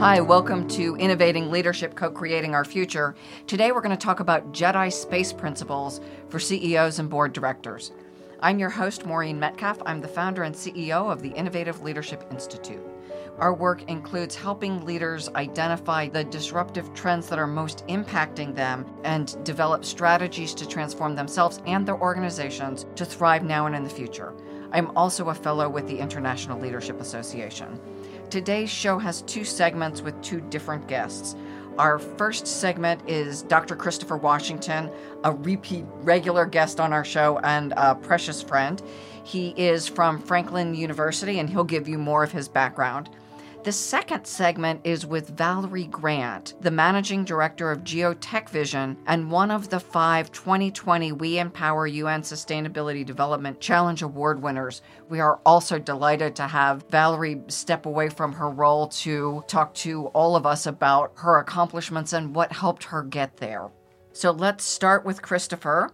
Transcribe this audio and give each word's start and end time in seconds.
Hi, 0.00 0.18
welcome 0.18 0.66
to 0.68 0.96
Innovating 0.96 1.50
Leadership 1.50 1.94
Co 1.94 2.10
Creating 2.10 2.54
Our 2.54 2.64
Future. 2.64 3.14
Today 3.46 3.70
we're 3.70 3.82
going 3.82 3.94
to 3.94 4.02
talk 4.02 4.20
about 4.20 4.50
Jedi 4.50 4.90
Space 4.90 5.30
Principles 5.30 6.00
for 6.30 6.38
CEOs 6.38 6.98
and 6.98 7.10
board 7.10 7.34
directors. 7.34 7.92
I'm 8.40 8.58
your 8.58 8.70
host, 8.70 9.04
Maureen 9.04 9.38
Metcalf. 9.38 9.76
I'm 9.84 10.00
the 10.00 10.08
founder 10.08 10.44
and 10.44 10.54
CEO 10.54 11.12
of 11.12 11.20
the 11.20 11.28
Innovative 11.32 11.82
Leadership 11.82 12.24
Institute. 12.30 12.80
Our 13.36 13.52
work 13.52 13.82
includes 13.90 14.34
helping 14.34 14.86
leaders 14.86 15.28
identify 15.34 16.08
the 16.08 16.24
disruptive 16.24 16.94
trends 16.94 17.28
that 17.28 17.38
are 17.38 17.46
most 17.46 17.86
impacting 17.88 18.54
them 18.54 18.86
and 19.04 19.36
develop 19.44 19.84
strategies 19.84 20.54
to 20.54 20.66
transform 20.66 21.14
themselves 21.14 21.60
and 21.66 21.86
their 21.86 22.00
organizations 22.00 22.86
to 22.96 23.04
thrive 23.04 23.42
now 23.42 23.66
and 23.66 23.76
in 23.76 23.84
the 23.84 23.90
future. 23.90 24.32
I'm 24.72 24.96
also 24.96 25.28
a 25.28 25.34
fellow 25.34 25.68
with 25.68 25.86
the 25.86 25.98
International 25.98 26.58
Leadership 26.58 27.02
Association. 27.02 27.78
Today's 28.30 28.70
show 28.70 29.00
has 29.00 29.22
two 29.22 29.44
segments 29.44 30.02
with 30.02 30.22
two 30.22 30.40
different 30.40 30.86
guests. 30.86 31.34
Our 31.78 31.98
first 31.98 32.46
segment 32.46 33.02
is 33.08 33.42
Dr. 33.42 33.74
Christopher 33.74 34.16
Washington, 34.16 34.88
a 35.24 35.32
repeat 35.32 35.84
regular 36.02 36.46
guest 36.46 36.78
on 36.78 36.92
our 36.92 37.04
show 37.04 37.40
and 37.42 37.74
a 37.76 37.96
precious 37.96 38.40
friend. 38.40 38.80
He 39.24 39.48
is 39.56 39.88
from 39.88 40.22
Franklin 40.22 40.76
University 40.76 41.40
and 41.40 41.50
he'll 41.50 41.64
give 41.64 41.88
you 41.88 41.98
more 41.98 42.22
of 42.22 42.30
his 42.30 42.48
background. 42.48 43.10
The 43.62 43.72
second 43.72 44.24
segment 44.24 44.80
is 44.84 45.04
with 45.04 45.36
Valerie 45.36 45.84
Grant, 45.84 46.54
the 46.62 46.70
managing 46.70 47.26
director 47.26 47.70
of 47.70 47.84
Geotech 47.84 48.48
Vision 48.48 48.96
and 49.06 49.30
one 49.30 49.50
of 49.50 49.68
the 49.68 49.78
five 49.78 50.32
2020 50.32 51.12
We 51.12 51.38
Empower 51.38 51.86
UN 51.86 52.22
Sustainability 52.22 53.04
Development 53.04 53.60
Challenge 53.60 54.00
Award 54.00 54.40
winners. 54.40 54.80
We 55.10 55.20
are 55.20 55.40
also 55.44 55.78
delighted 55.78 56.34
to 56.36 56.46
have 56.46 56.86
Valerie 56.88 57.42
step 57.48 57.84
away 57.84 58.08
from 58.08 58.32
her 58.32 58.48
role 58.48 58.88
to 58.88 59.44
talk 59.46 59.74
to 59.74 60.06
all 60.06 60.36
of 60.36 60.46
us 60.46 60.64
about 60.64 61.12
her 61.16 61.36
accomplishments 61.36 62.14
and 62.14 62.34
what 62.34 62.52
helped 62.52 62.84
her 62.84 63.02
get 63.02 63.36
there. 63.36 63.68
So 64.14 64.30
let's 64.30 64.64
start 64.64 65.04
with 65.04 65.20
Christopher. 65.20 65.90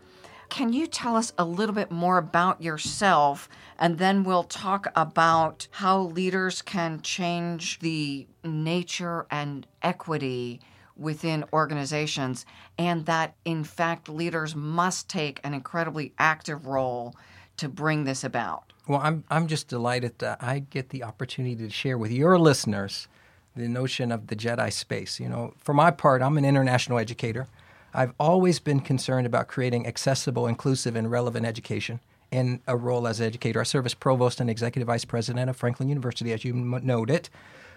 Can 0.49 0.73
you 0.73 0.87
tell 0.87 1.17
us 1.17 1.33
a 1.37 1.45
little 1.45 1.75
bit 1.75 1.91
more 1.91 2.19
about 2.19 2.63
yourself? 2.63 3.49
And 3.79 3.99
then 3.99 4.25
we'll 4.25 4.45
talk 4.45 4.87
about 4.97 5.69
how 5.73 6.01
leaders 6.01 6.63
can 6.63 7.03
change 7.03 7.79
the 7.81 8.27
nature 8.43 9.27
and 9.31 9.67
equity 9.83 10.61
within 10.97 11.45
organizations, 11.53 12.47
and 12.79 13.05
that 13.05 13.35
in 13.45 13.65
fact 13.65 14.09
leaders 14.09 14.57
must 14.57 15.09
take 15.09 15.41
an 15.45 15.53
incredibly 15.53 16.15
active 16.19 16.67
role 16.67 17.15
to 17.59 17.69
bring 17.69 18.05
this 18.05 18.25
about. 18.25 18.73
Well, 18.89 19.01
I'm, 19.03 19.25
I'm 19.29 19.47
just 19.47 19.69
delighted 19.69 20.19
that 20.21 20.43
I 20.43 20.61
get 20.61 20.91
the 20.91 21.03
opportunity 21.03 21.57
to 21.57 21.71
share 21.71 21.99
with 21.99 22.13
your 22.13 22.39
listeners 22.39 23.09
the 23.55 23.69
notion 23.69 24.13
of 24.13 24.29
the 24.29 24.37
Jedi 24.37 24.73
space. 24.73 25.19
You 25.19 25.29
know, 25.29 25.55
for 25.59 25.75
my 25.75 25.91
part, 25.91 26.23
I'm 26.23 26.39
an 26.39 26.45
international 26.45 26.99
educator. 26.99 27.47
I've 27.93 28.13
always 28.21 28.59
been 28.59 28.81
concerned 28.81 29.27
about 29.27 29.49
creating 29.49 29.87
accessible, 29.87 30.47
inclusive, 30.47 30.97
and 30.97 31.11
relevant 31.11 31.47
education 31.47 32.01
in 32.31 32.61
a 32.67 32.77
role 32.77 33.07
as 33.07 33.21
educator. 33.21 33.61
I 33.61 33.65
serve 33.65 33.87
as 33.87 33.95
provost 33.95 34.41
and 34.41 34.51
executive 34.51 34.87
vice 34.87 35.05
president 35.05 35.51
of 35.51 35.57
Franklin 35.57 35.89
University, 35.89 36.33
as 36.33 36.45
you 36.45 36.53
noted. 36.53 37.29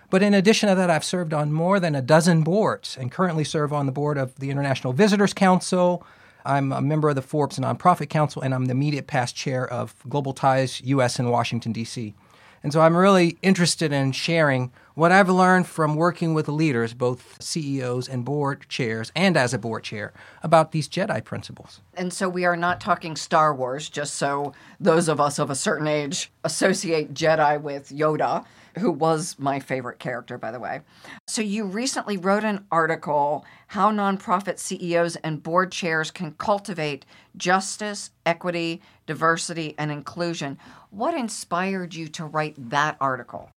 But 0.09 0.23
in 0.23 0.33
addition 0.33 0.69
to 0.69 0.75
that, 0.75 0.89
I've 0.89 1.03
served 1.03 1.33
on 1.33 1.51
more 1.51 1.79
than 1.79 1.93
a 1.95 2.01
dozen 2.01 2.41
boards 2.41 2.97
and 2.99 3.11
currently 3.11 3.43
serve 3.43 3.71
on 3.71 3.85
the 3.85 3.91
board 3.91 4.17
of 4.17 4.35
the 4.39 4.49
International 4.49 4.91
Visitors 4.91 5.33
Council. 5.33 6.03
I'm 6.45 6.71
a 6.71 6.81
member 6.81 7.09
of 7.09 7.15
the 7.15 7.21
Forbes 7.21 7.59
Nonprofit 7.59 8.09
Council, 8.09 8.41
and 8.41 8.55
I'm 8.55 8.65
the 8.65 8.71
immediate 8.71 9.07
past 9.07 9.35
chair 9.35 9.67
of 9.71 9.93
Global 10.09 10.33
Ties 10.33 10.81
US 10.81 11.19
in 11.19 11.29
Washington, 11.29 11.71
D.C. 11.71 12.15
And 12.63 12.73
so 12.73 12.81
I'm 12.81 12.95
really 12.95 13.37
interested 13.41 13.93
in 13.93 14.11
sharing 14.11 14.71
what 14.95 15.11
I've 15.13 15.29
learned 15.29 15.65
from 15.65 15.95
working 15.95 16.33
with 16.33 16.49
leaders, 16.49 16.93
both 16.93 17.41
CEOs 17.41 18.09
and 18.09 18.25
board 18.25 18.65
chairs, 18.67 19.13
and 19.15 19.37
as 19.37 19.53
a 19.53 19.57
board 19.57 19.83
chair, 19.83 20.11
about 20.43 20.73
these 20.73 20.89
Jedi 20.89 21.23
principles. 21.23 21.79
And 21.93 22.11
so 22.11 22.27
we 22.27 22.43
are 22.43 22.57
not 22.57 22.81
talking 22.81 23.15
Star 23.15 23.55
Wars, 23.55 23.89
just 23.89 24.15
so 24.15 24.53
those 24.77 25.07
of 25.07 25.21
us 25.21 25.39
of 25.39 25.49
a 25.49 25.55
certain 25.55 25.87
age 25.87 26.31
associate 26.43 27.13
Jedi 27.13 27.61
with 27.61 27.89
Yoda, 27.89 28.45
who 28.79 28.91
was 28.91 29.35
my 29.37 29.59
favorite 29.59 29.99
character, 29.99 30.37
by 30.37 30.51
the 30.51 30.59
way. 30.59 30.81
So 31.27 31.41
you 31.41 31.65
recently 31.65 32.17
wrote 32.17 32.43
an 32.43 32.65
article 32.71 33.45
How 33.67 33.91
Nonprofit 33.91 34.57
CEOs 34.57 35.15
and 35.17 35.43
Board 35.43 35.71
Chairs 35.71 36.11
Can 36.11 36.31
Cultivate 36.33 37.05
Justice, 37.37 38.11
Equity, 38.25 38.81
Diversity, 39.05 39.75
and 39.77 39.91
Inclusion. 39.91 40.57
What 40.89 41.13
inspired 41.13 41.93
you 41.93 42.07
to 42.09 42.25
write 42.25 42.55
that 42.69 42.97
article? 42.99 43.51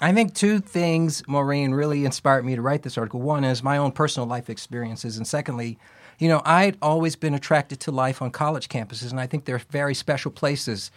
I 0.00 0.12
think 0.12 0.34
two 0.34 0.58
things, 0.58 1.22
Maureen, 1.28 1.72
really 1.72 2.04
inspired 2.04 2.44
me 2.44 2.56
to 2.56 2.62
write 2.62 2.82
this 2.82 2.98
article. 2.98 3.20
One 3.20 3.44
is 3.44 3.62
my 3.62 3.78
own 3.78 3.92
personal 3.92 4.28
life 4.28 4.50
experiences, 4.50 5.16
and 5.16 5.26
secondly, 5.26 5.78
you 6.18 6.28
know, 6.28 6.42
I'd 6.44 6.76
always 6.82 7.16
been 7.16 7.34
attracted 7.34 7.80
to 7.80 7.92
life 7.92 8.20
on 8.20 8.30
college 8.30 8.68
campuses, 8.68 9.10
and 9.10 9.20
I 9.20 9.26
think 9.26 9.44
they're 9.44 9.62
very 9.70 9.94
special 9.94 10.30
places 10.30 10.90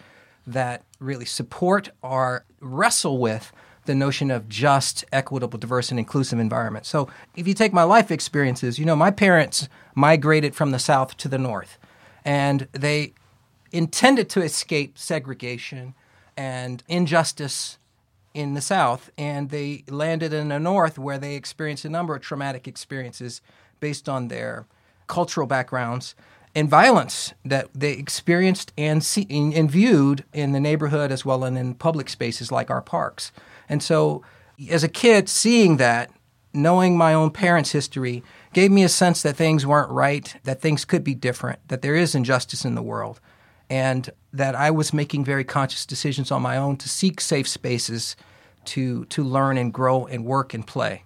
that 0.46 0.82
really 0.98 1.24
support 1.24 1.90
or 2.02 2.44
wrestle 2.60 3.18
with 3.18 3.52
the 3.88 3.94
notion 3.96 4.30
of 4.30 4.48
just, 4.48 5.04
equitable, 5.12 5.58
diverse, 5.58 5.90
and 5.90 5.98
inclusive 5.98 6.38
environment. 6.38 6.86
So, 6.86 7.08
if 7.34 7.48
you 7.48 7.54
take 7.54 7.72
my 7.72 7.82
life 7.82 8.12
experiences, 8.12 8.78
you 8.78 8.84
know, 8.84 8.94
my 8.94 9.10
parents 9.10 9.68
migrated 9.96 10.54
from 10.54 10.70
the 10.70 10.78
South 10.78 11.16
to 11.16 11.28
the 11.28 11.38
North, 11.38 11.78
and 12.24 12.68
they 12.70 13.14
intended 13.72 14.28
to 14.30 14.42
escape 14.42 14.96
segregation 14.96 15.94
and 16.36 16.84
injustice 16.86 17.78
in 18.34 18.54
the 18.54 18.60
South, 18.60 19.10
and 19.18 19.50
they 19.50 19.84
landed 19.88 20.32
in 20.32 20.48
the 20.48 20.60
North 20.60 20.98
where 20.98 21.18
they 21.18 21.34
experienced 21.34 21.84
a 21.84 21.88
number 21.88 22.14
of 22.14 22.22
traumatic 22.22 22.68
experiences 22.68 23.40
based 23.80 24.08
on 24.08 24.28
their 24.28 24.66
cultural 25.06 25.46
backgrounds 25.46 26.14
and 26.54 26.68
violence 26.68 27.34
that 27.44 27.68
they 27.74 27.92
experienced 27.92 28.72
and, 28.76 29.02
see, 29.02 29.26
and 29.30 29.70
viewed 29.70 30.24
in 30.32 30.52
the 30.52 30.60
neighborhood 30.60 31.10
as 31.10 31.24
well 31.24 31.44
and 31.44 31.56
in 31.56 31.74
public 31.74 32.08
spaces 32.08 32.52
like 32.52 32.70
our 32.70 32.82
parks. 32.82 33.32
And 33.68 33.82
so, 33.82 34.22
as 34.70 34.82
a 34.82 34.88
kid, 34.88 35.28
seeing 35.28 35.76
that, 35.76 36.10
knowing 36.52 36.96
my 36.96 37.14
own 37.14 37.30
parents' 37.30 37.72
history, 37.72 38.22
gave 38.52 38.70
me 38.70 38.82
a 38.82 38.88
sense 38.88 39.22
that 39.22 39.36
things 39.36 39.66
weren't 39.66 39.90
right, 39.90 40.34
that 40.44 40.60
things 40.60 40.84
could 40.84 41.04
be 41.04 41.14
different, 41.14 41.60
that 41.68 41.82
there 41.82 41.94
is 41.94 42.14
injustice 42.14 42.64
in 42.64 42.74
the 42.74 42.82
world 42.82 43.20
and 43.70 44.10
that 44.32 44.54
I 44.54 44.70
was 44.70 44.92
making 44.92 45.24
very 45.24 45.44
conscious 45.44 45.84
decisions 45.84 46.30
on 46.30 46.42
my 46.42 46.56
own 46.56 46.76
to 46.78 46.88
seek 46.88 47.20
safe 47.20 47.48
spaces 47.48 48.16
to 48.66 49.04
to 49.06 49.22
learn 49.22 49.58
and 49.58 49.72
grow 49.72 50.06
and 50.06 50.24
work 50.24 50.54
and 50.54 50.66
play. 50.66 51.04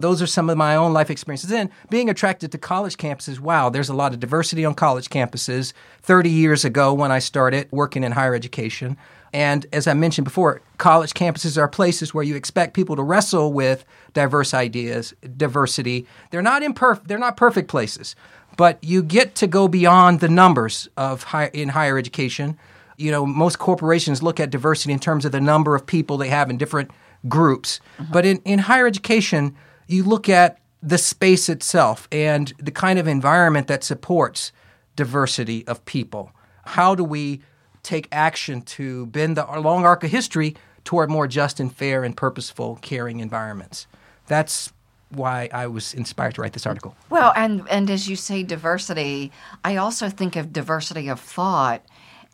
Those 0.00 0.20
are 0.20 0.26
some 0.26 0.50
of 0.50 0.58
my 0.58 0.74
own 0.74 0.92
life 0.92 1.08
experiences. 1.08 1.52
And 1.52 1.70
being 1.88 2.10
attracted 2.10 2.50
to 2.52 2.58
college 2.58 2.96
campuses, 2.96 3.38
wow, 3.38 3.70
there's 3.70 3.88
a 3.88 3.94
lot 3.94 4.12
of 4.12 4.20
diversity 4.20 4.64
on 4.64 4.74
college 4.74 5.08
campuses. 5.08 5.72
30 6.02 6.30
years 6.30 6.64
ago, 6.64 6.92
when 6.92 7.12
I 7.12 7.20
started 7.20 7.68
working 7.70 8.02
in 8.02 8.12
higher 8.12 8.34
education, 8.34 8.96
and 9.34 9.66
as 9.72 9.88
I 9.88 9.94
mentioned 9.94 10.24
before, 10.24 10.62
college 10.78 11.12
campuses 11.12 11.58
are 11.58 11.66
places 11.66 12.14
where 12.14 12.22
you 12.22 12.36
expect 12.36 12.72
people 12.72 12.94
to 12.94 13.02
wrestle 13.02 13.52
with 13.52 13.84
diverse 14.12 14.54
ideas, 14.54 15.12
diversity. 15.36 16.06
They're 16.30 16.40
not 16.40 16.62
imperfect, 16.62 17.08
they're 17.08 17.18
not 17.18 17.36
perfect 17.36 17.68
places, 17.68 18.14
but 18.56 18.78
you 18.80 19.02
get 19.02 19.34
to 19.36 19.48
go 19.48 19.66
beyond 19.66 20.20
the 20.20 20.28
numbers 20.28 20.88
of 20.96 21.24
high, 21.24 21.50
in 21.52 21.70
higher 21.70 21.98
education. 21.98 22.56
You 22.96 23.10
know, 23.10 23.26
most 23.26 23.58
corporations 23.58 24.22
look 24.22 24.38
at 24.38 24.50
diversity 24.50 24.92
in 24.92 25.00
terms 25.00 25.24
of 25.24 25.32
the 25.32 25.40
number 25.40 25.74
of 25.74 25.84
people 25.84 26.16
they 26.16 26.28
have 26.28 26.48
in 26.48 26.56
different 26.56 26.92
groups. 27.26 27.80
Uh-huh. 27.98 28.10
But 28.12 28.24
in, 28.24 28.38
in 28.44 28.60
higher 28.60 28.86
education, 28.86 29.56
you 29.88 30.04
look 30.04 30.28
at 30.28 30.58
the 30.80 30.96
space 30.96 31.48
itself 31.48 32.06
and 32.12 32.52
the 32.60 32.70
kind 32.70 33.00
of 33.00 33.08
environment 33.08 33.66
that 33.66 33.82
supports 33.82 34.52
diversity 34.94 35.66
of 35.66 35.84
people. 35.86 36.30
How 36.66 36.94
do 36.94 37.02
we 37.02 37.42
take 37.84 38.08
action 38.10 38.62
to 38.62 39.06
bend 39.06 39.36
the 39.36 39.44
long 39.60 39.84
arc 39.84 40.02
of 40.02 40.10
history 40.10 40.56
toward 40.82 41.10
more 41.10 41.28
just 41.28 41.60
and 41.60 41.74
fair 41.74 42.02
and 42.02 42.16
purposeful, 42.16 42.78
caring 42.82 43.20
environments? 43.20 43.86
That's 44.26 44.72
why 45.10 45.48
I 45.52 45.66
was 45.66 45.94
inspired 45.94 46.34
to 46.34 46.42
write 46.42 46.54
this 46.54 46.66
article. 46.66 46.96
Well, 47.10 47.32
and 47.36 47.62
and 47.70 47.88
as 47.90 48.08
you 48.08 48.16
say 48.16 48.42
diversity, 48.42 49.30
I 49.64 49.76
also 49.76 50.08
think 50.08 50.34
of 50.34 50.52
diversity 50.52 51.08
of 51.08 51.20
thought 51.20 51.82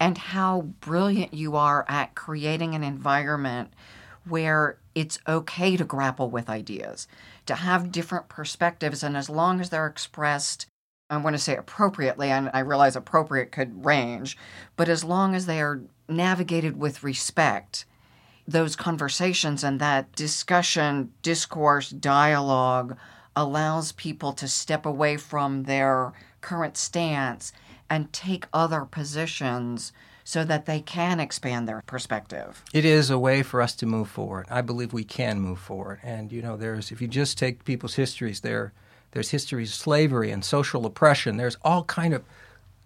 and 0.01 0.17
how 0.17 0.63
brilliant 0.81 1.35
you 1.35 1.57
are 1.57 1.85
at 1.89 2.15
creating 2.15 2.75
an 2.75 2.83
environment 2.83 3.73
where 4.25 4.79
it's 4.95 5.19
okay 5.29 5.77
to 5.77 5.85
grapple 5.85 6.31
with 6.31 6.49
ideas, 6.49 7.07
to 7.47 7.55
have 7.55 7.93
different 7.93 8.29
perspectives 8.29 9.03
and 9.03 9.17
as 9.17 9.29
long 9.29 9.61
as 9.61 9.71
they're 9.71 9.87
expressed 9.87 10.67
I 11.11 11.17
want 11.17 11.35
to 11.35 11.43
say 11.43 11.57
appropriately, 11.57 12.31
and 12.31 12.51
I 12.55 12.61
realize 12.61 12.95
appropriate 12.95 13.51
could 13.51 13.85
range, 13.85 14.39
but 14.77 14.89
as 14.89 15.03
long 15.03 15.35
as 15.35 15.47
they 15.47 15.61
are 15.61 15.81
navigated 16.09 16.79
with 16.79 17.03
respect, 17.03 17.85
those 18.47 18.77
conversations 18.77 19.65
and 19.65 19.81
that 19.81 20.13
discussion, 20.15 21.13
discourse, 21.23 21.91
dialogue 21.91 22.97
allows 23.35 23.93
people 23.93 24.33
to 24.35 24.47
step 24.47 24.87
away 24.87 25.17
from 25.17 25.65
their 25.65 26.13
current 26.41 26.77
stance 26.77 27.53
and 27.89 28.13
take 28.13 28.47
other 28.53 28.85
positions 28.85 29.93
so 30.23 30.45
that 30.45 30.67
they 30.67 30.81
can 30.81 31.19
expand 31.19 31.67
their 31.67 31.83
perspective. 31.87 32.63
It 32.73 32.85
is 32.85 33.11
a 33.11 33.19
way 33.19 33.43
for 33.43 33.61
us 33.61 33.75
to 33.77 33.87
move 33.87 34.09
forward. 34.09 34.47
I 34.49 34.61
believe 34.61 34.93
we 34.93 35.03
can 35.03 35.41
move 35.41 35.59
forward. 35.59 35.99
And 36.05 36.31
you 36.31 36.41
know, 36.41 36.57
there's 36.57 36.93
if 36.93 37.03
you 37.03 37.09
just 37.09 37.37
take 37.37 37.65
people's 37.65 37.95
histories, 37.95 38.41
there 38.41 38.73
there's 39.13 39.31
histories 39.31 39.71
of 39.71 39.75
slavery 39.75 40.31
and 40.31 40.45
social 40.45 40.87
oppression. 40.87 41.37
There's 41.37 41.57
all 41.63 41.85
kind 41.85 42.15
of 42.15 42.23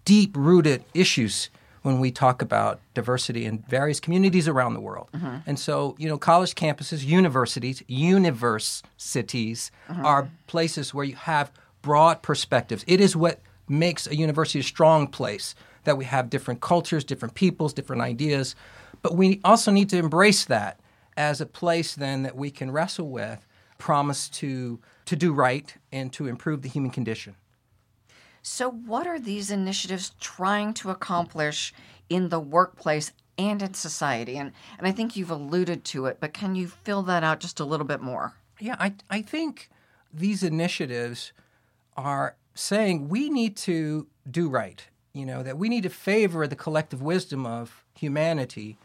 deep 0.05 0.35
rooted 0.35 0.83
issues 0.93 1.49
when 1.81 1.99
we 1.99 2.09
talk 2.09 2.41
about 2.41 2.79
diversity 2.95 3.45
in 3.45 3.59
various 3.69 3.99
communities 3.99 4.47
around 4.47 4.73
the 4.73 4.79
world. 4.79 5.07
Mm-hmm. 5.13 5.37
And 5.45 5.59
so, 5.59 5.95
you 5.99 6.09
know, 6.09 6.17
college 6.17 6.55
campuses, 6.55 7.05
universities, 7.05 7.83
universities 7.87 9.71
mm-hmm. 9.87 10.03
are 10.03 10.27
places 10.47 10.95
where 10.95 11.05
you 11.05 11.15
have 11.15 11.51
broad 11.83 12.23
perspectives. 12.23 12.83
It 12.87 12.99
is 12.99 13.15
what 13.15 13.39
makes 13.67 14.07
a 14.07 14.15
university 14.15 14.59
a 14.59 14.63
strong 14.63 15.07
place 15.07 15.53
that 15.83 15.95
we 15.95 16.05
have 16.05 16.31
different 16.31 16.59
cultures, 16.59 17.03
different 17.03 17.35
peoples, 17.35 17.71
different 17.71 18.01
ideas. 18.01 18.55
But 19.03 19.15
we 19.15 19.39
also 19.43 19.71
need 19.71 19.89
to 19.89 19.97
embrace 19.97 20.45
that 20.45 20.79
as 21.15 21.39
a 21.39 21.45
place 21.45 21.93
then 21.93 22.23
that 22.23 22.35
we 22.35 22.49
can 22.49 22.71
wrestle 22.71 23.09
with, 23.09 23.45
promise 23.77 24.27
to 24.29 24.79
to 25.05 25.15
do 25.15 25.33
right 25.33 25.75
and 25.91 26.11
to 26.13 26.27
improve 26.27 26.61
the 26.61 26.69
human 26.69 26.91
condition. 26.91 27.35
So, 28.41 28.69
what 28.69 29.07
are 29.07 29.19
these 29.19 29.49
initiatives 29.49 30.11
trying 30.19 30.73
to 30.75 30.91
accomplish 30.91 31.73
in 32.09 32.29
the 32.29 32.39
workplace 32.39 33.11
and 33.37 33.61
in 33.61 33.73
society? 33.73 34.37
And, 34.37 34.51
and 34.77 34.87
I 34.87 34.91
think 34.91 35.15
you've 35.15 35.31
alluded 35.31 35.83
to 35.85 36.05
it, 36.05 36.17
but 36.19 36.33
can 36.33 36.53
you 36.53 36.67
fill 36.67 37.01
that 37.03 37.23
out 37.23 37.39
just 37.39 37.59
a 37.59 37.65
little 37.65 37.87
bit 37.87 38.01
more? 38.01 38.33
Yeah, 38.59 38.75
I, 38.79 38.93
I 39.09 39.21
think 39.21 39.69
these 40.13 40.43
initiatives 40.43 41.33
are 41.97 42.35
saying 42.53 43.09
we 43.09 43.29
need 43.29 43.57
to 43.57 44.07
do 44.29 44.47
right, 44.47 44.87
you 45.13 45.25
know, 45.25 45.43
that 45.43 45.57
we 45.57 45.67
need 45.67 45.83
to 45.83 45.89
favor 45.89 46.47
the 46.47 46.55
collective 46.55 47.01
wisdom 47.01 47.45
of 47.45 47.83
humanity 47.95 48.77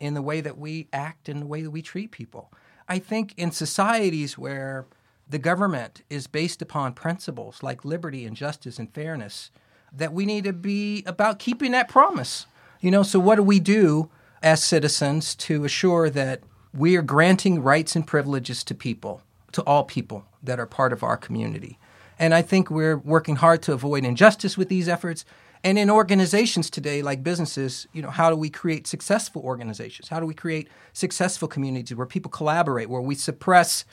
in 0.00 0.14
the 0.14 0.22
way 0.22 0.40
that 0.40 0.56
we 0.56 0.86
act 0.92 1.28
and 1.28 1.42
the 1.42 1.46
way 1.46 1.62
that 1.62 1.70
we 1.70 1.82
treat 1.82 2.10
people. 2.10 2.52
I 2.88 2.98
think 2.98 3.34
in 3.36 3.50
societies 3.50 4.38
where 4.38 4.86
the 5.28 5.38
government 5.38 6.02
is 6.08 6.26
based 6.26 6.62
upon 6.62 6.94
principles 6.94 7.62
like 7.62 7.84
liberty 7.84 8.24
and 8.24 8.36
justice 8.36 8.78
and 8.78 8.92
fairness 8.92 9.50
that 9.92 10.12
we 10.12 10.26
need 10.26 10.44
to 10.44 10.52
be 10.52 11.02
about 11.06 11.38
keeping 11.38 11.72
that 11.72 11.88
promise. 11.88 12.46
You 12.80 12.90
know, 12.90 13.02
so 13.02 13.18
what 13.18 13.36
do 13.36 13.42
we 13.42 13.60
do 13.60 14.10
as 14.42 14.62
citizens 14.62 15.34
to 15.34 15.64
assure 15.64 16.10
that 16.10 16.42
we 16.72 16.96
are 16.96 17.02
granting 17.02 17.62
rights 17.62 17.96
and 17.96 18.06
privileges 18.06 18.62
to 18.64 18.74
people, 18.74 19.22
to 19.52 19.62
all 19.62 19.84
people 19.84 20.24
that 20.42 20.60
are 20.60 20.66
part 20.66 20.92
of 20.92 21.02
our 21.02 21.16
community? 21.16 21.78
And 22.18 22.34
I 22.34 22.42
think 22.42 22.70
we're 22.70 22.96
working 22.96 23.36
hard 23.36 23.62
to 23.62 23.72
avoid 23.72 24.04
injustice 24.04 24.56
with 24.56 24.68
these 24.68 24.88
efforts. 24.88 25.24
And 25.64 25.78
in 25.78 25.90
organizations 25.90 26.70
today, 26.70 27.02
like 27.02 27.22
businesses, 27.22 27.86
you 27.92 28.02
know, 28.02 28.10
how 28.10 28.30
do 28.30 28.36
we 28.36 28.50
create 28.50 28.86
successful 28.86 29.42
organizations? 29.42 30.08
How 30.08 30.20
do 30.20 30.26
we 30.26 30.34
create 30.34 30.68
successful 30.92 31.48
communities 31.48 31.96
where 31.96 32.06
people 32.06 32.30
collaborate, 32.30 32.88
where 32.88 33.00
we 33.00 33.14
suppress 33.14 33.84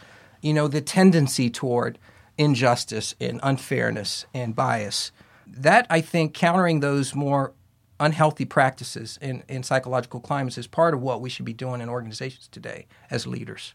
you 0.42 0.54
know, 0.54 0.68
the 0.68 0.82
tendency 0.82 1.50
toward 1.50 1.98
injustice 2.38 3.16
and 3.20 3.40
unfairness 3.44 4.26
and 4.34 4.56
bias. 4.56 5.12
That, 5.48 5.88
I 5.90 6.02
think, 6.02 6.34
countering 6.34 6.80
those 6.80 7.16
more 7.16 7.54
unhealthy 8.00 8.46
practices 8.46 9.18
in, 9.22 9.44
in 9.48 9.64
psychological 9.64 10.20
climates 10.20 10.58
is 10.58 10.68
part 10.68 10.94
of 10.94 11.02
what 11.02 11.22
we 11.22 11.30
should 11.30 11.46
be 11.46 11.54
doing 11.54 11.82
in 11.82 11.90
organizations 11.90 12.48
today 12.50 12.88
as 13.10 13.26
leaders. 13.26 13.74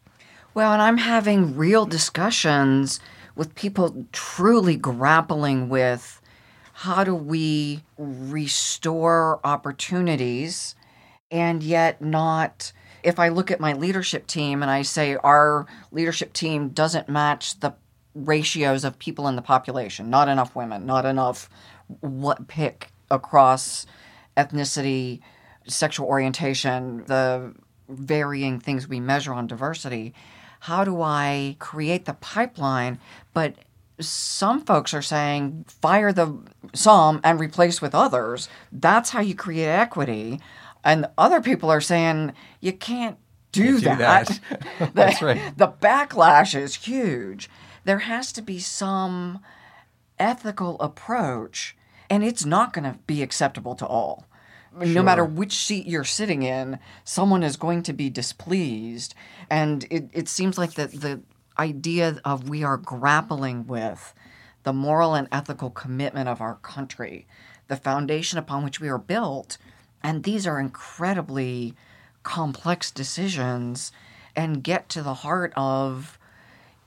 Well, 0.53 0.73
and 0.73 0.83
I'm 0.83 0.99
having 0.99 1.57
real 1.57 1.87
discussions 1.87 3.01
with 3.37 3.55
people 3.55 4.07
truly 4.13 4.77
grappling 4.77 5.69
with 5.69 6.21
how 6.73 7.05
do 7.05 7.15
we 7.15 7.83
restore 7.97 9.41
opportunities 9.45 10.75
and 11.31 11.63
yet 11.63 12.03
not 12.03 12.73
if 13.03 13.19
I 13.19 13.29
look 13.29 13.51
at 13.51 13.61
my 13.61 13.73
leadership 13.73 14.27
team 14.27 14.63
and 14.63 14.71
I 14.71 14.83
say 14.83 15.17
our 15.17 15.67
leadership 15.93 16.33
team 16.33 16.71
doesn't 16.71 17.09
match 17.09 17.61
the 17.61 17.75
ratios 18.15 18.85
of 18.85 18.99
people 18.99 19.29
in 19.29 19.37
the 19.37 19.43
population, 19.43 20.11
not 20.11 20.29
enough 20.29 20.55
women, 20.57 20.87
not 20.87 21.05
enough 21.05 21.49
what 22.01 22.49
pick 22.49 22.91
across 23.11 23.87
ethnicity, 24.37 25.21
sexual 25.67 26.07
orientation, 26.07 27.05
the 27.07 27.55
varying 27.89 28.61
things 28.61 28.89
we 28.89 29.01
measure 29.01 29.33
on 29.33 29.47
diversity. 29.47 30.15
How 30.61 30.85
do 30.85 31.03
I 31.03 31.57
create 31.59 32.05
the 32.05 32.15
pipeline? 32.15 32.99
But 33.33 33.55
some 33.99 34.65
folks 34.65 34.95
are 34.95 35.03
saying 35.03 35.65
fire 35.69 36.13
the 36.13 36.39
some 36.75 37.21
and 37.23 37.39
replace 37.39 37.81
with 37.81 37.95
others. 37.95 38.49
That's 38.73 39.11
how 39.11 39.21
you 39.21 39.35
create 39.35 39.67
equity. 39.67 40.41
And 40.85 41.07
other 41.19 41.41
people 41.41 41.71
are 41.71 41.81
saying 41.81 42.33
you 42.61 42.73
can't 42.73 43.19
do 43.53 43.79
that. 43.81 44.29
Do 44.29 44.35
that. 44.79 44.93
That's 44.95 45.23
right. 45.23 45.57
The 45.57 45.69
backlash 45.69 46.59
is 46.59 46.75
huge. 46.75 47.51
There 47.85 48.01
has 48.01 48.33
to 48.33 48.43
be 48.43 48.59
some 48.59 49.41
ethical 50.19 50.79
approach, 50.81 51.77
and 52.09 52.23
it's 52.23 52.45
not 52.45 52.73
going 52.73 52.85
to 52.91 52.99
be 53.07 53.23
acceptable 53.23 53.75
to 53.77 53.87
all. 53.87 54.27
Sure. 54.79 54.87
No 54.87 55.03
matter 55.03 55.25
which 55.25 55.57
seat 55.57 55.87
you're 55.87 56.05
sitting 56.05 56.43
in, 56.43 56.79
someone 57.03 57.43
is 57.43 57.57
going 57.57 57.83
to 57.85 57.93
be 57.93 58.09
displeased. 58.09 59.15
And 59.51 59.85
it, 59.91 60.11
it 60.13 60.29
seems 60.29 60.57
like 60.57 60.75
the, 60.75 60.87
the 60.87 61.21
idea 61.59 62.21
of 62.25 62.49
we 62.49 62.63
are 62.63 62.77
grappling 62.77 63.67
with 63.67 64.15
the 64.63 64.73
moral 64.73 65.15
and 65.15 65.27
ethical 65.33 65.71
commitment 65.71 66.29
of 66.29 66.41
our 66.41 66.57
country, 66.57 67.27
the 67.67 67.77
foundation 67.77 68.39
upon 68.39 68.63
which 68.63 68.81
we 68.81 68.89
are 68.89 68.99
built, 68.99 69.59
and 70.03 70.25
these 70.25 70.47
are 70.47 70.61
incredibly 70.61 71.75
complex 72.23 72.91
decisions 72.91 73.93
and 74.37 74.63
get 74.63 74.89
to 74.91 75.03
the 75.03 75.15
heart 75.15 75.53
of 75.57 76.19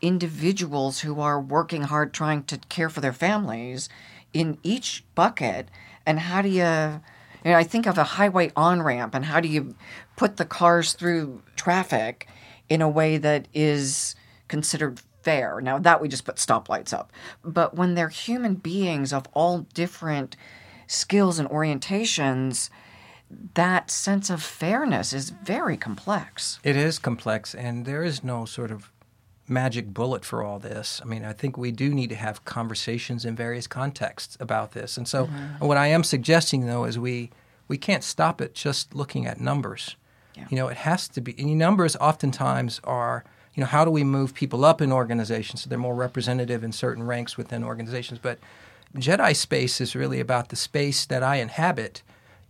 individuals 0.01 0.99
who 0.99 1.19
are 1.19 1.39
working 1.39 1.83
hard 1.83 2.13
trying 2.13 2.43
to 2.43 2.57
care 2.69 2.89
for 2.89 3.01
their 3.01 3.13
families 3.13 3.89
in 4.33 4.57
each 4.63 5.03
bucket. 5.15 5.69
And 6.05 6.19
how 6.19 6.41
do 6.41 6.49
you, 6.49 7.01
you 7.43 7.51
know, 7.51 7.55
I 7.55 7.63
think 7.63 7.85
of 7.85 7.97
a 7.97 8.03
highway 8.03 8.51
on 8.55 8.81
ramp 8.81 9.15
and 9.15 9.25
how 9.25 9.39
do 9.39 9.47
you 9.47 9.75
put 10.15 10.37
the 10.37 10.45
cars 10.45 10.93
through 10.93 11.41
traffic 11.55 12.27
in 12.69 12.81
a 12.81 12.89
way 12.89 13.17
that 13.17 13.47
is 13.53 14.15
considered 14.47 15.01
fair? 15.21 15.61
Now, 15.61 15.79
that 15.79 16.01
we 16.01 16.09
just 16.09 16.25
put 16.25 16.35
stoplights 16.35 16.93
up. 16.93 17.11
But 17.43 17.75
when 17.75 17.95
they're 17.95 18.09
human 18.09 18.55
beings 18.55 19.13
of 19.13 19.27
all 19.33 19.59
different 19.73 20.35
skills 20.87 21.39
and 21.39 21.49
orientations, 21.49 22.69
that 23.53 23.91
sense 23.91 24.29
of 24.29 24.41
fairness 24.41 25.13
is 25.13 25.29
very 25.29 25.77
complex. 25.77 26.59
It 26.63 26.75
is 26.75 26.99
complex, 26.99 27.53
and 27.53 27.85
there 27.85 28.03
is 28.03 28.23
no 28.23 28.45
sort 28.45 28.71
of 28.71 28.91
magic 29.47 29.93
bullet 29.93 30.23
for 30.23 30.43
all 30.43 30.59
this. 30.59 31.01
I 31.03 31.05
mean, 31.05 31.25
I 31.25 31.33
think 31.33 31.57
we 31.57 31.71
do 31.71 31.93
need 31.93 32.09
to 32.09 32.15
have 32.15 32.45
conversations 32.45 33.25
in 33.25 33.35
various 33.35 33.67
contexts 33.67 34.37
about 34.39 34.71
this. 34.71 34.97
And 34.97 35.07
so, 35.07 35.25
mm-hmm. 35.25 35.65
what 35.65 35.77
I 35.77 35.87
am 35.87 36.03
suggesting, 36.03 36.65
though, 36.65 36.85
is 36.85 36.97
we 36.97 37.31
we 37.67 37.77
can't 37.77 38.03
stop 38.03 38.41
it 38.41 38.53
just 38.53 38.93
looking 38.93 39.25
at 39.25 39.39
numbers. 39.39 39.95
Yeah. 40.35 40.47
You 40.49 40.57
know, 40.57 40.67
it 40.67 40.77
has 40.77 41.07
to 41.09 41.21
be. 41.21 41.35
And 41.37 41.57
numbers 41.57 41.95
oftentimes 41.97 42.81
are, 42.83 43.23
you 43.53 43.61
know, 43.61 43.67
how 43.67 43.85
do 43.85 43.91
we 43.91 44.03
move 44.03 44.33
people 44.33 44.65
up 44.65 44.81
in 44.81 44.91
organizations 44.91 45.61
so 45.61 45.69
they're 45.69 45.77
more 45.77 45.95
representative 45.95 46.63
in 46.63 46.71
certain 46.71 47.03
ranks 47.03 47.37
within 47.37 47.63
organizations? 47.63 48.19
But 48.21 48.39
Jedi 48.95 49.35
space 49.35 49.81
is 49.81 49.95
really 49.95 50.19
about 50.19 50.49
the 50.49 50.55
space 50.55 51.05
that 51.05 51.23
I 51.23 51.37
inhabit 51.37 52.03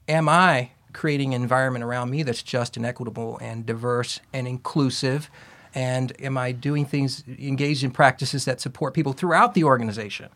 am 0.08 0.30
I 0.30 0.72
creating 0.94 1.34
an 1.34 1.42
environment 1.42 1.84
around 1.84 2.10
me 2.10 2.24
that's 2.24 2.44
just 2.44 2.78
and 2.78 2.86
equitable 2.86 3.38
and 3.42 3.66
diverse 3.66 4.20
and 4.32 4.48
inclusive? 4.48 5.30
And 5.76 6.14
am 6.22 6.38
I 6.38 6.52
doing 6.52 6.86
things, 6.86 7.24
engaged 7.28 7.84
in 7.84 7.92
practices 7.92 8.46
that 8.46 8.62
support 8.62 8.94
people 8.94 9.14
throughout 9.14 9.56
the 9.56 9.64
organization 9.64 10.30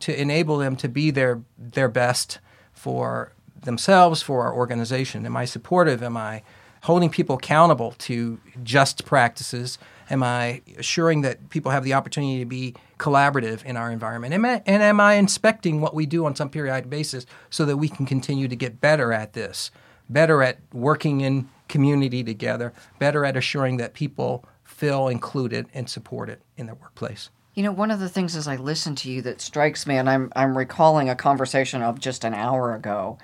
to 0.00 0.20
enable 0.20 0.58
them 0.58 0.76
to 0.76 0.88
be 0.88 1.10
their, 1.10 1.42
their 1.58 1.88
best 1.88 2.38
for 2.72 3.32
themselves, 3.60 4.22
for 4.22 4.44
our 4.44 4.54
organization? 4.54 5.26
Am 5.26 5.36
I 5.36 5.46
supportive? 5.46 6.02
Am 6.02 6.16
I 6.16 6.42
holding 6.82 7.10
people 7.10 7.36
accountable 7.36 7.92
to 7.98 8.38
just 8.62 9.04
practices? 9.04 9.78
Am 10.10 10.22
I 10.22 10.62
assuring 10.76 11.22
that 11.22 11.50
people 11.50 11.70
have 11.70 11.84
the 11.84 11.94
opportunity 11.94 12.38
to 12.38 12.44
be 12.44 12.74
collaborative 12.98 13.64
in 13.64 13.76
our 13.76 13.90
environment? 13.90 14.34
Am 14.34 14.44
I, 14.44 14.62
and 14.66 14.82
am 14.82 15.00
I 15.00 15.14
inspecting 15.14 15.80
what 15.80 15.94
we 15.94 16.06
do 16.06 16.26
on 16.26 16.36
some 16.36 16.50
periodic 16.50 16.90
basis 16.90 17.26
so 17.50 17.64
that 17.64 17.76
we 17.76 17.88
can 17.88 18.06
continue 18.06 18.48
to 18.48 18.56
get 18.56 18.80
better 18.80 19.12
at 19.12 19.32
this, 19.32 19.70
better 20.08 20.42
at 20.42 20.58
working 20.72 21.20
in 21.20 21.48
community 21.68 22.22
together, 22.22 22.72
better 22.98 23.24
at 23.24 23.36
assuring 23.36 23.78
that 23.78 23.94
people 23.94 24.44
feel 24.62 25.08
included 25.08 25.66
and 25.72 25.88
supported 25.88 26.40
in 26.56 26.66
their 26.66 26.74
workplace? 26.74 27.30
You 27.54 27.62
know, 27.62 27.72
one 27.72 27.90
of 27.90 28.00
the 28.00 28.08
things 28.08 28.34
as 28.34 28.48
I 28.48 28.56
listen 28.56 28.96
to 28.96 29.10
you 29.10 29.22
that 29.22 29.40
strikes 29.40 29.86
me, 29.86 29.96
and 29.96 30.10
I'm, 30.10 30.32
I'm 30.34 30.58
recalling 30.58 31.08
a 31.08 31.14
conversation 31.14 31.82
of 31.82 32.00
just 32.00 32.24
an 32.24 32.34
hour 32.34 32.74
ago 32.74 33.18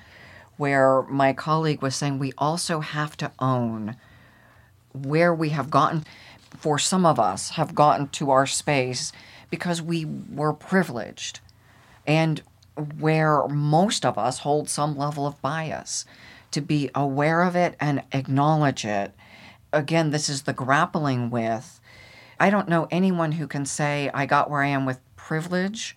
where 0.56 1.02
my 1.02 1.32
colleague 1.32 1.82
was 1.82 1.96
saying 1.96 2.18
we 2.18 2.32
also 2.38 2.80
have 2.80 3.16
to 3.16 3.32
own 3.38 3.96
where 4.92 5.34
we 5.34 5.48
have 5.48 5.70
gotten 5.70 6.04
for 6.56 6.78
some 6.78 7.06
of 7.06 7.18
us, 7.18 7.50
have 7.50 7.74
gotten 7.74 8.08
to 8.08 8.30
our 8.30 8.46
space 8.46 9.12
because 9.50 9.82
we 9.82 10.04
were 10.04 10.52
privileged 10.52 11.40
and 12.06 12.42
where 12.98 13.46
most 13.48 14.04
of 14.04 14.16
us 14.16 14.40
hold 14.40 14.68
some 14.68 14.96
level 14.96 15.26
of 15.26 15.40
bias 15.42 16.04
to 16.50 16.60
be 16.60 16.90
aware 16.94 17.42
of 17.42 17.56
it 17.56 17.76
and 17.80 18.02
acknowledge 18.12 18.84
it. 18.84 19.14
Again, 19.72 20.10
this 20.10 20.28
is 20.28 20.42
the 20.42 20.52
grappling 20.52 21.30
with. 21.30 21.80
I 22.38 22.50
don't 22.50 22.68
know 22.68 22.88
anyone 22.90 23.32
who 23.32 23.46
can 23.46 23.66
say, 23.66 24.10
I 24.14 24.26
got 24.26 24.50
where 24.50 24.62
I 24.62 24.68
am 24.68 24.86
with 24.86 25.00
privilege 25.16 25.96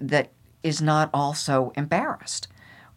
that 0.00 0.30
is 0.62 0.82
not 0.82 1.10
also 1.14 1.72
embarrassed 1.76 2.48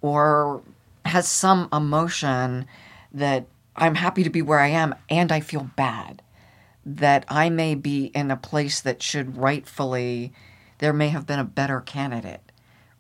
or 0.02 0.62
has 1.06 1.28
some 1.28 1.70
emotion 1.72 2.66
that 3.12 3.46
I'm 3.76 3.96
happy 3.96 4.24
to 4.24 4.30
be 4.30 4.42
where 4.42 4.60
I 4.60 4.68
am 4.68 4.96
and 5.10 5.32
I 5.32 5.40
feel 5.40 5.70
bad 5.76 6.22
that 6.86 7.26
I 7.28 7.50
may 7.50 7.76
be 7.76 8.06
in 8.06 8.32
a 8.32 8.38
place 8.38 8.82
that 8.82 9.04
should 9.04 9.38
rightfully, 9.38 10.34
there 10.80 10.94
may 10.94 11.10
have 11.10 11.26
been 11.26 11.40
a 11.40 11.44
better 11.44 11.82
candidate 11.82 12.52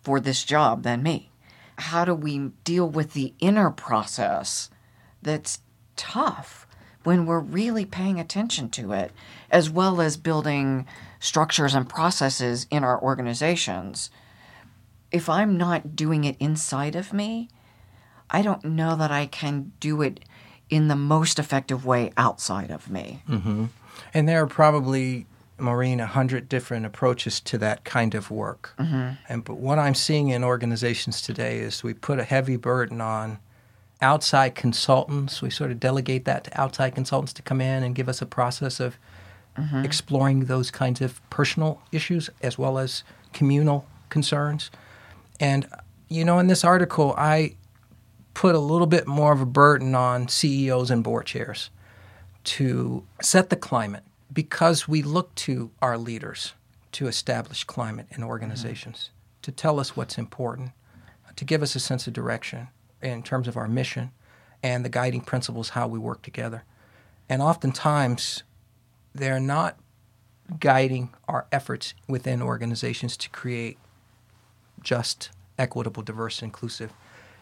for 0.01 0.19
this 0.19 0.43
job 0.43 0.83
than 0.83 1.03
me. 1.03 1.31
How 1.77 2.05
do 2.05 2.13
we 2.13 2.51
deal 2.63 2.89
with 2.89 3.13
the 3.13 3.33
inner 3.39 3.71
process 3.71 4.69
that's 5.21 5.61
tough 5.95 6.67
when 7.03 7.25
we're 7.25 7.39
really 7.39 7.85
paying 7.85 8.19
attention 8.19 8.69
to 8.69 8.91
it, 8.91 9.11
as 9.49 9.69
well 9.69 10.01
as 10.01 10.17
building 10.17 10.85
structures 11.19 11.73
and 11.73 11.87
processes 11.87 12.67
in 12.69 12.83
our 12.83 13.01
organizations? 13.01 14.09
If 15.11 15.29
I'm 15.29 15.57
not 15.57 15.95
doing 15.95 16.25
it 16.25 16.35
inside 16.39 16.95
of 16.95 17.13
me, 17.13 17.49
I 18.29 18.41
don't 18.41 18.63
know 18.63 18.95
that 18.95 19.11
I 19.11 19.25
can 19.25 19.71
do 19.79 20.01
it 20.01 20.19
in 20.69 20.87
the 20.87 20.95
most 20.95 21.39
effective 21.39 21.85
way 21.85 22.11
outside 22.17 22.71
of 22.71 22.89
me. 22.89 23.21
Mm-hmm. 23.27 23.65
And 24.13 24.29
there 24.29 24.41
are 24.43 24.47
probably, 24.47 25.25
Maureen, 25.57 25.99
a 25.99 26.05
hundred 26.05 26.47
different 26.47 26.85
approaches 26.85 27.39
to 27.41 27.57
that 27.59 27.83
kind 27.83 28.15
of 28.15 28.31
work. 28.31 28.73
Mm-hmm. 28.77 29.11
And 29.27 29.43
but 29.43 29.55
what 29.55 29.79
I'm 29.79 29.95
seeing 29.95 30.29
in 30.29 30.43
organizations 30.43 31.21
today 31.21 31.59
is 31.59 31.83
we 31.83 31.93
put 31.93 32.19
a 32.19 32.23
heavy 32.23 32.55
burden 32.55 33.01
on 33.01 33.39
outside 34.01 34.55
consultants. 34.55 35.41
We 35.41 35.49
sort 35.49 35.71
of 35.71 35.79
delegate 35.79 36.25
that 36.25 36.45
to 36.45 36.61
outside 36.61 36.95
consultants 36.95 37.33
to 37.33 37.41
come 37.41 37.61
in 37.61 37.83
and 37.83 37.95
give 37.95 38.07
us 38.07 38.21
a 38.21 38.25
process 38.25 38.79
of 38.79 38.97
mm-hmm. 39.57 39.83
exploring 39.83 40.45
those 40.45 40.71
kinds 40.71 41.01
of 41.01 41.21
personal 41.29 41.81
issues 41.91 42.29
as 42.41 42.57
well 42.57 42.77
as 42.77 43.03
communal 43.33 43.85
concerns. 44.09 44.71
And 45.39 45.67
you 46.09 46.25
know, 46.25 46.39
in 46.39 46.47
this 46.47 46.63
article, 46.63 47.13
I 47.17 47.55
put 48.39 48.55
a 48.55 48.59
little 48.59 48.87
bit 48.87 49.05
more 49.05 49.33
of 49.33 49.41
a 49.41 49.45
burden 49.45 49.93
on 49.93 50.29
CEOs 50.29 50.89
and 50.89 51.03
board 51.03 51.25
chairs 51.25 51.69
to 52.45 53.05
set 53.21 53.49
the 53.49 53.55
climate 53.57 54.05
because 54.31 54.87
we 54.87 55.01
look 55.01 55.35
to 55.35 55.71
our 55.81 55.97
leaders 55.97 56.53
to 56.93 57.07
establish 57.07 57.65
climate 57.65 58.07
in 58.11 58.23
organizations, 58.23 59.09
mm-hmm. 59.09 59.41
to 59.41 59.51
tell 59.51 59.77
us 59.77 59.97
what's 59.97 60.17
important, 60.17 60.71
to 61.35 61.43
give 61.43 61.61
us 61.61 61.75
a 61.75 61.81
sense 61.81 62.07
of 62.07 62.13
direction 62.13 62.69
in 63.01 63.23
terms 63.23 63.45
of 63.45 63.57
our 63.57 63.67
mission 63.67 64.09
and 64.63 64.85
the 64.85 64.89
guiding 64.89 65.19
principles 65.19 65.71
how 65.71 65.85
we 65.85 65.99
work 65.99 66.21
together. 66.21 66.63
And 67.27 67.41
oftentimes, 67.41 68.43
they're 69.13 69.41
not 69.41 69.77
guiding 70.61 71.09
our 71.27 71.45
efforts 71.51 71.93
within 72.07 72.41
organizations 72.41 73.17
to 73.17 73.29
create 73.31 73.77
just, 74.81 75.29
equitable, 75.57 76.03
diverse, 76.03 76.41
inclusive 76.41 76.93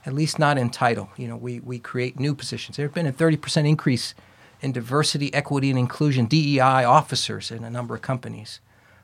at 0.08 0.14
least 0.14 0.40
not 0.40 0.58
in 0.58 0.70
title. 0.70 1.10
You 1.18 1.28
know, 1.28 1.36
we, 1.36 1.60
we 1.60 1.80
create 1.80 2.18
new 2.18 2.34
positions. 2.34 2.78
There 2.78 2.86
have 2.86 2.94
been 2.94 3.06
a 3.06 3.12
30% 3.12 3.68
increase 3.68 4.16
in 4.62 4.72
diversity, 4.72 5.32
equity, 5.34 5.70
and 5.70 5.78
inclusion, 5.78 6.28
DEI 6.28 6.86
officers 6.86 7.52
in 7.52 7.66
a 7.66 7.70
number 7.70 7.94
of 7.94 8.02
companies. 8.02 8.62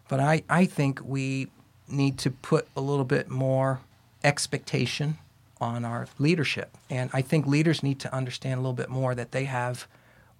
But 0.07 0.21
I, 0.21 0.43
I 0.49 0.65
think 0.65 1.01
we 1.03 1.49
need 1.89 2.17
to 2.19 2.31
put 2.31 2.69
a 2.77 2.81
little 2.81 3.03
bit 3.03 3.29
more 3.29 3.81
expectation 4.23 5.17
on 5.59 5.83
our 5.83 6.07
leadership. 6.19 6.77
And 6.89 7.09
I 7.11 7.21
think 7.21 7.45
leaders 7.45 7.83
need 7.83 7.99
to 7.99 8.15
understand 8.15 8.59
a 8.59 8.61
little 8.61 8.71
bit 8.71 8.89
more 8.89 9.13
that 9.13 9.33
they 9.33 9.43
have 9.43 9.87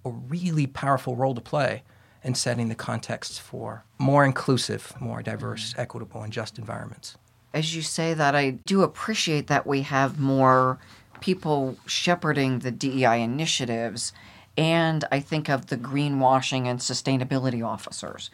a 0.06 0.10
really 0.10 0.66
powerful 0.66 1.18
role 1.18 1.36
to 1.36 1.42
play 1.42 1.84
in 2.24 2.36
setting 2.36 2.70
the 2.70 2.76
context 2.76 3.42
for 3.42 3.84
more 3.98 4.24
inclusive, 4.24 4.94
more 5.02 5.22
diverse, 5.22 5.76
equitable, 5.78 6.22
and 6.22 6.32
just 6.32 6.58
environments 6.58 7.18
as 7.54 7.76
you 7.76 7.82
say 7.82 8.14
that, 8.14 8.36
I 8.36 8.52
do 8.52 8.82
appreciate 8.82 9.48
that 9.48 9.68
we 9.68 9.84
have 9.84 10.20
more 10.20 10.80
people 11.22 11.78
shepherding 11.86 12.60
the 12.60 12.72
DEI 12.72 13.22
initiatives. 13.22 14.12
And 14.58 15.06
I 15.12 15.20
think 15.20 15.50
of 15.50 15.68
the 15.68 15.78
greenwashing 15.78 16.66
and 16.66 16.80
sustainability 16.80 17.66
officers. 17.66 18.30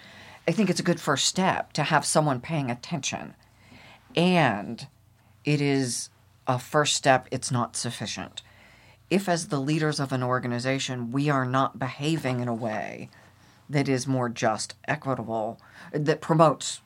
I 0.47 0.51
think 0.51 0.69
it's 0.69 0.79
a 0.79 0.83
good 0.83 0.99
first 0.99 1.25
step 1.25 1.73
to 1.73 1.83
have 1.83 2.05
someone 2.05 2.41
paying 2.41 2.71
attention. 2.71 3.35
And 4.15 4.87
it 5.45 5.61
is 5.61 6.09
a 6.47 6.57
first 6.57 6.95
step, 6.95 7.27
it's 7.29 7.51
not 7.51 7.75
sufficient. 7.75 8.41
If, 9.09 9.29
as 9.29 9.47
the 9.47 9.59
leaders 9.59 9.99
of 9.99 10.11
an 10.11 10.23
organization, 10.23 11.11
we 11.11 11.29
are 11.29 11.45
not 11.45 11.79
behaving 11.79 12.39
in 12.39 12.47
a 12.47 12.53
way 12.53 13.09
that 13.69 13.87
is 13.87 14.07
more 14.07 14.29
just, 14.29 14.75
equitable, 14.87 15.59
that 15.91 16.21
promotes 16.21 16.81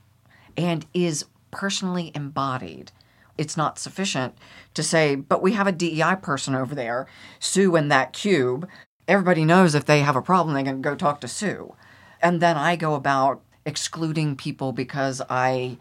and 0.58 0.86
is 0.94 1.26
personally 1.54 2.12
embodied. 2.14 2.92
It's 3.38 3.58
not 3.58 3.80
sufficient 3.80 4.36
to 4.74 4.84
say, 4.84 5.16
but 5.16 5.42
we 5.42 5.54
have 5.54 5.68
a 5.68 5.72
DEI 5.72 6.16
person 6.22 6.54
over 6.54 6.76
there, 6.76 7.08
Sue 7.40 7.76
in 7.76 7.88
that 7.88 8.14
cube. 8.14 8.68
Everybody 9.08 9.44
knows 9.44 9.74
if 9.74 9.86
they 9.86 10.02
have 10.02 10.16
a 10.16 10.22
problem, 10.22 10.56
they 10.56 10.64
can 10.64 10.82
go 10.82 10.96
talk 10.96 11.22
to 11.22 11.28
Sue. 11.28 11.76
And 12.22 12.42
then 12.42 12.58
I 12.58 12.76
go 12.76 12.94
about 12.94 13.42
excluding 13.66 14.36
people 14.36 14.72
because 14.72 15.22
I 15.30 15.78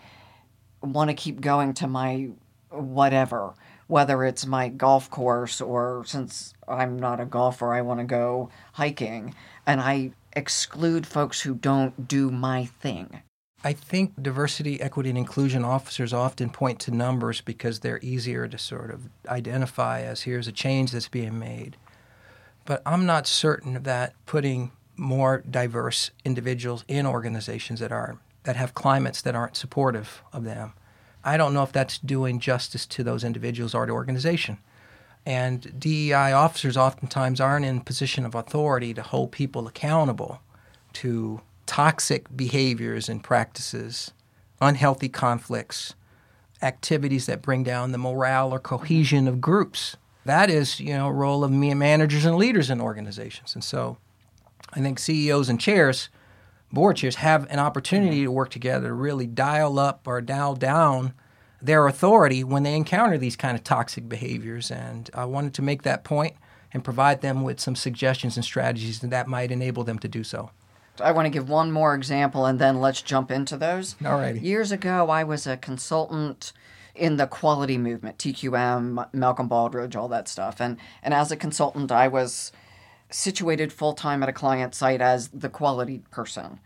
want 0.82 1.10
to 1.10 1.14
keep 1.14 1.40
going 1.40 1.74
to 1.74 1.86
my 1.86 2.30
whatever, 2.70 3.54
whether 3.86 4.24
it's 4.24 4.46
my 4.46 4.68
golf 4.68 5.10
course 5.10 5.60
or 5.60 6.04
since 6.06 6.54
I'm 6.66 6.98
not 6.98 7.20
a 7.20 7.26
golfer, 7.26 7.74
I 7.74 7.82
want 7.82 8.00
to 8.00 8.06
go 8.06 8.48
hiking. 8.72 9.34
And 9.66 9.80
I 9.80 10.12
exclude 10.34 11.06
folks 11.06 11.42
who 11.42 11.54
don't 11.54 12.08
do 12.08 12.30
my 12.30 12.64
thing. 12.64 13.22
I 13.64 13.72
think 13.72 14.20
diversity, 14.20 14.80
equity, 14.80 15.10
and 15.10 15.18
inclusion 15.18 15.64
officers 15.64 16.12
often 16.12 16.50
point 16.50 16.80
to 16.80 16.90
numbers 16.90 17.40
because 17.40 17.80
they're 17.80 18.00
easier 18.02 18.48
to 18.48 18.58
sort 18.58 18.90
of 18.90 19.08
identify 19.28 20.00
as 20.02 20.22
here's 20.22 20.48
a 20.48 20.52
change 20.52 20.90
that's 20.90 21.08
being 21.08 21.38
made. 21.38 21.76
But 22.64 22.82
I'm 22.84 23.06
not 23.06 23.26
certain 23.26 23.82
that 23.84 24.14
putting 24.26 24.72
more 24.96 25.42
diverse 25.48 26.10
individuals 26.24 26.84
in 26.88 27.06
organizations 27.06 27.80
that 27.80 27.92
are 27.92 28.18
that 28.44 28.56
have 28.56 28.74
climates 28.74 29.22
that 29.22 29.36
aren't 29.36 29.56
supportive 29.56 30.22
of 30.32 30.42
them. 30.42 30.72
I 31.24 31.36
don't 31.36 31.54
know 31.54 31.62
if 31.62 31.70
that's 31.70 31.98
doing 31.98 32.40
justice 32.40 32.86
to 32.86 33.04
those 33.04 33.22
individuals 33.22 33.74
or 33.74 33.86
the 33.86 33.92
organization. 33.92 34.58
And 35.24 35.78
DEI 35.78 36.32
officers 36.32 36.76
oftentimes 36.76 37.40
aren't 37.40 37.64
in 37.64 37.80
position 37.80 38.26
of 38.26 38.34
authority 38.34 38.92
to 38.94 39.02
hold 39.02 39.30
people 39.30 39.68
accountable 39.68 40.40
to 40.94 41.40
toxic 41.72 42.26
behaviors 42.36 43.08
and 43.08 43.24
practices, 43.24 44.10
unhealthy 44.60 45.08
conflicts, 45.08 45.94
activities 46.60 47.24
that 47.24 47.40
bring 47.40 47.62
down 47.62 47.92
the 47.92 47.98
morale 47.98 48.52
or 48.52 48.58
cohesion 48.58 49.26
of 49.26 49.40
groups. 49.40 49.96
That 50.26 50.50
is, 50.50 50.80
you 50.80 50.92
know, 50.92 51.08
role 51.08 51.42
of 51.42 51.50
managers 51.50 52.26
and 52.26 52.36
leaders 52.36 52.68
in 52.68 52.78
organizations. 52.78 53.54
And 53.54 53.64
so 53.64 53.96
I 54.74 54.80
think 54.80 54.98
CEOs 54.98 55.48
and 55.48 55.58
chairs, 55.58 56.10
board 56.70 56.96
chairs, 56.96 57.16
have 57.16 57.50
an 57.50 57.58
opportunity 57.58 58.22
to 58.22 58.30
work 58.30 58.50
together 58.50 58.88
to 58.88 58.92
really 58.92 59.26
dial 59.26 59.78
up 59.78 60.06
or 60.06 60.20
dial 60.20 60.54
down 60.54 61.14
their 61.62 61.86
authority 61.86 62.44
when 62.44 62.64
they 62.64 62.76
encounter 62.76 63.16
these 63.16 63.34
kind 63.34 63.56
of 63.56 63.64
toxic 63.64 64.10
behaviors. 64.10 64.70
And 64.70 65.08
I 65.14 65.24
wanted 65.24 65.54
to 65.54 65.62
make 65.62 65.84
that 65.84 66.04
point 66.04 66.36
and 66.70 66.84
provide 66.84 67.22
them 67.22 67.44
with 67.44 67.60
some 67.60 67.76
suggestions 67.76 68.36
and 68.36 68.44
strategies 68.44 69.00
that 69.00 69.26
might 69.26 69.50
enable 69.50 69.84
them 69.84 69.98
to 70.00 70.08
do 70.08 70.22
so. 70.22 70.50
I 71.00 71.12
want 71.12 71.26
to 71.26 71.30
give 71.30 71.48
one 71.48 71.72
more 71.72 71.94
example 71.94 72.46
and 72.46 72.58
then 72.58 72.80
let's 72.80 73.02
jump 73.02 73.30
into 73.30 73.56
those. 73.56 73.96
All 74.04 74.16
right. 74.16 74.36
Years 74.36 74.72
ago, 74.72 75.08
I 75.08 75.24
was 75.24 75.46
a 75.46 75.56
consultant 75.56 76.52
in 76.94 77.16
the 77.16 77.26
quality 77.26 77.78
movement, 77.78 78.18
TQM, 78.18 79.12
Malcolm 79.14 79.48
Baldrige, 79.48 79.96
all 79.96 80.08
that 80.08 80.28
stuff. 80.28 80.60
And, 80.60 80.76
and 81.02 81.14
as 81.14 81.30
a 81.32 81.36
consultant, 81.36 81.90
I 81.90 82.08
was 82.08 82.52
situated 83.10 83.72
full 83.72 83.94
time 83.94 84.22
at 84.22 84.28
a 84.28 84.32
client 84.32 84.74
site 84.74 85.00
as 85.00 85.28
the 85.28 85.48
quality 85.48 86.02
person. 86.10 86.60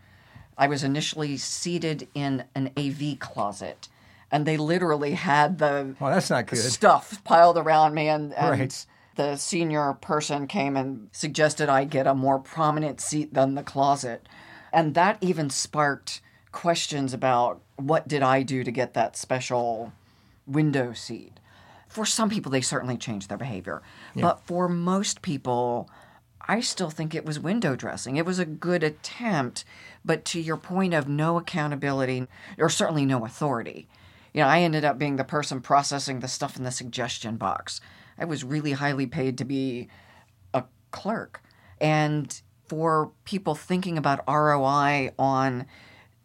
I 0.57 0.67
was 0.67 0.83
initially 0.83 1.37
seated 1.37 2.07
in 2.13 2.43
an 2.55 2.71
AV 2.75 3.19
closet, 3.19 3.87
and 4.31 4.45
they 4.45 4.57
literally 4.57 5.11
had 5.11 5.59
the 5.59 5.95
well, 5.99 6.11
that's 6.11 6.31
not 6.31 6.47
good. 6.47 6.57
stuff 6.57 7.23
piled 7.23 7.57
around 7.57 7.93
me, 7.93 8.07
and, 8.07 8.33
and 8.33 8.59
right 8.59 8.85
the 9.17 9.35
senior 9.35 9.93
person 9.93 10.47
came 10.47 10.77
and 10.77 11.09
suggested 11.11 11.69
I 11.69 11.83
get 11.83 12.07
a 12.07 12.15
more 12.15 12.39
prominent 12.39 13.01
seat 13.01 13.33
than 13.33 13.55
the 13.55 13.63
closet. 13.63 14.27
And 14.71 14.95
that 14.95 15.17
even 15.21 15.49
sparked 15.49 16.21
questions 16.51 17.13
about 17.13 17.61
what 17.75 18.07
did 18.07 18.23
I 18.23 18.43
do 18.43 18.63
to 18.63 18.71
get 18.71 18.93
that 18.93 19.17
special 19.17 19.91
window 20.45 20.93
seat. 20.93 21.39
For 21.87 22.05
some 22.05 22.29
people, 22.29 22.51
they 22.51 22.61
certainly 22.61 22.97
changed 22.97 23.29
their 23.29 23.37
behavior. 23.37 23.81
Yeah. 24.15 24.23
But 24.23 24.45
for 24.45 24.69
most 24.69 25.21
people, 25.21 25.89
I 26.47 26.61
still 26.61 26.89
think 26.89 27.13
it 27.13 27.25
was 27.25 27.39
window 27.39 27.75
dressing. 27.75 28.17
It 28.17 28.25
was 28.25 28.39
a 28.39 28.45
good 28.45 28.83
attempt, 28.83 29.65
but 30.05 30.25
to 30.25 30.39
your 30.39 30.57
point 30.57 30.93
of 30.93 31.07
no 31.07 31.37
accountability, 31.37 32.27
or 32.57 32.69
certainly 32.69 33.05
no 33.05 33.25
authority. 33.25 33.87
You 34.33 34.41
know, 34.41 34.47
I 34.47 34.61
ended 34.61 34.85
up 34.85 34.97
being 34.97 35.15
the 35.15 35.23
person 35.23 35.61
processing 35.61 36.19
the 36.19 36.27
stuff 36.27 36.55
in 36.57 36.63
the 36.63 36.71
suggestion 36.71 37.37
box 37.37 37.81
I 38.17 38.25
was 38.25 38.43
really 38.43 38.73
highly 38.73 39.07
paid 39.07 39.37
to 39.37 39.45
be 39.45 39.87
a 40.53 40.63
clerk. 40.91 41.41
And 41.79 42.39
for 42.67 43.11
people 43.23 43.55
thinking 43.55 43.97
about 43.97 44.27
ROI 44.27 45.11
on 45.17 45.65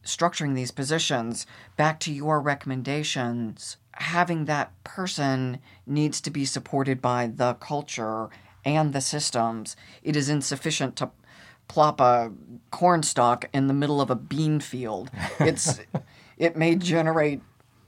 structuring 0.05 0.55
these 0.55 0.71
positions, 0.71 1.47
back 1.77 2.01
to 2.01 2.13
your 2.13 2.41
recommendations, 2.41 3.77
having 3.93 4.47
that 4.47 4.73
person 4.85 5.59
needs 5.87 6.21
to 6.21 6.31
be 6.31 6.45
supported 6.45 7.01
by 7.01 7.27
the 7.27 7.55
culture 7.55 8.29
and 8.65 8.93
the 8.93 9.01
systems. 9.01 9.77
It 10.03 10.17
is 10.17 10.29
insufficient 10.29 10.97
to 10.97 11.11
plop 11.69 12.01
a 12.01 12.33
corn 12.71 13.03
stalk 13.03 13.49
in 13.53 13.67
the 13.67 13.75
middle 13.75 14.01
of 14.01 14.11
a 14.11 14.17
bean 14.17 14.61
field. 14.61 15.11
It's 15.41 15.81
it 16.39 16.57
may 16.57 16.75
generate 16.75 17.41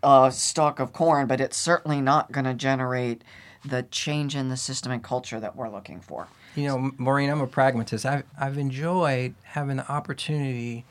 a 0.03 0.31
stalk 0.33 0.79
of 0.79 0.93
corn, 0.93 1.27
but 1.27 1.41
it's 1.41 1.57
certainly 1.57 2.01
not 2.01 2.31
going 2.31 2.45
to 2.45 2.55
generate 2.55 3.25
the 3.65 3.83
change 3.85 4.37
in 4.37 4.49
the 4.49 4.57
system 4.57 4.93
and 4.93 5.03
culture 5.03 5.41
that 5.41 5.57
we're 5.57 5.69
looking 5.69 6.01
for. 6.01 6.29
You 6.55 6.69
know, 6.69 6.91
Maureen, 6.99 7.31
I'm 7.31 7.41
a 7.41 7.47
pragmatist. 7.47 8.07
I've, 8.07 8.25
I've 8.39 8.59
enjoyed 8.59 9.35
having 9.43 9.79
the 9.79 9.91
opportunity 9.91 10.85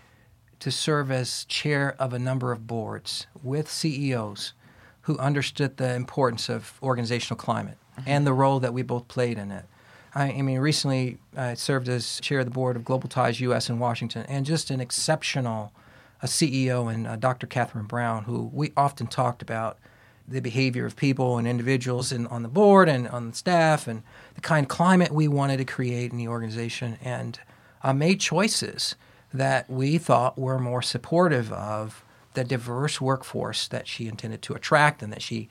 to 0.60 0.72
serve 0.72 1.12
as 1.12 1.46
chair 1.46 1.96
of 2.00 2.14
a 2.14 2.20
number 2.20 2.52
of 2.52 2.68
boards 2.68 3.28
with 3.42 3.70
CEOs 3.70 4.54
who 5.02 5.18
understood 5.18 5.78
the 5.78 5.94
importance 5.94 6.50
of 6.50 6.80
organizational 6.82 7.38
climate 7.38 7.78
mm-hmm. 7.98 8.10
and 8.10 8.26
the 8.26 8.34
role 8.34 8.60
that 8.60 8.74
we 8.74 8.82
both 8.82 9.08
played 9.08 9.38
in 9.38 9.52
it. 9.52 9.66
I, 10.16 10.32
I, 10.32 10.42
mean, 10.42 10.60
recently 10.60 11.18
I 11.36 11.56
served 11.56 11.90
as 11.90 12.20
chair 12.22 12.40
of 12.40 12.46
the 12.46 12.52
board 12.52 12.76
of 12.76 12.86
Global 12.86 13.10
Ties 13.10 13.40
US 13.42 13.70
in 13.70 13.80
Washington, 13.80 14.26
and 14.28 14.46
just 14.46 14.70
an 14.70 14.80
exceptional 14.80 15.74
a 16.24 16.26
CEO 16.26 16.92
and 16.92 17.06
uh, 17.06 17.18
Dr. 17.18 17.46
Catherine 17.46 17.86
Brown, 17.86 18.24
who 18.24 18.50
we 18.54 18.72
often 18.78 19.08
talked 19.08 19.42
about 19.42 19.78
the 20.28 20.40
behavior 20.40 20.86
of 20.86 20.96
people 20.96 21.38
and 21.38 21.48
individuals 21.48 22.12
in, 22.12 22.28
on 22.28 22.44
the 22.44 22.50
board 22.50 22.88
and 22.88 23.08
on 23.10 23.30
the 23.30 23.36
staff 23.36 23.88
and 23.88 24.04
the 24.36 24.42
kind 24.42 24.66
of 24.66 24.70
climate 24.70 25.12
we 25.12 25.28
wanted 25.28 25.58
to 25.58 25.66
create 25.66 26.12
in 26.12 26.18
the 26.18 26.28
organization, 26.28 26.98
and 27.04 27.40
uh, 27.84 27.94
made 27.94 28.20
choices 28.20 28.96
that 29.34 29.70
we 29.70 29.98
thought 29.98 30.38
were 30.38 30.60
more 30.60 30.82
supportive 30.82 31.52
of 31.52 32.04
the 32.34 32.44
diverse 32.44 33.02
workforce 33.02 33.68
that 33.68 33.88
she 33.88 34.08
intended 34.08 34.42
to 34.42 34.54
attract 34.54 35.04
and 35.04 35.12
that 35.12 35.22
she 35.22 35.50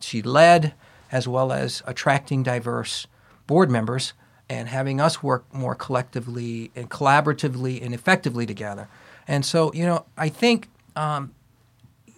she 0.00 0.22
led, 0.22 0.74
as 1.10 1.26
well 1.26 1.52
as 1.52 1.82
attracting 1.86 2.42
diverse 2.42 3.06
board 3.46 3.70
members 3.70 4.12
and 4.48 4.68
having 4.68 5.00
us 5.00 5.22
work 5.22 5.44
more 5.52 5.74
collectively 5.74 6.70
and 6.74 6.90
collaboratively 6.90 7.82
and 7.84 7.94
effectively 7.94 8.46
together. 8.46 8.88
And 9.28 9.44
so, 9.44 9.72
you 9.72 9.86
know, 9.86 10.06
I 10.16 10.28
think, 10.28 10.68
um, 10.96 11.32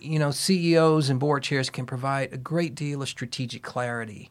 you 0.03 0.19
know, 0.19 0.31
CEOs 0.31 1.09
and 1.11 1.21
board 1.21 1.43
chairs 1.43 1.71
can 1.71 1.87
provide 1.87 2.33
a 2.33 2.37
great 2.37 2.75
deal 2.75 3.03
of 3.03 3.09
strategic 3.09 3.63
clarity. 3.63 4.31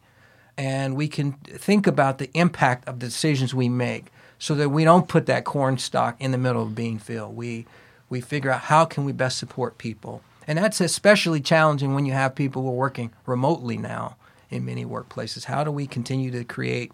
And 0.57 0.95
we 0.95 1.07
can 1.07 1.33
think 1.33 1.87
about 1.87 2.17
the 2.17 2.29
impact 2.33 2.87
of 2.87 2.99
the 2.99 3.07
decisions 3.07 3.53
we 3.53 3.69
make 3.69 4.11
so 4.37 4.53
that 4.55 4.69
we 4.69 4.83
don't 4.83 5.07
put 5.07 5.25
that 5.27 5.45
corn 5.45 5.77
stalk 5.77 6.15
in 6.19 6.31
the 6.31 6.37
middle 6.37 6.63
of 6.63 6.75
bean 6.75 6.99
field. 6.99 7.35
We, 7.35 7.65
we 8.09 8.21
figure 8.21 8.51
out 8.51 8.61
how 8.61 8.85
can 8.85 9.05
we 9.05 9.11
best 9.11 9.37
support 9.37 9.77
people. 9.77 10.21
And 10.47 10.57
that's 10.57 10.81
especially 10.81 11.39
challenging 11.39 11.93
when 11.93 12.05
you 12.05 12.13
have 12.13 12.35
people 12.35 12.63
who 12.63 12.69
are 12.69 12.73
working 12.73 13.11
remotely 13.25 13.77
now 13.77 14.17
in 14.49 14.65
many 14.65 14.83
workplaces. 14.83 15.45
How 15.45 15.63
do 15.63 15.71
we 15.71 15.87
continue 15.87 16.31
to 16.31 16.43
create 16.43 16.91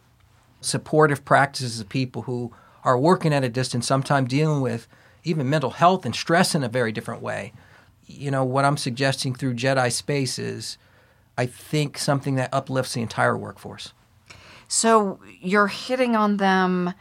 supportive 0.62 1.26
practices 1.26 1.80
of 1.80 1.90
people 1.90 2.24
who 2.24 2.54
are 2.84 2.98
working 2.98 3.34
at 3.34 3.44
a 3.44 3.50
distance, 3.50 3.88
sometimes 3.88 4.30
dealing 4.30 4.62
with 4.62 4.88
even 5.24 5.50
mental 5.50 5.72
health 5.72 6.06
and 6.06 6.16
stress 6.16 6.56
in 6.56 6.64
a 6.64 6.70
very 6.70 6.92
different 6.92 7.22
way. 7.22 7.52
You 8.08 8.32
know, 8.32 8.44
what 8.44 8.66
I'm 8.66 8.78
suggesting 8.78 9.36
through 9.36 9.56
Jedi 9.56 9.92
Space 9.92 10.40
is, 10.40 10.78
I 11.38 11.46
think, 11.46 11.98
something 11.98 12.36
that 12.36 12.54
uplifts 12.54 12.94
the 12.94 13.02
entire 13.02 13.38
workforce. 13.38 13.94
So 14.68 15.20
you're 15.42 15.68
hitting 15.68 16.16
on 16.16 16.38
them. 16.38 16.94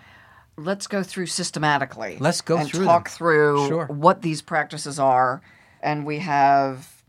Let's 0.57 0.87
go 0.87 1.03
through 1.03 1.27
systematically. 1.27 2.17
Let's 2.19 2.41
go 2.41 2.59
and 2.59 2.69
through 2.69 2.85
talk 2.85 3.09
them. 3.09 3.17
through 3.17 3.69
sure. 3.69 3.87
what 3.87 4.23
these 4.23 4.43
practices 4.43 4.99
are, 4.99 5.43
and 5.83 6.07
we 6.07 6.19
have, 6.19 7.03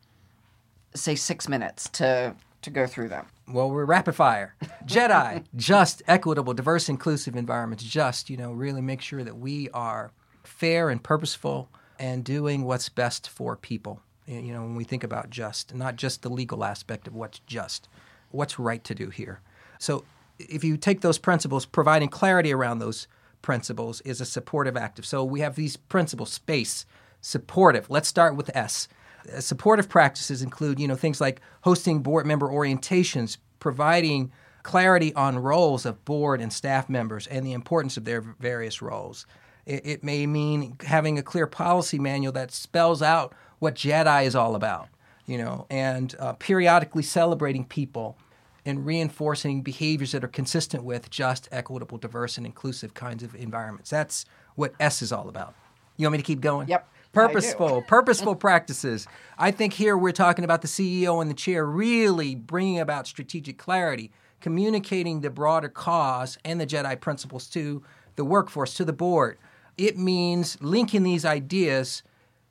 say, 0.94 1.16
six 1.16 1.48
minutes 1.48 1.90
to 1.90 2.36
to 2.64 2.70
go 2.70 2.86
through 2.86 3.10
them. 3.10 3.28
Well, 3.48 3.70
we're 3.70 3.86
rapid 3.86 4.16
fire. 4.16 4.56
Jedi, 4.86 5.46
just, 5.56 6.04
equitable, 6.08 6.54
diverse, 6.54 6.90
inclusive 6.90 7.36
environments. 7.36 7.84
Just, 7.84 8.30
you 8.30 8.36
know, 8.36 8.52
really 8.52 8.82
make 8.82 9.02
sure 9.02 9.24
that 9.24 9.38
we 9.38 9.70
are 9.70 10.12
fair 10.44 10.90
and 10.90 11.02
purposeful 11.02 11.70
and 12.00 12.24
doing 12.24 12.64
what's 12.64 12.90
best 12.90 13.30
for 13.30 13.56
people. 13.56 14.02
You 14.26 14.54
know, 14.54 14.62
when 14.62 14.76
we 14.76 14.84
think 14.84 15.04
about 15.04 15.30
just, 15.30 15.74
not 15.74 15.96
just 15.96 16.22
the 16.22 16.30
legal 16.30 16.64
aspect 16.64 17.08
of 17.08 17.16
what's 17.16 17.40
just, 17.48 17.88
what's 18.32 18.60
right 18.60 18.84
to 18.84 18.94
do 18.94 19.10
here. 19.10 19.40
So 19.80 20.04
if 20.38 20.64
you 20.64 20.78
take 20.78 21.02
those 21.02 21.18
principles, 21.18 21.66
providing 21.66 22.10
clarity 22.10 22.54
around 22.54 22.80
those 22.80 23.08
principles 23.42 24.02
is 24.02 24.20
a 24.20 24.26
supportive 24.26 24.76
active. 24.76 25.06
So 25.06 25.24
we 25.24 25.40
have 25.40 25.56
these 25.56 25.78
principles, 25.78 26.32
space, 26.32 26.86
supportive. 27.22 27.90
Let's 27.90 28.08
start 28.08 28.36
with 28.36 28.56
S. 28.56 28.88
Uh, 29.34 29.40
supportive 29.40 29.88
practices 29.88 30.42
include, 30.42 30.80
you 30.80 30.88
know, 30.88 30.96
things 30.96 31.22
like 31.22 31.42
hosting 31.62 32.02
board 32.02 32.26
member 32.26 32.50
orientations, 32.50 33.38
providing 33.60 34.32
clarity 34.64 35.14
on 35.14 35.40
roles 35.40 35.86
of 35.86 36.04
board 36.04 36.42
and 36.42 36.52
staff 36.52 36.90
members 36.90 37.28
and 37.28 37.46
the 37.46 37.54
importance 37.54 37.96
of 37.96 38.04
their 38.04 38.22
various 38.22 38.82
roles. 38.82 39.26
It, 39.68 39.86
it 39.86 40.04
may 40.04 40.26
mean 40.26 40.78
having 40.86 41.20
a 41.20 41.22
clear 41.22 41.46
policy 41.46 42.00
manual 42.00 42.32
that 42.34 42.52
spells 42.52 43.02
out 43.02 43.36
what 43.60 43.76
Jedi 43.76 44.26
is 44.26 44.36
all 44.36 44.56
about, 44.56 44.88
you 45.26 45.38
know, 45.38 45.68
and 45.70 46.16
uh, 46.20 46.34
periodically 46.34 47.04
celebrating 47.04 47.66
people 47.66 48.18
and 48.66 48.86
reinforcing 48.86 49.62
behaviors 49.62 50.14
that 50.14 50.24
are 50.24 50.30
consistent 50.30 50.84
with 50.84 51.10
just, 51.10 51.48
equitable, 51.52 51.98
diverse, 51.98 52.38
and 52.38 52.46
inclusive 52.46 52.94
kinds 52.94 53.24
of 53.24 53.36
environments. 53.36 53.90
That's 53.90 54.26
what 54.56 54.74
S 54.80 55.02
is 55.02 55.12
all 55.12 55.30
about. 55.30 55.54
You 55.98 56.06
want 56.06 56.14
me 56.14 56.18
to 56.20 56.24
keep 56.24 56.42
going? 56.42 56.68
Yep. 56.68 56.90
Purposeful, 57.14 57.82
purposeful 57.88 58.36
practices. 58.48 59.08
I 59.38 59.52
think 59.52 59.74
here 59.74 59.98
we're 59.98 60.12
talking 60.12 60.46
about 60.46 60.62
the 60.62 60.68
CEO 60.68 61.22
and 61.22 61.30
the 61.30 61.36
chair 61.36 61.66
really 61.66 62.36
bringing 62.36 62.80
about 62.80 63.08
strategic 63.08 63.58
clarity, 63.58 64.12
communicating 64.40 65.22
the 65.22 65.30
broader 65.30 65.70
cause 65.70 66.38
and 66.46 66.60
the 66.60 66.68
Jedi 66.68 67.00
principles 67.00 67.48
to 67.48 67.84
the 68.18 68.26
workforce, 68.26 68.74
to 68.76 68.86
the 68.86 68.94
board, 68.94 69.38
it 69.78 69.98
means 69.98 70.58
linking 70.62 71.04
these 71.04 71.26
ideas 71.26 72.04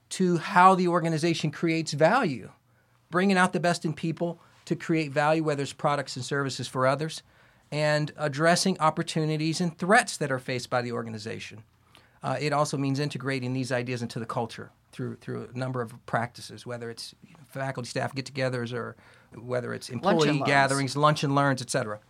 to 0.09 0.39
how 0.39 0.75
the 0.75 0.89
organization 0.89 1.51
creates 1.51 1.93
value, 1.93 2.51
bringing 3.11 3.37
out 3.37 3.53
the 3.53 3.61
best 3.61 3.85
in 3.85 3.93
people 3.93 4.41
to 4.65 4.77
create 4.77 5.13
value, 5.13 5.43
whether 5.43 5.63
it's 5.63 5.73
products 5.73 6.17
and 6.17 6.25
services 6.25 6.69
for 6.69 6.87
others, 6.87 7.23
and 7.73 8.13
addressing 8.17 8.79
opportunities 8.79 9.61
and 9.61 9.77
threats 9.79 10.17
that 10.17 10.31
are 10.31 10.39
faced 10.39 10.71
by 10.71 10.83
the 10.83 10.93
organization. 10.93 11.65
Uh, 12.23 12.37
it 12.41 12.53
also 12.53 12.77
means 12.77 12.99
integrating 12.99 13.53
these 13.53 13.73
ideas 13.73 14.03
into 14.03 14.19
the 14.19 14.27
culture 14.27 14.71
through 14.93 15.17
through 15.17 15.49
a 15.53 15.59
number 15.59 15.83
of 15.83 15.95
practices, 16.07 16.65
whether 16.65 16.91
it's 16.91 17.15
faculty 17.49 17.89
staff 17.89 18.15
get-togethers 18.15 18.73
or 18.73 18.97
whether 19.35 19.75
it's 19.75 19.91
employee 19.91 20.33
lunch 20.33 20.47
gatherings, 20.47 20.97
lunch 20.97 21.23
and 21.23 21.35
learns, 21.35 21.61
etc. 21.61 22.01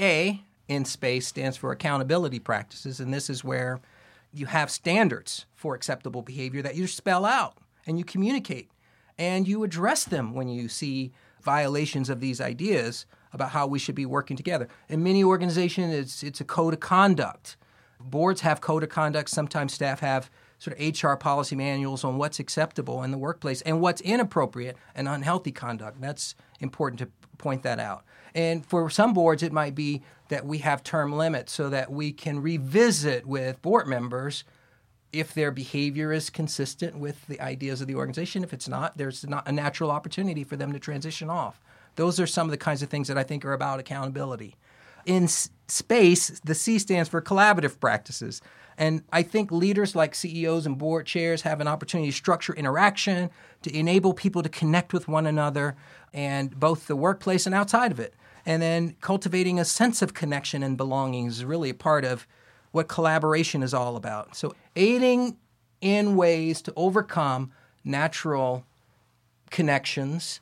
A 0.00 0.42
in 0.68 0.84
space 0.84 1.26
stands 1.26 1.56
for 1.56 1.72
accountability 1.72 2.38
practices, 2.38 3.00
and 3.00 3.12
this 3.12 3.28
is 3.28 3.44
where 3.44 3.80
you 4.32 4.46
have 4.46 4.70
standards 4.70 5.46
for 5.54 5.74
acceptable 5.74 6.22
behavior 6.22 6.62
that 6.62 6.74
you 6.74 6.86
spell 6.86 7.24
out 7.24 7.56
and 7.86 7.98
you 7.98 8.04
communicate 8.04 8.70
and 9.18 9.46
you 9.46 9.62
address 9.62 10.04
them 10.04 10.34
when 10.34 10.48
you 10.48 10.68
see 10.68 11.12
violations 11.42 12.08
of 12.08 12.20
these 12.20 12.40
ideas 12.40 13.06
about 13.32 13.50
how 13.50 13.66
we 13.66 13.78
should 13.78 13.94
be 13.94 14.06
working 14.06 14.36
together. 14.36 14.68
In 14.88 15.02
many 15.02 15.24
organizations, 15.24 15.94
it's, 15.94 16.22
it's 16.22 16.40
a 16.40 16.44
code 16.44 16.74
of 16.74 16.80
conduct. 16.80 17.56
Boards 18.00 18.40
have 18.42 18.60
code 18.60 18.82
of 18.82 18.88
conduct. 18.88 19.30
Sometimes 19.30 19.72
staff 19.72 20.00
have 20.00 20.30
sort 20.62 20.78
of 20.78 21.02
HR 21.02 21.16
policy 21.16 21.56
manuals 21.56 22.04
on 22.04 22.18
what's 22.18 22.38
acceptable 22.38 23.02
in 23.02 23.10
the 23.10 23.18
workplace 23.18 23.62
and 23.62 23.80
what's 23.80 24.00
inappropriate 24.00 24.76
and 24.94 25.08
unhealthy 25.08 25.50
conduct. 25.50 26.00
That's 26.00 26.36
important 26.60 27.00
to 27.00 27.08
point 27.36 27.64
that 27.64 27.80
out. 27.80 28.04
And 28.32 28.64
for 28.64 28.88
some 28.88 29.12
boards, 29.12 29.42
it 29.42 29.52
might 29.52 29.74
be 29.74 30.02
that 30.28 30.46
we 30.46 30.58
have 30.58 30.84
term 30.84 31.12
limits 31.12 31.52
so 31.52 31.68
that 31.70 31.90
we 31.90 32.12
can 32.12 32.40
revisit 32.40 33.26
with 33.26 33.60
board 33.60 33.88
members 33.88 34.44
if 35.12 35.34
their 35.34 35.50
behavior 35.50 36.12
is 36.12 36.30
consistent 36.30 36.96
with 36.96 37.26
the 37.26 37.40
ideas 37.40 37.80
of 37.80 37.88
the 37.88 37.96
organization. 37.96 38.44
If 38.44 38.52
it's 38.52 38.68
not, 38.68 38.96
there's 38.96 39.26
not 39.26 39.48
a 39.48 39.52
natural 39.52 39.90
opportunity 39.90 40.44
for 40.44 40.54
them 40.54 40.72
to 40.72 40.78
transition 40.78 41.28
off. 41.28 41.60
Those 41.96 42.20
are 42.20 42.26
some 42.26 42.46
of 42.46 42.52
the 42.52 42.56
kinds 42.56 42.84
of 42.84 42.88
things 42.88 43.08
that 43.08 43.18
I 43.18 43.24
think 43.24 43.44
are 43.44 43.52
about 43.52 43.80
accountability. 43.80 44.54
In 45.06 45.26
space, 45.72 46.40
the 46.44 46.54
C 46.54 46.78
stands 46.78 47.08
for 47.08 47.22
collaborative 47.22 47.80
practices. 47.80 48.42
And 48.76 49.02
I 49.12 49.22
think 49.22 49.50
leaders 49.50 49.96
like 49.96 50.14
CEOs 50.14 50.66
and 50.66 50.78
board 50.78 51.06
chairs 51.06 51.42
have 51.42 51.60
an 51.60 51.68
opportunity 51.68 52.10
to 52.10 52.16
structure 52.16 52.54
interaction, 52.54 53.30
to 53.62 53.76
enable 53.76 54.12
people 54.12 54.42
to 54.42 54.48
connect 54.48 54.92
with 54.92 55.08
one 55.08 55.26
another, 55.26 55.76
and 56.12 56.58
both 56.58 56.86
the 56.86 56.96
workplace 56.96 57.46
and 57.46 57.54
outside 57.54 57.90
of 57.90 58.00
it. 58.00 58.14
And 58.44 58.60
then 58.60 58.96
cultivating 59.00 59.58
a 59.58 59.64
sense 59.64 60.02
of 60.02 60.14
connection 60.14 60.62
and 60.62 60.76
belonging 60.76 61.26
is 61.26 61.44
really 61.44 61.70
a 61.70 61.74
part 61.74 62.04
of 62.04 62.26
what 62.72 62.88
collaboration 62.88 63.62
is 63.62 63.72
all 63.72 63.96
about. 63.96 64.36
So, 64.36 64.54
aiding 64.74 65.36
in 65.80 66.16
ways 66.16 66.60
to 66.62 66.72
overcome 66.76 67.52
natural 67.84 68.64
connections 69.50 70.40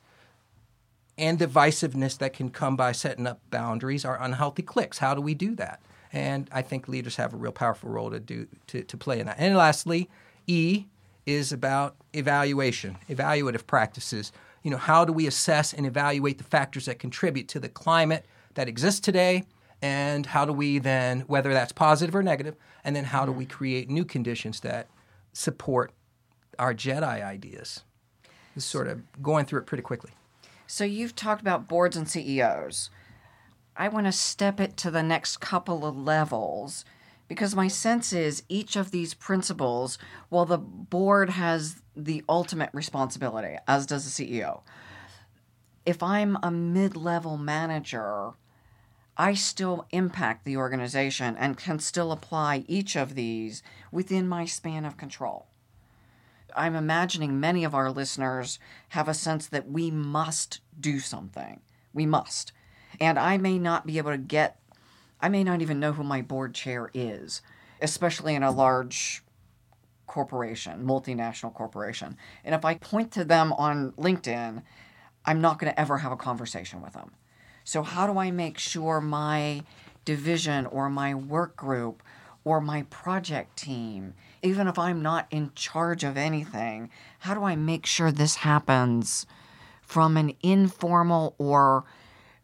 and 1.17 1.37
divisiveness 1.37 2.17
that 2.17 2.33
can 2.33 2.49
come 2.49 2.75
by 2.75 2.91
setting 2.91 3.27
up 3.27 3.39
boundaries 3.49 4.05
are 4.05 4.21
unhealthy 4.21 4.63
cliques. 4.63 4.97
How 4.97 5.13
do 5.13 5.21
we 5.21 5.33
do 5.33 5.55
that? 5.55 5.81
And 6.13 6.49
I 6.51 6.61
think 6.61 6.87
leaders 6.87 7.15
have 7.15 7.33
a 7.33 7.37
real 7.37 7.51
powerful 7.51 7.89
role 7.89 8.09
to 8.11 8.19
do 8.19 8.47
to, 8.67 8.83
to 8.83 8.97
play 8.97 9.19
in 9.19 9.27
that. 9.27 9.37
And 9.39 9.55
lastly, 9.55 10.09
E 10.47 10.85
is 11.25 11.51
about 11.51 11.95
evaluation, 12.13 12.97
evaluative 13.09 13.67
practices. 13.67 14.31
You 14.63 14.71
know, 14.71 14.77
how 14.77 15.05
do 15.05 15.13
we 15.13 15.27
assess 15.27 15.73
and 15.73 15.85
evaluate 15.85 16.37
the 16.37 16.43
factors 16.43 16.85
that 16.85 16.99
contribute 16.99 17.47
to 17.49 17.59
the 17.59 17.69
climate 17.69 18.25
that 18.55 18.67
exists 18.67 18.99
today? 18.99 19.43
And 19.81 20.27
how 20.27 20.45
do 20.45 20.53
we 20.53 20.77
then, 20.77 21.21
whether 21.21 21.53
that's 21.53 21.71
positive 21.71 22.15
or 22.15 22.21
negative, 22.21 22.55
and 22.83 22.95
then 22.95 23.05
how 23.05 23.25
do 23.25 23.31
we 23.31 23.45
create 23.45 23.89
new 23.89 24.05
conditions 24.05 24.59
that 24.59 24.87
support 25.33 25.91
our 26.59 26.73
Jedi 26.73 27.23
ideas? 27.23 27.83
Just 28.53 28.69
sort 28.69 28.87
of 28.87 29.01
going 29.23 29.45
through 29.45 29.61
it 29.61 29.65
pretty 29.65 29.81
quickly. 29.81 30.11
So 30.71 30.85
you've 30.85 31.17
talked 31.17 31.41
about 31.41 31.67
boards 31.67 31.97
and 31.97 32.07
CEOs. 32.07 32.91
I 33.75 33.89
want 33.89 34.05
to 34.05 34.13
step 34.13 34.57
it 34.61 34.77
to 34.77 34.89
the 34.89 35.03
next 35.03 35.41
couple 35.41 35.85
of 35.85 35.97
levels 35.97 36.85
because 37.27 37.53
my 37.53 37.67
sense 37.67 38.13
is 38.13 38.43
each 38.47 38.77
of 38.77 38.91
these 38.91 39.13
principles, 39.13 39.97
while 40.29 40.45
the 40.45 40.57
board 40.57 41.31
has 41.31 41.81
the 41.93 42.23
ultimate 42.29 42.69
responsibility, 42.71 43.57
as 43.67 43.85
does 43.85 44.05
the 44.05 44.23
CEO, 44.23 44.61
if 45.85 46.01
I'm 46.01 46.37
a 46.41 46.49
mid 46.49 46.95
level 46.95 47.35
manager, 47.37 48.31
I 49.17 49.33
still 49.33 49.87
impact 49.91 50.45
the 50.45 50.55
organization 50.55 51.35
and 51.35 51.57
can 51.57 51.79
still 51.79 52.13
apply 52.13 52.63
each 52.69 52.95
of 52.95 53.15
these 53.15 53.61
within 53.91 54.25
my 54.25 54.45
span 54.45 54.85
of 54.85 54.95
control. 54.95 55.50
I'm 56.55 56.75
imagining 56.75 57.39
many 57.39 57.63
of 57.63 57.75
our 57.75 57.91
listeners 57.91 58.59
have 58.89 59.07
a 59.07 59.13
sense 59.13 59.47
that 59.47 59.69
we 59.69 59.91
must 59.91 60.61
do 60.79 60.99
something. 60.99 61.61
We 61.93 62.05
must. 62.05 62.51
And 62.99 63.17
I 63.17 63.37
may 63.37 63.57
not 63.57 63.85
be 63.85 63.97
able 63.97 64.11
to 64.11 64.17
get, 64.17 64.59
I 65.19 65.29
may 65.29 65.43
not 65.43 65.61
even 65.61 65.79
know 65.79 65.93
who 65.93 66.03
my 66.03 66.21
board 66.21 66.53
chair 66.53 66.89
is, 66.93 67.41
especially 67.81 68.35
in 68.35 68.43
a 68.43 68.51
large 68.51 69.23
corporation, 70.07 70.85
multinational 70.85 71.53
corporation. 71.53 72.17
And 72.43 72.53
if 72.53 72.65
I 72.65 72.75
point 72.75 73.11
to 73.13 73.23
them 73.23 73.53
on 73.53 73.93
LinkedIn, 73.93 74.61
I'm 75.25 75.41
not 75.41 75.59
going 75.59 75.71
to 75.71 75.79
ever 75.79 75.99
have 75.99 76.11
a 76.11 76.17
conversation 76.17 76.81
with 76.81 76.93
them. 76.93 77.11
So, 77.63 77.83
how 77.83 78.07
do 78.07 78.17
I 78.17 78.31
make 78.31 78.57
sure 78.57 78.99
my 78.99 79.63
division 80.03 80.65
or 80.65 80.89
my 80.89 81.13
work 81.13 81.55
group 81.55 82.03
or 82.43 82.59
my 82.59 82.83
project 82.83 83.55
team, 83.57 84.13
even 84.43 84.67
if 84.67 84.77
I'm 84.79 85.01
not 85.01 85.27
in 85.31 85.51
charge 85.55 86.03
of 86.03 86.17
anything, 86.17 86.89
how 87.19 87.33
do 87.33 87.43
I 87.43 87.55
make 87.55 87.85
sure 87.85 88.11
this 88.11 88.37
happens 88.37 89.25
from 89.81 90.17
an 90.17 90.33
informal 90.41 91.35
or 91.37 91.85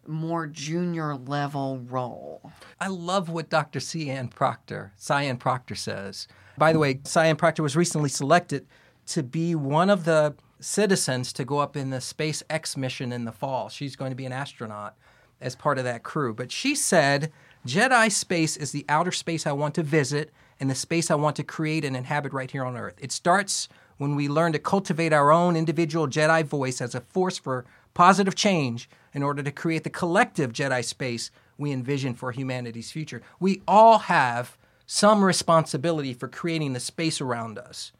more 0.06 0.48
junior 0.48 1.16
level 1.16 1.80
role? 1.90 2.52
I 2.80 2.88
love 2.88 3.30
what 3.30 3.50
Dr. 3.50 3.80
Sian 3.80 4.28
Proctor, 4.28 4.94
Sian 4.96 5.38
Proctor 5.38 5.76
says. 5.76 6.28
By 6.58 6.74
the 6.74 6.80
way, 6.80 7.00
Sian 7.04 7.36
Proctor 7.36 7.64
was 7.64 7.76
recently 7.76 8.10
selected 8.10 8.66
to 9.08 9.24
be 9.24 9.56
one 9.56 9.90
of 9.90 10.06
the 10.06 10.36
citizens 10.60 11.32
to 11.34 11.46
go 11.46 11.60
up 11.60 11.76
in 11.78 11.90
the 11.90 11.98
SpaceX 11.98 12.76
mission 12.76 13.12
in 13.12 13.26
the 13.26 13.32
fall. 13.32 13.70
She's 13.70 13.96
going 13.96 14.12
to 14.12 14.16
be 14.16 14.26
an 14.26 14.34
astronaut 14.34 14.96
as 15.40 15.56
part 15.56 15.78
of 15.78 15.84
that 15.84 16.04
crew. 16.04 16.34
But 16.34 16.52
she 16.52 16.74
said, 16.74 17.32
Jedi 17.66 18.12
space 18.12 18.58
is 18.58 18.72
the 18.72 18.86
outer 18.90 19.12
space 19.12 19.46
I 19.46 19.52
want 19.52 19.76
to 19.76 19.84
visit 19.84 20.32
and 20.60 20.70
the 20.70 20.76
space 20.76 21.12
I 21.12 21.16
want 21.16 21.36
to 21.38 21.44
create 21.44 21.86
and 21.86 21.96
inhabit 21.96 22.34
right 22.34 22.50
here 22.50 22.66
on 22.66 22.78
Earth. 22.78 22.96
It 23.00 23.12
starts 23.12 23.68
when 23.98 24.16
we 24.16 24.28
learn 24.28 24.54
to 24.54 24.60
cultivate 24.60 25.14
our 25.14 25.32
own 25.32 25.56
individual 25.56 26.08
Jedi 26.08 26.44
voice 26.44 26.82
as 26.82 26.96
a 26.96 27.02
force 27.02 27.38
for 27.38 27.66
positive 27.94 28.36
change 28.36 28.90
in 29.14 29.24
order 29.24 29.42
to 29.42 29.52
create 29.52 29.84
the 29.84 29.90
collective 29.90 30.54
Jedi 30.54 30.84
space 30.84 31.32
we 31.58 31.72
envision 31.72 32.14
for 32.14 32.32
humanity's 32.32 32.92
future. 32.92 33.22
We 33.40 33.62
all 33.68 34.00
have 34.00 34.58
some 34.86 35.24
responsibility 35.24 36.14
for 36.14 36.28
creating 36.28 36.74
the 36.74 36.80
space 36.80 37.20
around 37.20 37.58
us. 37.58 37.92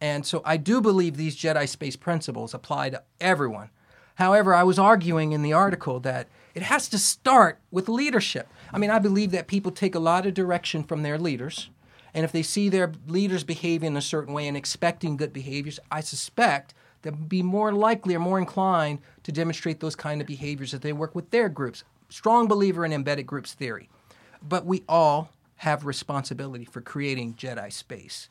And 0.00 0.24
so 0.24 0.42
I 0.44 0.56
do 0.56 0.80
believe 0.80 1.16
these 1.16 1.36
Jedi 1.36 1.68
space 1.68 1.96
principles 1.96 2.54
apply 2.54 2.90
to 2.90 3.02
everyone. 3.20 3.70
However, 4.16 4.54
I 4.54 4.64
was 4.64 4.78
arguing 4.78 5.32
in 5.32 5.42
the 5.42 5.52
article 5.52 6.00
that 6.00 6.28
it 6.54 6.62
has 6.62 6.88
to 6.88 6.98
start 6.98 7.58
with 7.70 7.88
leadership. 7.88 8.48
I 8.72 8.78
mean, 8.78 8.90
I 8.90 8.98
believe 8.98 9.30
that 9.30 9.46
people 9.46 9.72
take 9.72 9.94
a 9.94 10.00
lot 10.00 10.26
of 10.26 10.34
direction 10.34 10.82
from 10.82 11.02
their 11.02 11.18
leaders. 11.18 11.70
And 12.14 12.24
if 12.24 12.32
they 12.32 12.42
see 12.42 12.68
their 12.68 12.92
leaders 13.06 13.44
behaving 13.44 13.88
in 13.88 13.96
a 13.96 14.02
certain 14.02 14.34
way 14.34 14.48
and 14.48 14.56
expecting 14.56 15.16
good 15.16 15.32
behaviors, 15.32 15.78
I 15.90 16.00
suspect 16.00 16.74
they'll 17.02 17.14
be 17.14 17.42
more 17.42 17.72
likely 17.72 18.14
or 18.14 18.20
more 18.20 18.38
inclined 18.38 19.00
to 19.24 19.32
demonstrate 19.32 19.80
those 19.80 19.96
kind 19.96 20.20
of 20.20 20.26
behaviors 20.26 20.74
as 20.74 20.80
they 20.80 20.92
work 20.92 21.14
with 21.14 21.30
their 21.30 21.48
groups. 21.48 21.84
Strong 22.08 22.48
believer 22.48 22.84
in 22.84 22.92
embedded 22.92 23.26
groups 23.26 23.52
theory. 23.52 23.88
But 24.42 24.64
we 24.64 24.84
all 24.88 25.30
have 25.56 25.84
responsibility 25.84 26.64
for 26.64 26.80
creating 26.80 27.34
Jedi 27.34 27.72
space. 27.72 28.28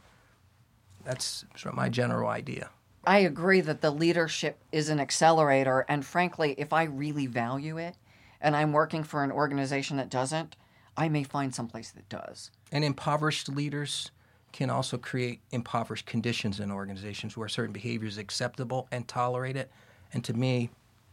That's 1.03 1.45
sort 1.55 1.73
of 1.73 1.77
my 1.77 1.89
general 1.89 2.29
idea. 2.29 2.69
I 3.05 3.19
agree 3.19 3.61
that 3.61 3.81
the 3.81 3.91
leadership 3.91 4.59
is 4.71 4.89
an 4.89 4.99
accelerator. 4.99 5.85
And 5.87 6.05
frankly, 6.05 6.55
if 6.57 6.73
I 6.73 6.83
really 6.83 7.27
value 7.27 7.77
it 7.77 7.95
and 8.41 8.55
I'm 8.55 8.73
working 8.73 9.03
for 9.03 9.23
an 9.23 9.31
organization 9.31 9.97
that 9.97 10.09
doesn't, 10.09 10.57
I 10.97 11.07
may 11.07 11.23
find 11.23 11.53
someplace 11.53 11.91
that 11.91 12.09
does. 12.09 12.51
And 12.71 12.83
impoverished 12.83 13.49
leaders 13.49 14.11
can 14.51 14.69
also 14.69 14.97
create 14.97 15.39
impoverished 15.51 16.05
conditions 16.05 16.59
in 16.59 16.71
organizations 16.71 17.37
where 17.37 17.47
certain 17.47 17.73
behavior 17.73 18.07
is 18.07 18.17
acceptable 18.17 18.87
and 18.91 19.07
tolerated. 19.07 19.69
And 20.13 20.23
to 20.23 20.33
me, 20.33 20.69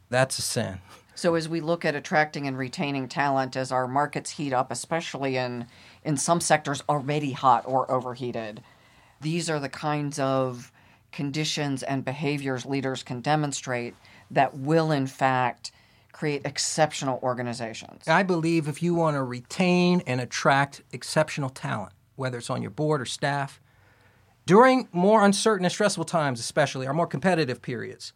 that's 0.09 0.39
a 0.39 0.43
sin. 0.43 0.79
So 1.15 1.35
as 1.35 1.49
we 1.49 1.61
look 1.61 1.85
at 1.85 1.95
attracting 1.95 2.47
and 2.47 2.59
retaining 2.59 3.09
talent 3.09 3.57
as 3.57 3.71
our 3.71 3.87
markets 3.87 4.31
heat 4.31 4.53
up, 4.53 4.71
especially 4.71 5.37
in 5.37 5.67
in 6.03 6.17
some 6.17 6.41
sectors 6.41 6.83
already 6.89 7.33
hot 7.33 7.65
or 7.67 7.91
overheated, 7.91 8.63
these 9.21 9.49
are 9.49 9.61
the 9.61 9.69
kinds 9.69 10.19
of 10.19 10.73
conditions 11.13 11.83
and 11.83 12.05
behaviors 12.05 12.67
leaders 12.67 13.03
can 13.03 13.21
demonstrate 13.21 13.95
that 14.31 14.57
will 14.57 14.91
in 14.91 15.07
fact 15.07 15.71
create 16.15 16.43
exceptional 16.47 17.19
organizations. 17.23 18.07
I 18.07 18.23
believe 18.23 18.69
if 18.69 18.83
you 18.83 18.95
want 18.95 19.17
to 19.17 19.23
retain 19.23 20.01
and 20.07 20.21
attract 20.21 20.81
exceptional 20.93 21.51
talent, 21.51 21.93
whether 22.15 22.39
it's 22.39 22.49
on 22.49 22.63
your 22.63 22.71
board 22.71 23.01
or 23.01 23.05
staff, 23.05 23.61
during 24.47 24.89
more 24.93 25.25
uncertain 25.25 25.65
and 25.65 25.73
stressful 25.73 26.05
times, 26.05 26.39
especially, 26.39 26.87
or 26.87 26.95
more 26.95 27.09
competitive 27.09 27.61
periods, 27.61 28.13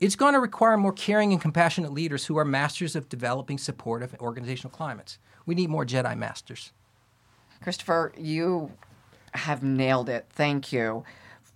it's 0.00 0.16
going 0.16 0.34
to 0.34 0.40
require 0.40 0.76
more 0.76 0.92
caring 0.92 1.30
and 1.30 1.40
compassionate 1.40 1.92
leaders 1.92 2.26
who 2.26 2.36
are 2.36 2.44
masters 2.44 2.96
of 2.96 3.08
developing 3.08 3.56
supportive 3.56 4.16
organizational 4.20 4.72
climates. 4.72 5.18
We 5.46 5.54
need 5.54 5.70
more 5.70 5.86
Jedi 5.86 6.18
masters. 6.18 6.72
Christopher, 7.62 8.12
you 8.18 8.72
have 9.34 9.62
nailed 9.62 10.08
it. 10.08 10.26
Thank 10.30 10.72
you. 10.72 11.04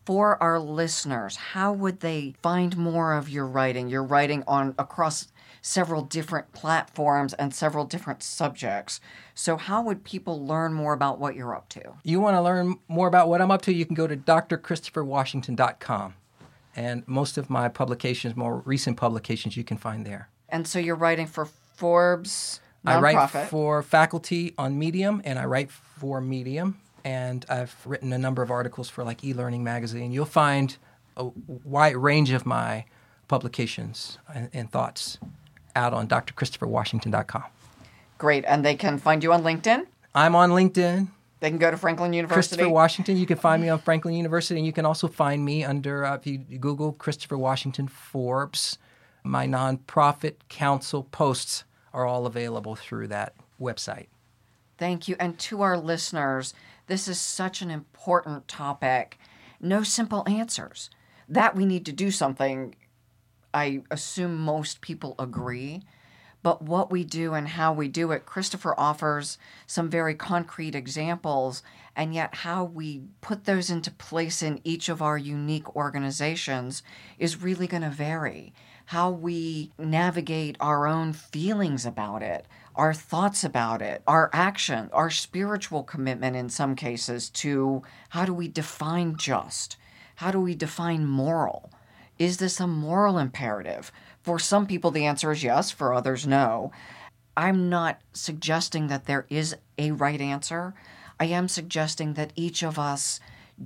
For 0.07 0.41
our 0.41 0.61
listeners, 0.61 1.35
how 1.35 1.73
would 1.73 1.99
they 1.99 2.35
find 2.41 2.77
more 2.77 3.13
of 3.13 3.29
your 3.29 3.45
writing? 3.45 3.89
Your 3.89 4.05
writing 4.05 4.45
on 4.47 4.73
across 4.79 5.27
several 5.61 6.03
different 6.03 6.53
platforms 6.53 7.35
and 7.35 7.53
several 7.53 7.85
different 7.85 8.23
subjects. 8.23 9.01
So, 9.35 9.57
how 9.57 9.83
would 9.83 10.05
people 10.05 10.47
learn 10.47 10.73
more 10.73 10.93
about 10.93 11.19
what 11.19 11.35
you're 11.35 11.57
up 11.57 11.69
to? 11.71 11.95
You 12.05 12.21
want 12.21 12.37
to 12.37 12.41
learn 12.41 12.79
more 12.87 13.09
about 13.09 13.29
what 13.29 13.43
I'm 13.43 13.51
up 13.51 13.63
to? 13.63 13.75
You 13.75 13.85
can 13.85 13.97
go 13.97 14.07
to 14.07 14.17
drchristopherwashington.com. 14.17 16.15
And 16.77 17.03
most 17.09 17.37
of 17.37 17.51
my 17.51 17.69
publications, 17.69 18.37
more 18.37 18.63
recent 18.65 18.97
publications, 18.97 19.57
you 19.57 19.65
can 19.65 19.77
find 19.77 20.07
there. 20.07 20.29
And 20.49 20.69
so, 20.69 20.79
you're 20.79 20.95
writing 20.95 21.27
for 21.27 21.47
Forbes. 21.47 22.61
I 22.85 23.01
write 23.01 23.29
for 23.49 23.83
faculty 23.83 24.55
on 24.57 24.79
Medium, 24.79 25.21
and 25.25 25.41
I 25.41 25.47
write 25.47 25.73
for 25.73 26.21
Medium, 26.21 26.81
and 27.07 27.47
I've 27.49 27.77
written 27.87 28.13
a 28.13 28.19
number 28.19 28.43
of 28.43 28.51
articles 28.51 28.91
for 28.91 29.05
like 29.05 29.21
eLearning 29.21 29.61
magazine. 29.61 30.11
You'll 30.11 30.25
find 30.25 30.77
a 31.17 31.31
wide 31.47 31.97
range 31.97 32.33
of 32.33 32.45
my 32.45 32.85
publications 33.29 34.19
and, 34.35 34.51
and 34.53 34.69
thoughts 34.73 35.19
out 35.77 35.95
on 35.95 36.09
drchristopherwashington.com. 36.09 37.45
Great. 38.19 38.45
And 38.45 38.65
they 38.65 38.75
can 38.75 38.99
find 38.99 39.23
you 39.23 39.33
on 39.33 39.45
LinkedIn? 39.45 39.87
I'm 40.17 40.35
on 40.35 40.51
LinkedIn. 40.51 41.07
They 41.39 41.49
can 41.49 41.59
go 41.59 41.71
to 41.71 41.77
Franklin 41.77 42.13
University. 42.13 42.57
Christopher 42.57 42.69
Washington. 42.69 43.19
You 43.19 43.27
can 43.27 43.39
find 43.39 43.63
me 43.63 43.69
on 43.69 43.79
Franklin 43.79 44.15
University, 44.15 44.59
and 44.59 44.67
you 44.67 44.73
can 44.73 44.85
also 44.85 45.07
find 45.07 45.45
me 45.45 45.63
under, 45.63 46.05
uh, 46.05 46.17
if 46.17 46.27
you 46.27 46.39
Google 46.39 46.93
Christopher 46.93 47.39
Washington 47.39 47.87
Forbes, 47.87 48.79
my 49.23 49.47
nonprofit 49.47 50.35
council 50.49 51.05
posts 51.05 51.63
are 51.95 52.05
all 52.05 52.27
available 52.27 52.75
through 52.75 53.09
that 53.09 53.35
website. 53.61 54.07
Thank 54.79 55.09
you. 55.09 55.17
And 55.21 55.39
to 55.41 55.63
our 55.63 55.79
listeners, 55.79 56.53
this 56.87 57.09
is 57.09 57.21
such 57.21 57.63
an 57.63 57.71
important 57.71 58.49
topic. 58.49 59.19
No 59.61 59.83
simple 59.83 60.25
answers. 60.29 60.91
That 61.29 61.57
we 61.57 61.67
need 61.67 61.85
to 61.87 61.93
do 61.93 62.11
something 62.11 62.75
I 63.53 63.83
assume 63.91 64.37
most 64.37 64.81
people 64.81 65.15
agree. 65.19 65.83
But 66.43 66.63
what 66.63 66.93
we 66.93 67.03
do 67.03 67.35
and 67.35 67.49
how 67.49 67.73
we 67.73 67.89
do 67.89 68.13
it, 68.13 68.27
Christopher 68.27 68.79
offers 68.79 69.37
some 69.67 69.91
very 69.91 70.15
concrete 70.15 70.77
examples, 70.77 71.63
and 71.97 72.15
yet 72.15 72.37
how 72.37 72.63
we 72.63 73.03
put 73.21 73.45
those 73.47 73.69
into 73.71 73.91
place 73.91 74.43
in 74.43 74.61
each 74.63 74.89
of 74.89 75.03
our 75.03 75.19
unique 75.19 75.75
organizations 75.75 76.85
is 77.19 77.43
really 77.43 77.67
going 77.67 77.83
to 77.83 77.91
vary. 77.91 78.53
how 78.87 79.11
we 79.11 79.73
navigate 79.79 80.57
our 80.61 80.87
own 80.87 81.13
feelings 81.13 81.85
about 81.85 82.23
it, 82.23 82.47
our 82.77 82.93
thoughts 82.93 83.43
about 83.43 83.83
it, 83.83 84.03
our 84.07 84.31
action, 84.33 84.91
our 84.93 85.11
spiritual 85.11 85.83
commitment 85.83 86.37
in 86.37 86.49
some 86.49 86.77
cases 86.77 87.31
to 87.31 87.83
how 88.11 88.25
do 88.25 88.35
we 88.35 88.49
define 88.49 89.17
just? 89.17 89.77
How 90.17 90.31
do 90.31 90.41
we 90.41 90.55
define 90.55 91.07
moral? 91.07 91.71
Is 92.19 92.37
this 92.37 92.61
a 92.61 92.67
moral 92.67 93.19
imperative? 93.19 93.91
For 94.23 94.39
some 94.39 94.67
people, 94.67 94.91
the 94.91 95.07
answer 95.07 95.33
is 95.33 95.43
yes, 95.43 95.71
for 95.71 95.93
others, 95.93 96.27
no. 96.27 96.71
I'm 97.37 97.69
not 97.69 98.01
suggesting 98.13 98.87
that 98.89 99.07
there 99.07 99.27
is 99.29 99.57
a 99.79 99.91
right 99.91 100.21
answer. 100.21 100.75
I 101.21 101.27
am 101.27 101.49
suggesting 101.49 102.15
that 102.15 102.33
each 102.35 102.63
of 102.63 102.79
us 102.79 103.21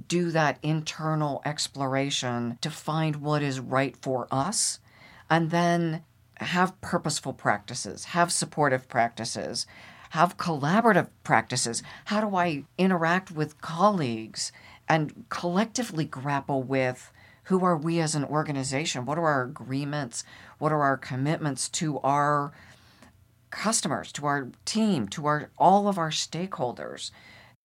do 0.08 0.30
that 0.30 0.58
internal 0.62 1.42
exploration 1.44 2.58
to 2.60 2.70
find 2.70 3.16
what 3.16 3.42
is 3.42 3.58
right 3.60 3.96
for 3.96 4.28
us 4.30 4.78
and 5.30 5.50
then 5.50 6.02
have 6.44 6.80
purposeful 6.80 7.32
practices, 7.32 8.06
have 8.06 8.32
supportive 8.32 8.88
practices, 8.88 9.66
have 10.10 10.36
collaborative 10.36 11.08
practices. 11.22 11.82
How 12.06 12.20
do 12.20 12.36
I 12.36 12.64
interact 12.78 13.30
with 13.30 13.60
colleagues 13.60 14.50
and 14.88 15.24
collectively 15.28 16.04
grapple 16.04 16.62
with 16.62 17.12
who 17.44 17.64
are 17.64 17.76
we 17.76 18.00
as 18.00 18.14
an 18.14 18.24
organization? 18.24 19.04
What 19.04 19.18
are 19.18 19.26
our 19.26 19.42
agreements? 19.44 20.24
What 20.58 20.72
are 20.72 20.82
our 20.82 20.96
commitments 20.96 21.68
to 21.70 21.98
our 22.00 22.52
customers, 23.50 24.12
to 24.12 24.26
our 24.26 24.48
team, 24.64 25.08
to 25.08 25.26
our 25.26 25.50
all 25.58 25.88
of 25.88 25.98
our 25.98 26.10
stakeholders? 26.10 27.10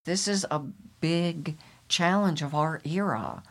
This 0.05 0.27
is 0.27 0.45
a 0.51 0.59
big 0.99 1.57
challenge 1.87 2.41
of 2.41 2.53
our 2.53 2.81
era 2.83 3.43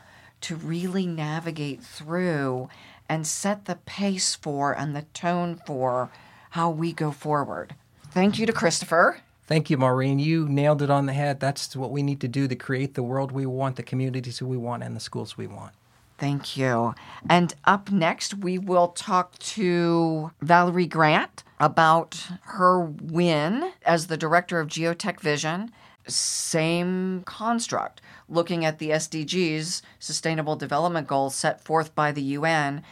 to 0.42 0.56
really 0.56 1.06
navigate 1.06 1.82
through 1.82 2.68
and 3.08 3.26
set 3.26 3.64
the 3.64 3.76
pace 3.76 4.34
for 4.34 4.72
and 4.72 4.94
the 4.94 5.02
tone 5.14 5.60
for 5.66 6.10
how 6.50 6.70
we 6.70 6.92
go 6.92 7.10
forward. 7.10 7.74
Thank 8.10 8.38
you 8.38 8.46
to 8.46 8.52
Christopher. 8.52 9.18
Thank 9.46 9.68
you, 9.68 9.76
Maureen. 9.76 10.18
You 10.18 10.48
nailed 10.48 10.80
it 10.80 10.88
on 10.88 11.06
the 11.06 11.12
head. 11.12 11.38
That's 11.38 11.76
what 11.76 11.90
we 11.90 12.02
need 12.02 12.20
to 12.20 12.28
do 12.28 12.48
to 12.48 12.56
create 12.56 12.94
the 12.94 13.02
world 13.02 13.30
we 13.30 13.44
want, 13.44 13.76
the 13.76 13.82
communities 13.82 14.40
we 14.40 14.56
want, 14.56 14.82
and 14.82 14.96
the 14.96 15.00
schools 15.00 15.36
we 15.36 15.46
want. 15.46 15.72
Thank 16.16 16.56
you. 16.56 16.94
And 17.28 17.52
up 17.64 17.90
next, 17.90 18.34
we 18.34 18.56
will 18.56 18.88
talk 18.88 19.36
to 19.38 20.30
Valerie 20.40 20.86
Grant 20.86 21.42
about 21.58 22.28
her 22.42 22.80
win 22.80 23.72
as 23.84 24.06
the 24.06 24.16
director 24.16 24.60
of 24.60 24.68
Geotech 24.68 25.20
Vision. 25.20 25.72
Same 26.06 27.22
construct, 27.24 28.00
looking 28.28 28.64
at 28.64 28.78
the 28.78 28.90
SDGs, 28.90 29.82
Sustainable 29.98 30.56
Development 30.56 31.06
Goals 31.06 31.34
set 31.34 31.64
forth 31.64 31.94
by 31.94 32.12
the 32.12 32.22
UN. 32.22 32.82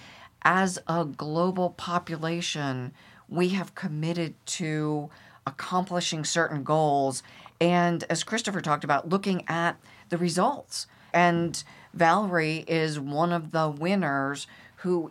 As 0.43 0.79
a 0.87 1.05
global 1.05 1.71
population, 1.71 2.93
we 3.29 3.51
have 3.51 3.75
committed 3.75 4.35
to 4.47 5.11
accomplishing 5.47 6.25
certain 6.25 6.63
goals. 6.63 7.23
And 7.61 8.05
as 8.09 8.25
Christopher 8.25 8.61
talked 8.61 8.85
about, 8.85 9.09
looking 9.09 9.45
at 9.49 9.77
the 10.09 10.19
results. 10.19 10.87
And 11.13 11.63
Valerie 11.95 12.65
is 12.67 12.99
one 12.99 13.33
of 13.33 13.53
the 13.53 13.69
winners 13.69 14.47
who 14.77 15.11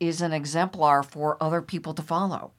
is 0.00 0.20
an 0.20 0.32
exemplar 0.32 1.02
for 1.02 1.36
other 1.40 1.62
people 1.62 1.94
to 1.94 2.02
follow. 2.02 2.52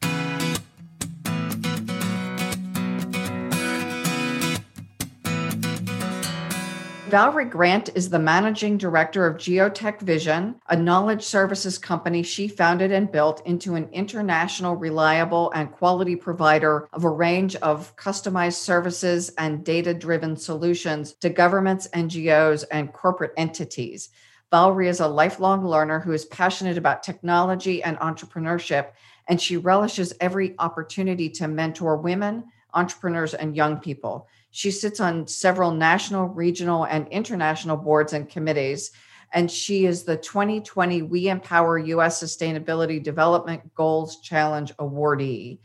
Valerie 7.13 7.45
Grant 7.45 7.89
is 7.93 8.09
the 8.09 8.17
managing 8.17 8.75
director 8.75 9.27
of 9.27 9.37
Geotech 9.37 10.01
Vision, 10.01 10.55
a 10.69 10.75
knowledge 10.75 11.21
services 11.21 11.77
company 11.77 12.23
she 12.23 12.47
founded 12.47 12.91
and 12.91 13.11
built 13.11 13.45
into 13.45 13.75
an 13.75 13.87
international, 13.91 14.75
reliable, 14.75 15.51
and 15.53 15.71
quality 15.71 16.15
provider 16.15 16.89
of 16.91 17.03
a 17.03 17.09
range 17.11 17.55
of 17.57 17.95
customized 17.97 18.55
services 18.55 19.29
and 19.37 19.63
data 19.63 19.93
driven 19.93 20.35
solutions 20.35 21.13
to 21.19 21.29
governments, 21.29 21.87
NGOs, 21.93 22.63
and 22.71 22.91
corporate 22.91 23.33
entities. 23.37 24.09
Valerie 24.49 24.87
is 24.87 24.99
a 24.99 25.07
lifelong 25.07 25.67
learner 25.67 25.99
who 25.99 26.13
is 26.13 26.25
passionate 26.25 26.79
about 26.79 27.03
technology 27.03 27.83
and 27.83 27.95
entrepreneurship, 27.99 28.87
and 29.27 29.39
she 29.39 29.55
relishes 29.55 30.15
every 30.19 30.55
opportunity 30.57 31.29
to 31.29 31.47
mentor 31.47 31.95
women, 31.95 32.45
entrepreneurs, 32.73 33.35
and 33.35 33.55
young 33.55 33.77
people. 33.77 34.27
She 34.55 34.69
sits 34.69 34.99
on 34.99 35.25
several 35.25 35.71
national, 35.71 36.27
regional, 36.27 36.85
and 36.85 37.07
international 37.07 37.75
boards 37.75 38.13
and 38.13 38.29
committees. 38.29 38.91
And 39.33 39.49
she 39.49 39.87
is 39.87 40.03
the 40.03 40.15
2020 40.15 41.01
We 41.01 41.27
Empower 41.27 41.79
US 41.79 42.21
Sustainability 42.21 43.01
Development 43.01 43.73
Goals 43.73 44.21
Challenge 44.21 44.71
awardee. 44.77 45.57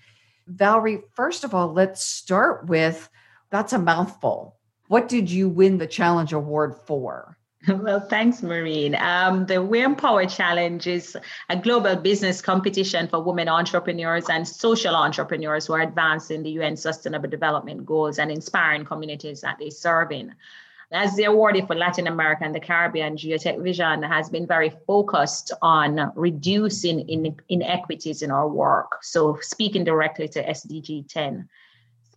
Valerie, 0.46 1.02
first 1.12 1.44
of 1.44 1.54
all, 1.54 1.70
let's 1.74 2.02
start 2.02 2.66
with 2.66 3.10
that's 3.50 3.74
a 3.74 3.78
mouthful. 3.78 4.56
What 4.86 5.06
did 5.06 5.30
you 5.30 5.50
win 5.50 5.76
the 5.76 5.86
challenge 5.86 6.32
award 6.32 6.74
for? 6.86 7.37
Well, 7.82 8.00
thanks, 8.00 8.42
Maureen. 8.42 8.94
Um, 8.94 9.44
the 9.44 9.62
We 9.62 9.82
Empower 9.82 10.24
Challenge 10.26 10.86
is 10.86 11.16
a 11.50 11.56
global 11.56 11.96
business 11.96 12.40
competition 12.40 13.08
for 13.08 13.22
women 13.22 13.48
entrepreneurs 13.48 14.28
and 14.30 14.48
social 14.48 14.94
entrepreneurs 14.94 15.66
who 15.66 15.74
are 15.74 15.82
advancing 15.82 16.42
the 16.42 16.50
UN 16.52 16.76
Sustainable 16.76 17.28
Development 17.28 17.84
Goals 17.84 18.18
and 18.18 18.30
inspiring 18.30 18.86
communities 18.86 19.42
that 19.42 19.58
they 19.58 19.68
serve 19.68 20.12
in. 20.12 20.34
As 20.92 21.14
the 21.16 21.24
awardee 21.24 21.66
for 21.66 21.74
Latin 21.74 22.06
America 22.06 22.44
and 22.44 22.54
the 22.54 22.60
Caribbean, 22.60 23.18
Geotech 23.18 23.62
Vision 23.62 24.02
has 24.02 24.30
been 24.30 24.46
very 24.46 24.70
focused 24.86 25.52
on 25.60 26.10
reducing 26.14 27.00
in, 27.00 27.36
inequities 27.50 28.22
in 28.22 28.30
our 28.30 28.48
work. 28.48 29.02
So, 29.02 29.38
speaking 29.42 29.84
directly 29.84 30.28
to 30.28 30.42
SDG 30.42 31.06
10. 31.06 31.46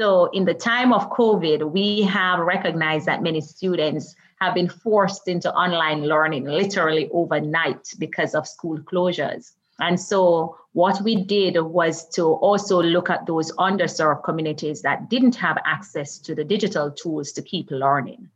So, 0.02 0.32
in 0.34 0.46
the 0.46 0.56
time 0.56 0.94
of 0.94 1.12
COVID, 1.12 1.72
we 1.72 2.02
have 2.02 2.40
recognized 2.40 3.06
that 3.06 3.22
many 3.22 3.40
students 3.40 4.16
have 4.40 4.56
been 4.56 4.68
forced 4.68 5.28
into 5.28 5.54
online 5.54 6.06
learning 6.06 6.46
literally 6.46 7.08
overnight 7.14 7.88
because 8.00 8.34
of 8.34 8.48
school 8.48 8.80
closures. 8.80 9.52
And 9.78 10.00
so, 10.00 10.58
what 10.74 11.00
we 11.04 11.24
did 11.24 11.62
was 11.62 12.10
to 12.16 12.24
also 12.24 12.82
look 12.82 13.12
at 13.12 13.28
those 13.28 13.52
underserved 13.58 14.24
communities 14.24 14.82
that 14.82 15.08
didn't 15.08 15.36
have 15.36 15.60
access 15.66 16.18
to 16.18 16.34
the 16.34 16.44
digital 16.44 16.90
tools 16.90 17.32
to 17.34 17.44
keep 17.44 17.70
learning. 17.70 18.28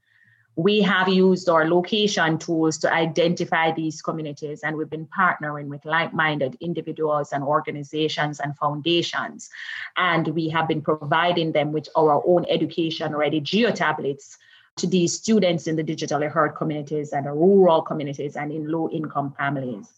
We 0.57 0.81
have 0.83 1.09
used 1.09 1.49
our 1.49 1.67
location 1.67 2.37
tools 2.37 2.77
to 2.79 2.93
identify 2.93 3.71
these 3.73 4.01
communities, 4.01 4.61
and 4.63 4.77
we've 4.77 4.89
been 4.89 5.07
partnering 5.07 5.67
with 5.67 5.83
like 5.83 6.13
minded 6.13 6.55
individuals 6.61 7.33
and 7.33 7.43
organizations 7.43 8.39
and 8.39 8.57
foundations. 8.57 9.49
And 9.97 10.27
we 10.29 10.47
have 10.49 10.69
been 10.69 10.81
providing 10.81 11.51
them 11.51 11.73
with 11.73 11.89
our 11.97 12.23
own 12.25 12.45
education 12.47 13.13
ready 13.15 13.41
geotablets 13.41 14.37
to 14.77 14.87
these 14.87 15.13
students 15.13 15.67
in 15.67 15.75
the 15.75 15.83
digitally 15.83 16.29
hurt 16.29 16.55
communities 16.55 17.11
and 17.11 17.25
rural 17.25 17.81
communities 17.81 18.37
and 18.37 18.51
in 18.51 18.71
low 18.71 18.89
income 18.89 19.33
families. 19.37 19.89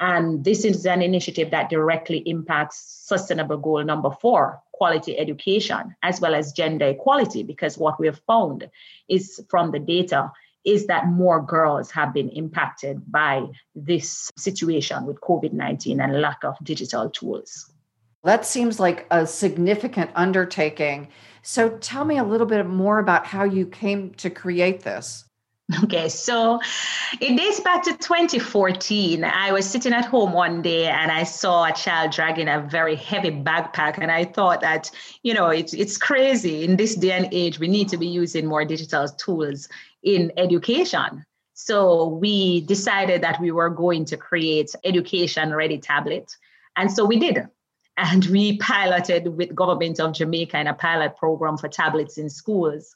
And 0.00 0.42
this 0.44 0.64
is 0.64 0.86
an 0.86 1.02
initiative 1.02 1.50
that 1.50 1.68
directly 1.68 2.18
impacts 2.18 2.78
sustainable 2.78 3.58
goal 3.58 3.84
number 3.84 4.10
four, 4.10 4.62
quality 4.80 5.18
education, 5.18 5.94
as 6.02 6.22
well 6.22 6.34
as 6.34 6.52
gender 6.52 6.88
equality, 6.88 7.42
because 7.42 7.76
what 7.76 8.00
we 8.00 8.06
have 8.06 8.20
found 8.26 8.70
is 9.10 9.38
from 9.50 9.72
the 9.72 9.78
data 9.78 10.32
is 10.64 10.86
that 10.86 11.06
more 11.06 11.42
girls 11.42 11.90
have 11.90 12.14
been 12.14 12.30
impacted 12.30 12.96
by 13.12 13.44
this 13.74 14.30
situation 14.38 15.04
with 15.04 15.20
COVID 15.20 15.52
19 15.52 16.00
and 16.00 16.22
lack 16.22 16.42
of 16.44 16.56
digital 16.62 17.10
tools. 17.10 17.70
That 18.24 18.46
seems 18.46 18.80
like 18.80 19.06
a 19.10 19.26
significant 19.26 20.10
undertaking. 20.14 21.08
So 21.42 21.70
tell 21.78 22.06
me 22.06 22.16
a 22.16 22.24
little 22.24 22.46
bit 22.46 22.66
more 22.66 23.00
about 23.00 23.26
how 23.26 23.44
you 23.44 23.66
came 23.66 24.14
to 24.14 24.30
create 24.30 24.80
this. 24.80 25.24
Okay, 25.84 26.08
so 26.08 26.60
it 27.20 27.36
dates 27.36 27.60
back 27.60 27.82
to 27.84 27.92
2014. 27.92 29.24
I 29.24 29.52
was 29.52 29.68
sitting 29.68 29.92
at 29.92 30.04
home 30.04 30.32
one 30.32 30.62
day 30.62 30.86
and 30.86 31.10
I 31.10 31.22
saw 31.22 31.64
a 31.64 31.72
child 31.72 32.12
dragging 32.12 32.48
a 32.48 32.60
very 32.60 32.96
heavy 32.96 33.30
backpack. 33.30 33.98
And 33.98 34.10
I 34.10 34.24
thought 34.24 34.60
that, 34.62 34.90
you 35.22 35.34
know, 35.34 35.48
it's, 35.48 35.72
it's 35.72 35.96
crazy. 35.96 36.64
In 36.64 36.76
this 36.76 36.96
day 36.96 37.12
and 37.12 37.28
age, 37.32 37.58
we 37.58 37.68
need 37.68 37.88
to 37.90 37.96
be 37.96 38.06
using 38.06 38.46
more 38.46 38.64
digital 38.64 39.08
tools 39.08 39.68
in 40.02 40.32
education. 40.36 41.24
So 41.54 42.08
we 42.08 42.62
decided 42.62 43.22
that 43.22 43.40
we 43.40 43.50
were 43.50 43.70
going 43.70 44.04
to 44.06 44.16
create 44.16 44.74
education 44.84 45.54
ready 45.54 45.78
tablet. 45.78 46.34
And 46.76 46.90
so 46.90 47.04
we 47.04 47.18
did 47.18 47.46
and 47.96 48.24
we 48.26 48.56
piloted 48.56 49.36
with 49.36 49.54
government 49.54 50.00
of 50.00 50.14
jamaica 50.14 50.58
in 50.58 50.66
a 50.66 50.74
pilot 50.74 51.16
program 51.16 51.58
for 51.58 51.68
tablets 51.68 52.16
in 52.16 52.30
schools 52.30 52.94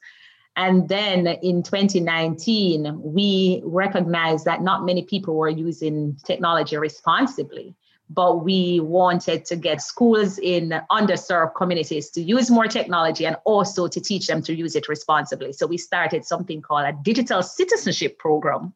and 0.56 0.88
then 0.88 1.26
in 1.26 1.62
2019 1.62 3.00
we 3.02 3.62
recognized 3.64 4.44
that 4.44 4.62
not 4.62 4.84
many 4.84 5.02
people 5.02 5.34
were 5.34 5.48
using 5.48 6.16
technology 6.24 6.76
responsibly 6.76 7.74
but 8.10 8.44
we 8.44 8.80
wanted 8.80 9.46
to 9.46 9.56
get 9.56 9.80
schools 9.80 10.38
in 10.38 10.78
underserved 10.90 11.54
communities 11.54 12.10
to 12.10 12.20
use 12.20 12.50
more 12.50 12.66
technology 12.66 13.24
and 13.24 13.36
also 13.44 13.88
to 13.88 14.00
teach 14.00 14.26
them 14.26 14.42
to 14.42 14.54
use 14.54 14.76
it 14.76 14.88
responsibly 14.88 15.52
so 15.52 15.66
we 15.66 15.78
started 15.78 16.24
something 16.24 16.62
called 16.62 16.86
a 16.86 16.92
digital 17.02 17.42
citizenship 17.42 18.18
program 18.18 18.72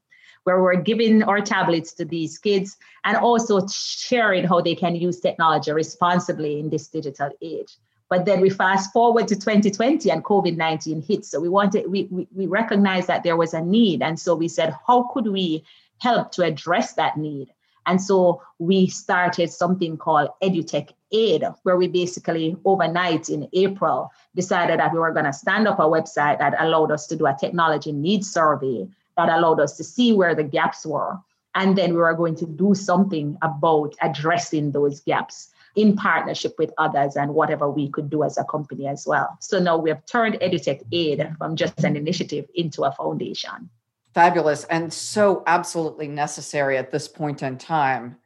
where 0.48 0.62
we're 0.62 0.80
giving 0.80 1.22
our 1.24 1.42
tablets 1.42 1.92
to 1.92 2.06
these 2.06 2.38
kids 2.38 2.78
and 3.04 3.18
also 3.18 3.60
sharing 3.68 4.44
how 4.44 4.62
they 4.62 4.74
can 4.74 4.96
use 4.96 5.20
technology 5.20 5.70
responsibly 5.70 6.58
in 6.58 6.70
this 6.70 6.88
digital 6.88 7.30
age. 7.42 7.76
But 8.08 8.24
then 8.24 8.40
we 8.40 8.50
fast 8.50 8.92
forward 8.92 9.28
to 9.28 9.34
2020 9.36 10.10
and 10.10 10.24
COVID 10.24 10.56
19 10.56 11.02
hits. 11.02 11.28
So 11.28 11.40
we 11.40 11.48
wanted, 11.48 11.90
we, 11.90 12.04
we, 12.10 12.26
we 12.34 12.46
recognized 12.46 13.08
that 13.08 13.22
there 13.22 13.36
was 13.36 13.54
a 13.54 13.60
need. 13.60 14.02
And 14.02 14.18
so 14.18 14.34
we 14.34 14.48
said, 14.48 14.74
how 14.86 15.04
could 15.12 15.26
we 15.26 15.64
help 15.98 16.32
to 16.32 16.42
address 16.42 16.94
that 16.94 17.16
need? 17.16 17.52
And 17.86 18.00
so 18.00 18.42
we 18.58 18.86
started 18.86 19.50
something 19.50 19.96
called 19.96 20.28
EduTech 20.42 20.90
Aid, 21.10 21.44
where 21.62 21.76
we 21.76 21.88
basically 21.88 22.54
overnight 22.66 23.30
in 23.30 23.48
April 23.54 24.12
decided 24.36 24.78
that 24.78 24.92
we 24.92 24.98
were 24.98 25.12
going 25.12 25.24
to 25.24 25.32
stand 25.32 25.66
up 25.66 25.78
a 25.78 25.84
website 25.84 26.38
that 26.38 26.54
allowed 26.60 26.92
us 26.92 27.06
to 27.06 27.16
do 27.16 27.26
a 27.26 27.34
technology 27.38 27.92
needs 27.92 28.30
survey 28.30 28.86
that 29.16 29.30
allowed 29.30 29.58
us 29.58 29.76
to 29.78 29.84
see 29.84 30.12
where 30.12 30.34
the 30.34 30.44
gaps 30.44 30.84
were. 30.84 31.18
And 31.54 31.76
then 31.76 31.94
we 31.94 31.96
were 31.96 32.14
going 32.14 32.36
to 32.36 32.46
do 32.46 32.74
something 32.74 33.38
about 33.42 33.96
addressing 34.02 34.72
those 34.72 35.00
gaps 35.00 35.48
in 35.76 35.96
partnership 35.96 36.54
with 36.58 36.72
others 36.78 37.16
and 37.16 37.34
whatever 37.34 37.70
we 37.70 37.88
could 37.88 38.10
do 38.10 38.22
as 38.24 38.38
a 38.38 38.44
company 38.44 38.86
as 38.86 39.06
well. 39.06 39.36
So 39.40 39.58
now 39.58 39.76
we 39.76 39.90
have 39.90 40.04
turned 40.06 40.34
EduTech 40.40 40.82
Aid 40.92 41.34
from 41.38 41.56
just 41.56 41.84
an 41.84 41.96
initiative 41.96 42.46
into 42.54 42.84
a 42.84 42.92
foundation. 42.92 43.70
Fabulous 44.14 44.64
and 44.64 44.92
so 44.92 45.42
absolutely 45.46 46.08
necessary 46.08 46.76
at 46.76 46.90
this 46.90 47.06
point 47.06 47.42
in 47.42 47.58
time. 47.58 48.16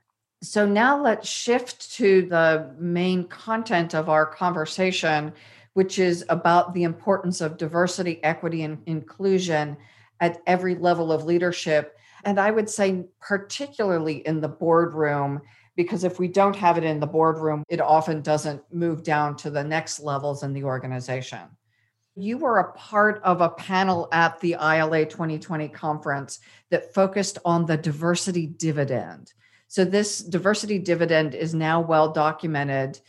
So 0.43 0.67
now 0.67 1.01
let's 1.01 1.29
shift 1.29 1.93
to 1.97 2.23
the 2.23 2.75
main 2.79 3.29
content 3.29 3.95
of 3.95 4.09
our 4.09 4.27
conversation, 4.27 5.33
which 5.75 5.99
is 5.99 6.25
about 6.29 6.75
the 6.75 6.83
importance 6.83 7.41
of 7.41 7.59
diversity, 7.59 8.23
equity, 8.25 8.63
and 8.63 8.79
inclusion 8.87 9.77
at 10.21 10.41
every 10.47 10.75
level 10.75 11.13
of 11.13 11.25
leadership. 11.25 11.97
And 12.25 12.41
I 12.41 12.51
would 12.51 12.71
say, 12.71 13.05
particularly 13.21 14.27
in 14.27 14.41
the 14.41 14.49
boardroom, 14.49 15.43
because 15.77 16.05
if 16.05 16.19
we 16.19 16.29
don't 16.29 16.57
have 16.57 16.79
it 16.79 16.85
in 16.85 17.01
the 17.01 17.07
boardroom, 17.07 17.65
it 17.69 17.81
often 17.81 18.21
doesn't 18.21 18.63
move 18.73 19.03
down 19.03 19.37
to 19.37 19.51
the 19.51 19.65
next 19.65 20.01
levels 20.01 20.43
in 20.43 20.53
the 20.53 20.65
organization. 20.65 21.41
You 22.15 22.37
were 22.37 22.59
a 22.59 22.73
part 22.73 23.23
of 23.23 23.41
a 23.41 23.49
panel 23.49 24.09
at 24.13 24.39
the 24.41 24.53
ILA 24.61 25.07
2020 25.07 25.69
conference 25.69 26.41
that 26.71 26.93
focused 26.93 27.39
on 27.45 27.65
the 27.65 27.79
diversity 27.79 28.47
dividend. 28.47 29.33
So, 29.69 29.87
this 29.87 30.19
diversity 30.19 30.79
dividend 30.79 31.35
is 31.35 31.55
now 31.55 31.81
well 31.81 32.13
documented, 32.13 33.01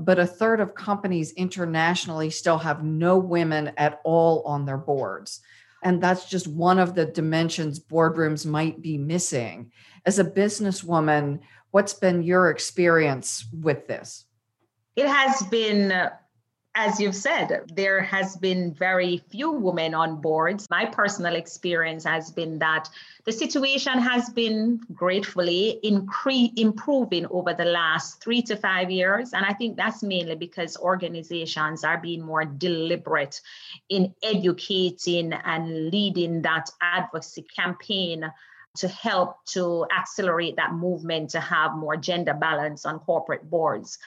but 0.00 0.18
a 0.18 0.26
third 0.26 0.58
of 0.58 0.74
companies 0.74 1.30
internationally 1.32 2.30
still 2.30 2.58
have 2.58 2.82
no 2.82 3.18
women 3.18 3.70
at 3.76 4.00
all 4.02 4.42
on 4.42 4.64
their 4.64 4.78
boards. 4.78 5.40
And 5.82 6.02
that's 6.02 6.28
just 6.28 6.48
one 6.48 6.78
of 6.80 6.94
the 6.94 7.06
dimensions 7.06 7.80
boardrooms 7.80 8.44
might 8.44 8.82
be 8.82 8.98
missing. 8.98 9.70
As 10.04 10.18
a 10.18 10.24
businesswoman, 10.24 11.40
what's 11.70 11.94
been 11.94 12.22
your 12.22 12.50
experience 12.50 13.46
with 13.52 13.86
this? 13.86 14.24
It 14.96 15.06
has 15.06 15.42
been 15.44 16.10
as 16.76 17.00
you've 17.00 17.16
said, 17.16 17.68
there 17.74 18.00
has 18.00 18.36
been 18.36 18.72
very 18.72 19.18
few 19.28 19.50
women 19.50 19.92
on 19.92 20.20
boards. 20.20 20.68
My 20.70 20.84
personal 20.84 21.34
experience 21.34 22.04
has 22.04 22.30
been 22.30 22.60
that 22.60 22.88
the 23.24 23.32
situation 23.32 23.98
has 23.98 24.30
been 24.30 24.80
gratefully 24.94 25.80
incre- 25.84 26.52
improving 26.56 27.26
over 27.26 27.52
the 27.54 27.64
last 27.64 28.22
three 28.22 28.40
to 28.42 28.56
five 28.56 28.90
years. 28.90 29.32
And 29.32 29.44
I 29.44 29.52
think 29.52 29.76
that's 29.76 30.02
mainly 30.02 30.36
because 30.36 30.76
organizations 30.76 31.82
are 31.82 31.98
being 31.98 32.22
more 32.22 32.44
deliberate 32.44 33.40
in 33.88 34.14
educating 34.22 35.32
and 35.32 35.90
leading 35.90 36.42
that 36.42 36.70
advocacy 36.80 37.42
campaign 37.42 38.30
to 38.76 38.88
help 38.88 39.44
to 39.46 39.86
accelerate 39.96 40.56
that 40.56 40.74
movement 40.74 41.30
to 41.30 41.40
have 41.40 41.74
more 41.74 41.96
gender 41.96 42.34
balance 42.34 42.86
on 42.86 43.00
corporate 43.00 43.50
boards. 43.50 43.98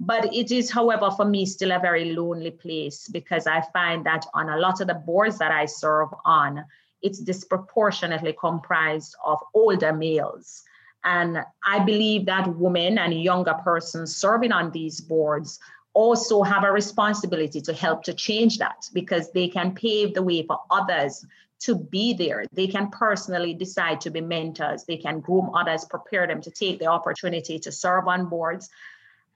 But 0.00 0.34
it 0.34 0.50
is, 0.50 0.70
however, 0.70 1.10
for 1.10 1.24
me, 1.24 1.46
still 1.46 1.72
a 1.72 1.78
very 1.78 2.12
lonely 2.12 2.50
place 2.50 3.08
because 3.08 3.46
I 3.46 3.62
find 3.72 4.04
that 4.06 4.26
on 4.34 4.48
a 4.48 4.58
lot 4.58 4.80
of 4.80 4.88
the 4.88 4.94
boards 4.94 5.38
that 5.38 5.52
I 5.52 5.66
serve 5.66 6.08
on, 6.24 6.64
it's 7.02 7.20
disproportionately 7.20 8.34
comprised 8.38 9.14
of 9.24 9.38
older 9.54 9.92
males. 9.92 10.62
And 11.04 11.38
I 11.66 11.80
believe 11.80 12.26
that 12.26 12.56
women 12.56 12.98
and 12.98 13.14
younger 13.14 13.54
persons 13.62 14.16
serving 14.16 14.52
on 14.52 14.70
these 14.72 15.00
boards 15.00 15.60
also 15.92 16.42
have 16.42 16.64
a 16.64 16.72
responsibility 16.72 17.60
to 17.60 17.72
help 17.72 18.02
to 18.04 18.14
change 18.14 18.58
that 18.58 18.88
because 18.92 19.30
they 19.32 19.48
can 19.48 19.74
pave 19.74 20.14
the 20.14 20.22
way 20.22 20.44
for 20.44 20.58
others 20.70 21.24
to 21.64 21.74
be 21.74 22.12
there. 22.12 22.44
They 22.52 22.66
can 22.66 22.90
personally 22.90 23.54
decide 23.54 24.00
to 24.02 24.10
be 24.10 24.20
mentors. 24.20 24.84
They 24.84 24.98
can 24.98 25.20
groom 25.20 25.50
others, 25.54 25.84
prepare 25.84 26.26
them 26.26 26.40
to 26.42 26.50
take 26.50 26.78
the 26.78 26.86
opportunity 26.86 27.58
to 27.58 27.72
serve 27.72 28.06
on 28.06 28.26
boards. 28.28 28.68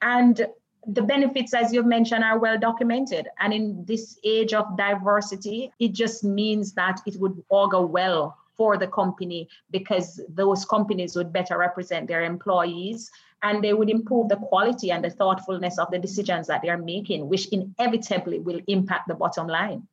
And 0.03 0.47
the 0.87 1.03
benefits, 1.03 1.55
as 1.55 1.73
you've 1.73 1.87
mentioned, 1.87 2.25
are 2.25 2.39
well 2.39 2.59
documented. 2.59 3.29
And 3.39 3.53
in 3.53 3.85
this 3.85 4.19
age 4.25 4.53
of 4.53 4.77
diversity, 4.77 5.73
it 5.79 5.93
just 5.93 6.23
means 6.23 6.73
that 6.75 7.01
it 7.07 7.19
would 7.19 7.43
augur 7.49 7.87
well 7.87 8.37
for 8.57 8.77
the 8.77 8.89
company 8.89 9.49
because 9.71 10.21
those 10.29 10.65
companies 10.65 11.17
would 11.17 11.33
better 11.33 11.57
represent 11.57 12.09
their 12.09 12.25
employees 12.25 13.11
and 13.43 13.63
they 13.63 13.73
would 13.73 13.89
improve 13.89 14.29
the 14.29 14.37
quality 14.37 14.91
and 14.91 15.05
the 15.05 15.11
thoughtfulness 15.11 15.79
of 15.79 15.91
the 15.91 15.99
decisions 15.99 16.49
that 16.49 16.61
they're 16.63 16.77
making, 16.77 17.29
which 17.29 17.47
inevitably 17.49 18.41
will 18.41 18.61
impact 18.67 19.07
the 19.09 19.15
bottom 19.15 19.47
line. 19.47 19.87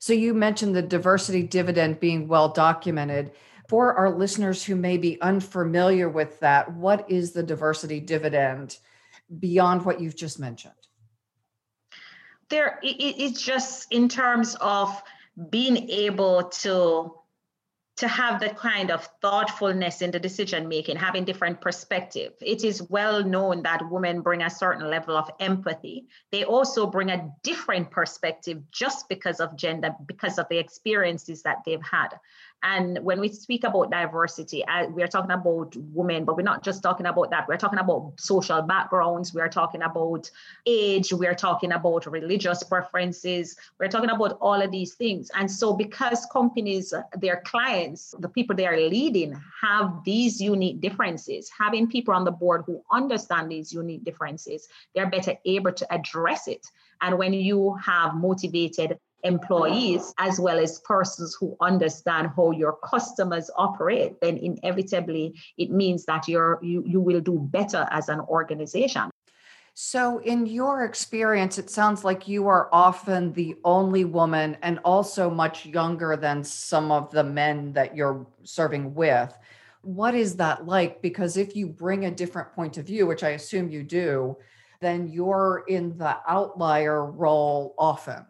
So, 0.00 0.12
you 0.12 0.34
mentioned 0.34 0.74
the 0.74 0.82
diversity 0.82 1.44
dividend 1.44 2.00
being 2.00 2.26
well 2.26 2.48
documented. 2.48 3.30
For 3.68 3.94
our 3.94 4.10
listeners 4.10 4.64
who 4.64 4.74
may 4.74 4.96
be 4.96 5.20
unfamiliar 5.22 6.08
with 6.08 6.40
that, 6.40 6.74
what 6.74 7.08
is 7.08 7.30
the 7.30 7.44
diversity 7.44 8.00
dividend? 8.00 8.76
beyond 9.38 9.84
what 9.84 10.00
you've 10.00 10.16
just 10.16 10.38
mentioned? 10.38 10.74
There, 12.48 12.80
it's 12.82 13.40
just 13.40 13.92
in 13.92 14.08
terms 14.08 14.56
of 14.60 15.00
being 15.50 15.88
able 15.88 16.44
to 16.44 17.14
to 18.00 18.08
have 18.08 18.40
that 18.40 18.56
kind 18.56 18.90
of 18.90 19.06
thoughtfulness 19.20 20.00
in 20.00 20.10
the 20.10 20.18
decision 20.18 20.66
making, 20.68 20.96
having 20.96 21.26
different 21.26 21.60
perspective. 21.60 22.32
It 22.40 22.64
is 22.64 22.82
well 22.88 23.22
known 23.22 23.62
that 23.64 23.90
women 23.90 24.22
bring 24.22 24.40
a 24.40 24.48
certain 24.48 24.88
level 24.88 25.18
of 25.18 25.30
empathy. 25.38 26.06
They 26.32 26.44
also 26.44 26.86
bring 26.86 27.10
a 27.10 27.30
different 27.42 27.90
perspective 27.90 28.62
just 28.72 29.06
because 29.10 29.38
of 29.38 29.54
gender, 29.54 29.94
because 30.06 30.38
of 30.38 30.48
the 30.48 30.56
experiences 30.56 31.42
that 31.42 31.58
they've 31.66 31.82
had. 31.82 32.18
And 32.62 32.98
when 32.98 33.20
we 33.20 33.28
speak 33.30 33.64
about 33.64 33.90
diversity, 33.90 34.64
uh, 34.66 34.86
we're 34.88 35.08
talking 35.08 35.30
about 35.30 35.74
women, 35.76 36.24
but 36.24 36.36
we're 36.36 36.42
not 36.42 36.62
just 36.62 36.82
talking 36.82 37.06
about 37.06 37.30
that. 37.30 37.48
We're 37.48 37.56
talking 37.56 37.78
about 37.78 38.12
social 38.16 38.60
backgrounds. 38.60 39.32
We're 39.32 39.48
talking 39.48 39.82
about 39.82 40.30
age. 40.66 41.12
We're 41.12 41.34
talking 41.34 41.72
about 41.72 42.04
religious 42.04 42.62
preferences. 42.62 43.56
We're 43.78 43.88
talking 43.88 44.10
about 44.10 44.36
all 44.40 44.60
of 44.60 44.70
these 44.70 44.94
things. 44.94 45.30
And 45.34 45.50
so, 45.50 45.72
because 45.72 46.26
companies, 46.30 46.92
their 47.16 47.42
clients, 47.46 48.14
the 48.18 48.28
people 48.28 48.54
they 48.54 48.66
are 48.66 48.76
leading, 48.76 49.40
have 49.62 50.04
these 50.04 50.38
unique 50.40 50.80
differences, 50.80 51.50
having 51.56 51.88
people 51.88 52.12
on 52.12 52.24
the 52.24 52.30
board 52.30 52.64
who 52.66 52.82
understand 52.92 53.50
these 53.50 53.72
unique 53.72 54.04
differences, 54.04 54.68
they're 54.94 55.08
better 55.08 55.34
able 55.46 55.72
to 55.72 55.94
address 55.94 56.46
it. 56.46 56.66
And 57.00 57.16
when 57.16 57.32
you 57.32 57.74
have 57.82 58.14
motivated 58.14 58.98
employees 59.24 60.14
as 60.18 60.40
well 60.40 60.58
as 60.58 60.80
persons 60.80 61.36
who 61.38 61.56
understand 61.60 62.30
how 62.36 62.50
your 62.50 62.78
customers 62.84 63.50
operate 63.56 64.20
then 64.20 64.36
inevitably 64.36 65.34
it 65.58 65.70
means 65.70 66.04
that 66.06 66.26
you're 66.28 66.58
you, 66.62 66.82
you 66.86 67.00
will 67.00 67.20
do 67.20 67.38
better 67.38 67.86
as 67.90 68.08
an 68.08 68.20
organization. 68.20 69.10
So 69.74 70.18
in 70.18 70.46
your 70.46 70.84
experience 70.84 71.58
it 71.58 71.70
sounds 71.70 72.04
like 72.04 72.28
you 72.28 72.48
are 72.48 72.68
often 72.72 73.32
the 73.32 73.56
only 73.64 74.04
woman 74.04 74.56
and 74.62 74.78
also 74.84 75.30
much 75.30 75.66
younger 75.66 76.16
than 76.16 76.44
some 76.44 76.90
of 76.90 77.10
the 77.10 77.24
men 77.24 77.72
that 77.74 77.96
you're 77.96 78.26
serving 78.42 78.94
with. 78.94 79.36
What 79.82 80.14
is 80.14 80.36
that 80.36 80.66
like? 80.66 81.00
Because 81.00 81.36
if 81.36 81.56
you 81.56 81.66
bring 81.66 82.04
a 82.04 82.10
different 82.10 82.52
point 82.52 82.76
of 82.78 82.86
view 82.86 83.06
which 83.06 83.22
i 83.22 83.30
assume 83.30 83.70
you 83.70 83.82
do 83.82 84.36
then 84.80 85.08
you're 85.08 85.64
in 85.68 85.96
the 85.98 86.16
outlier 86.26 87.04
role 87.04 87.74
often 87.78 88.24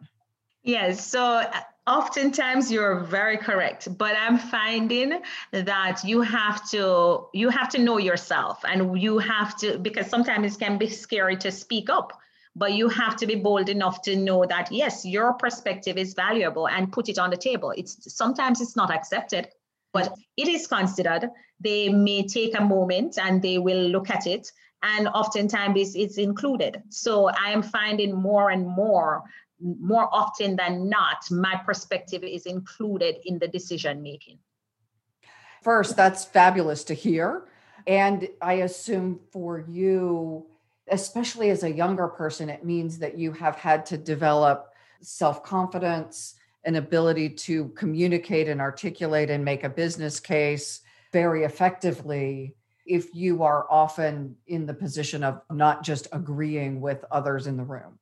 Yes. 0.63 1.05
So 1.07 1.23
uh, 1.23 1.51
oftentimes 1.87 2.71
you're 2.71 2.99
very 2.99 3.37
correct, 3.37 3.97
but 3.97 4.15
I'm 4.17 4.37
finding 4.37 5.21
that 5.51 6.03
you 6.03 6.21
have 6.21 6.69
to 6.71 7.27
you 7.33 7.49
have 7.49 7.69
to 7.69 7.79
know 7.79 7.97
yourself 7.97 8.61
and 8.63 9.01
you 9.01 9.17
have 9.17 9.57
to 9.57 9.77
because 9.79 10.07
sometimes 10.07 10.55
it 10.55 10.59
can 10.59 10.77
be 10.77 10.89
scary 10.89 11.37
to 11.37 11.51
speak 11.51 11.89
up 11.89 12.13
but 12.55 12.73
you 12.73 12.89
have 12.89 13.15
to 13.15 13.25
be 13.25 13.35
bold 13.35 13.69
enough 13.69 14.01
to 14.01 14.15
know 14.15 14.45
that 14.45 14.71
yes 14.71 15.05
your 15.05 15.33
perspective 15.33 15.97
is 15.97 16.13
valuable 16.13 16.67
and 16.67 16.91
put 16.91 17.07
it 17.09 17.17
on 17.17 17.29
the 17.29 17.37
table 17.37 17.73
it's 17.75 18.13
sometimes 18.13 18.61
it's 18.61 18.75
not 18.75 18.91
accepted 18.91 19.47
but 19.93 20.13
it 20.37 20.47
is 20.47 20.67
considered 20.67 21.29
they 21.59 21.89
may 21.89 22.27
take 22.27 22.57
a 22.57 22.63
moment 22.63 23.17
and 23.17 23.41
they 23.41 23.57
will 23.57 23.87
look 23.87 24.09
at 24.09 24.27
it 24.27 24.51
and 24.83 25.07
oftentimes 25.09 25.79
it's, 25.79 25.95
it's 25.95 26.17
included 26.17 26.81
so 26.89 27.29
i 27.29 27.51
am 27.51 27.61
finding 27.61 28.13
more 28.13 28.49
and 28.49 28.67
more 28.67 29.23
more 29.61 30.09
often 30.11 30.55
than 30.55 30.89
not, 30.89 31.29
my 31.29 31.59
perspective 31.65 32.23
is 32.23 32.45
included 32.45 33.17
in 33.25 33.39
the 33.39 33.47
decision 33.47 34.01
making. 34.01 34.39
First, 35.61 35.95
that's 35.95 36.25
fabulous 36.25 36.83
to 36.85 36.93
hear. 36.93 37.47
And 37.87 38.27
I 38.41 38.53
assume 38.53 39.19
for 39.31 39.59
you, 39.67 40.47
especially 40.89 41.49
as 41.49 41.63
a 41.63 41.71
younger 41.71 42.07
person, 42.07 42.49
it 42.49 42.65
means 42.65 42.99
that 42.99 43.17
you 43.17 43.31
have 43.33 43.55
had 43.55 43.85
to 43.87 43.97
develop 43.97 44.73
self 45.01 45.43
confidence, 45.43 46.35
an 46.63 46.75
ability 46.75 47.29
to 47.29 47.69
communicate 47.69 48.47
and 48.47 48.61
articulate 48.61 49.29
and 49.29 49.43
make 49.43 49.63
a 49.63 49.69
business 49.69 50.19
case 50.19 50.81
very 51.11 51.43
effectively 51.43 52.55
if 52.85 53.13
you 53.13 53.43
are 53.43 53.67
often 53.69 54.35
in 54.47 54.65
the 54.65 54.73
position 54.73 55.23
of 55.23 55.41
not 55.51 55.83
just 55.83 56.07
agreeing 56.11 56.81
with 56.81 57.03
others 57.11 57.47
in 57.47 57.57
the 57.57 57.63
room. 57.63 57.97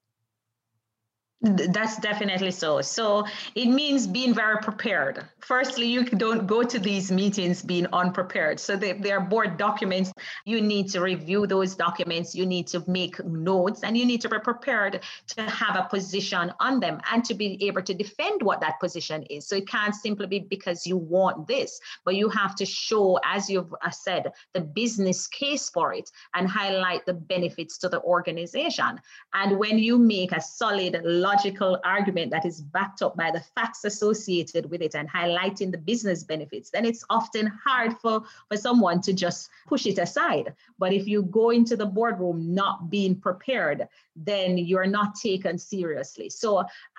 That's 1.42 1.98
definitely 2.00 2.52
so. 2.52 2.82
So 2.82 3.26
it 3.56 3.68
means 3.68 4.06
being 4.06 4.34
very 4.34 4.58
prepared. 4.58 5.26
Firstly, 5.40 5.88
you 5.88 6.04
don't 6.04 6.46
go 6.46 6.64
to 6.64 6.78
these 6.78 7.14
meetings 7.14 7.62
being 7.62 7.88
unprepared. 7.94 8.60
So 8.60 8.76
they, 8.76 8.92
they 8.92 9.12
are 9.14 9.22
board 9.22 9.58
documents. 9.58 10.12
You 10.44 10.60
need 10.60 10.90
to 10.90 11.00
review 11.00 11.48
those 11.48 11.76
documents. 11.76 12.36
You 12.36 12.46
need 12.46 12.68
to 12.68 12.84
make 12.88 13.24
notes 13.24 13.84
and 13.84 13.98
you 13.98 14.06
need 14.06 14.20
to 14.22 14.30
be 14.30 14.38
prepared 14.40 15.00
to 15.28 15.44
have 15.44 15.78
a 15.78 15.88
position 15.90 16.52
on 16.60 16.82
them 16.82 17.00
and 17.10 17.24
to 17.24 17.34
be 17.34 17.58
able 17.66 17.84
to 17.84 17.94
defend 17.94 18.44
what 18.44 18.60
that 18.60 18.78
position 18.82 19.24
is. 19.30 19.48
So 19.48 19.56
it 19.56 19.68
can't 19.68 19.96
simply 19.96 20.28
be 20.28 20.40
because 20.40 20.86
you 20.86 20.98
want 20.98 21.48
this, 21.48 21.80
but 22.04 22.16
you 22.16 22.28
have 22.28 22.54
to 22.56 22.66
show, 22.66 23.18
as 23.24 23.50
you've 23.50 23.74
uh, 23.82 23.90
said, 23.92 24.34
the 24.54 24.62
business 24.62 25.26
case 25.28 25.70
for 25.70 25.94
it 25.94 26.12
and 26.36 26.50
highlight 26.50 27.06
the 27.06 27.14
benefits 27.14 27.78
to 27.78 27.88
the 27.88 28.02
organization. 28.02 29.00
And 29.34 29.58
when 29.58 29.80
you 29.80 29.98
make 29.98 30.34
a 30.34 30.42
solid, 30.42 31.00
logical 31.30 31.80
argument 31.84 32.32
that 32.32 32.46
is 32.46 32.62
backed 32.62 33.02
up 33.02 33.16
by 33.16 33.30
the 33.32 33.44
facts 33.56 33.84
associated 33.92 34.64
with 34.72 34.82
it 34.82 34.96
and 34.96 35.08
highlighting 35.10 35.70
the 35.72 35.78
business 35.92 36.24
benefits, 36.24 36.70
then 36.72 36.86
it's 36.86 37.04
often 37.10 37.46
hard 37.66 37.92
for, 38.02 38.16
for 38.48 38.58
someone 38.58 39.00
to 39.02 39.14
just 39.14 39.50
push 39.68 39.86
it 39.86 39.98
aside. 40.00 40.48
But 40.82 40.92
if 40.94 41.08
you 41.08 41.24
go 41.24 41.52
into 41.52 41.76
the 41.76 41.86
boardroom 41.86 42.54
not 42.62 42.90
being 42.90 43.16
prepared, 43.28 43.88
then 44.16 44.58
you're 44.58 44.94
not 45.00 45.16
taken 45.16 45.58
seriously. 45.58 46.30
So, 46.30 46.50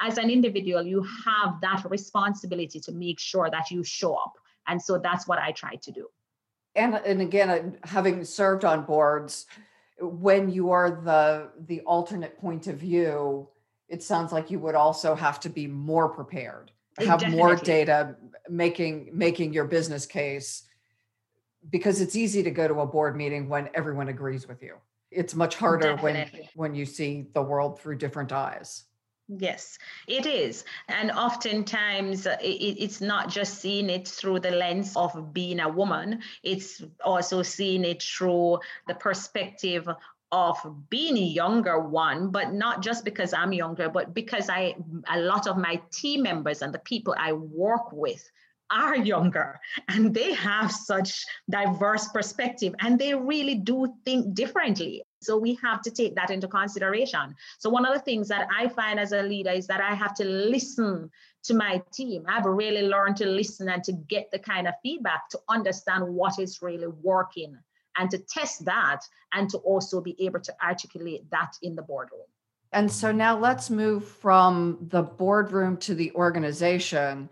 as 0.09 0.19
an 0.19 0.31
individual, 0.31 0.83
you 0.95 1.01
have 1.27 1.61
that 1.61 1.83
responsibility 1.91 2.81
to 2.87 2.93
make 2.93 3.19
sure 3.19 3.49
that 3.51 3.71
you 3.71 3.83
show 3.85 4.15
up. 4.15 4.35
And 4.69 4.81
so 4.81 4.99
that's 4.99 5.27
what 5.27 5.39
I 5.39 5.51
try 5.53 5.75
to 5.87 5.91
do. 5.91 6.07
And, 6.77 6.95
and 6.95 7.21
again, 7.21 7.51
uh, 7.51 7.87
having 7.87 8.25
served 8.25 8.65
on 8.65 8.85
boards, 8.85 9.47
when 10.01 10.51
you 10.51 10.71
are 10.71 10.91
the 10.91 11.51
the 11.67 11.81
alternate 11.81 12.39
point 12.39 12.67
of 12.67 12.77
view 12.77 13.49
it 13.91 14.03
sounds 14.03 14.33
like 14.33 14.51
you 14.51 14.59
would 14.61 14.75
also 14.75 15.15
have 15.15 15.41
to 15.41 15.51
be 15.51 15.67
more 15.67 16.09
prepared 16.09 16.71
have 16.99 17.21
Definitely. 17.21 17.37
more 17.37 17.57
data 17.57 18.17
making 18.49 19.11
making 19.13 19.53
your 19.53 19.65
business 19.65 20.07
case 20.07 20.63
because 21.69 22.01
it's 22.01 22.17
easy 22.17 22.43
to 22.43 22.51
go 22.51 22.67
to 22.67 22.81
a 22.81 22.87
board 22.87 23.17
meeting 23.17 23.49
when 23.49 23.69
everyone 23.75 24.09
agrees 24.09 24.49
with 24.49 24.63
you 24.63 24.77
it's 25.11 25.35
much 25.35 25.57
harder 25.57 25.95
Definitely. 25.97 26.49
when 26.55 26.71
when 26.71 26.75
you 26.75 26.87
see 26.87 27.27
the 27.35 27.43
world 27.43 27.81
through 27.81 27.97
different 27.97 28.33
eyes 28.33 28.85
Yes, 29.39 29.79
it 30.09 30.27
is. 30.27 30.65
And 30.89 31.13
oftentimes 31.13 32.27
uh, 32.27 32.37
it, 32.43 32.83
it's 32.83 33.01
not 33.01 33.29
just 33.29 33.61
seeing 33.61 33.89
it 33.89 34.09
through 34.09 34.41
the 34.41 34.51
lens 34.51 34.97
of 34.97 35.33
being 35.33 35.61
a 35.61 35.69
woman, 35.69 36.21
it's 36.43 36.83
also 37.05 37.43
seeing 37.43 37.85
it 37.85 38.03
through 38.03 38.59
the 38.89 38.95
perspective 38.95 39.89
of 40.33 40.57
being 40.91 41.17
a 41.17 41.21
younger 41.21 41.81
one, 41.81 42.31
but 42.31 42.53
not 42.53 42.83
just 42.83 43.05
because 43.05 43.33
I'm 43.33 43.53
younger, 43.53 43.89
but 43.89 44.15
because 44.15 44.49
I 44.49 44.77
a 45.09 45.21
lot 45.21 45.47
of 45.47 45.57
my 45.57 45.81
team 45.93 46.23
members 46.23 46.63
and 46.63 46.73
the 46.73 46.79
people 46.81 47.15
I 47.19 47.33
work 47.33 47.93
with 47.93 48.31
are 48.71 48.97
younger 49.13 49.59
and 49.89 50.15
they 50.15 50.33
have 50.35 50.71
such 50.71 51.25
diverse 51.49 52.09
perspective 52.09 52.75
and 52.81 52.99
they 52.99 53.15
really 53.15 53.57
do 53.57 53.93
think 54.05 54.35
differently. 54.35 55.03
So 55.23 55.37
we 55.37 55.59
have 55.63 55.83
to 55.83 55.91
take 55.91 56.15
that 56.15 56.31
into 56.31 56.49
consideration. 56.49 57.35
So 57.59 57.69
one 57.69 57.85
of 57.85 57.93
the 57.93 58.01
things 58.01 58.29
that 58.29 58.47
i 58.57 58.69
find 58.69 59.01
as 59.01 59.13
a 59.13 59.23
leader 59.23 59.51
is 59.51 59.67
that 59.67 59.81
i 59.81 59.95
have 59.95 60.15
to 60.15 60.25
listen 60.25 61.11
to 61.43 61.55
my 61.55 61.83
team. 61.93 62.25
I've 62.29 62.45
really 62.45 62.83
learned 62.83 63.17
to 63.17 63.27
listen 63.27 63.69
and 63.69 63.83
to 63.85 63.93
get 63.93 64.31
the 64.31 64.39
kind 64.39 64.69
of 64.69 64.75
feedback 64.83 65.29
to 65.31 65.41
understand 65.49 66.07
what 66.07 66.39
is 66.39 66.61
really 66.63 66.87
working 66.87 67.59
and 67.97 68.11
to 68.11 68.19
test 68.19 68.65
that 68.65 69.01
and 69.33 69.49
to 69.51 69.59
also 69.59 70.01
be 70.01 70.17
able 70.25 70.41
to 70.41 70.55
articulate 70.63 71.29
that 71.31 71.53
in 71.63 71.75
the 71.75 71.83
boardroom. 71.83 72.27
And 72.73 72.91
so 72.91 73.11
now 73.11 73.37
let's 73.39 73.69
move 73.69 74.05
from 74.05 74.79
the 74.81 75.03
boardroom 75.03 75.77
to 75.79 75.95
the 75.95 76.13
organization. 76.13 77.29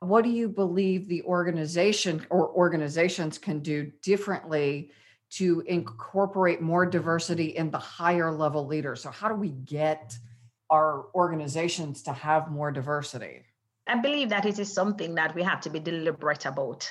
What 0.00 0.24
do 0.24 0.30
you 0.30 0.48
believe 0.48 1.08
the 1.08 1.22
organization 1.24 2.26
or 2.30 2.48
organizations 2.48 3.36
can 3.36 3.60
do 3.60 3.92
differently 4.02 4.92
to 5.30 5.60
incorporate 5.66 6.62
more 6.62 6.86
diversity 6.86 7.56
in 7.56 7.70
the 7.70 7.78
higher 7.78 8.30
level 8.32 8.66
leaders? 8.66 9.02
So, 9.02 9.10
how 9.10 9.28
do 9.28 9.34
we 9.34 9.50
get 9.50 10.16
our 10.70 11.06
organizations 11.14 12.02
to 12.04 12.12
have 12.12 12.50
more 12.50 12.70
diversity? 12.70 13.42
I 13.86 14.00
believe 14.00 14.28
that 14.30 14.46
it 14.46 14.58
is 14.58 14.72
something 14.72 15.14
that 15.16 15.34
we 15.34 15.42
have 15.42 15.60
to 15.62 15.70
be 15.70 15.80
deliberate 15.80 16.46
about 16.46 16.90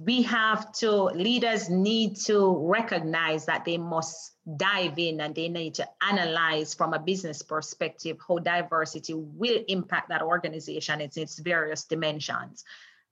we 0.00 0.22
have 0.22 0.72
to, 0.72 0.90
leaders 0.90 1.68
need 1.68 2.16
to 2.16 2.56
recognize 2.66 3.44
that 3.46 3.64
they 3.64 3.76
must 3.76 4.32
dive 4.56 4.98
in 4.98 5.20
and 5.20 5.34
they 5.34 5.48
need 5.48 5.74
to 5.74 5.88
analyze 6.00 6.74
from 6.74 6.94
a 6.94 6.98
business 6.98 7.42
perspective 7.42 8.16
how 8.26 8.38
diversity 8.38 9.14
will 9.14 9.62
impact 9.68 10.08
that 10.08 10.22
organization 10.22 11.00
in 11.00 11.10
its 11.14 11.38
various 11.38 11.84
dimensions. 11.84 12.64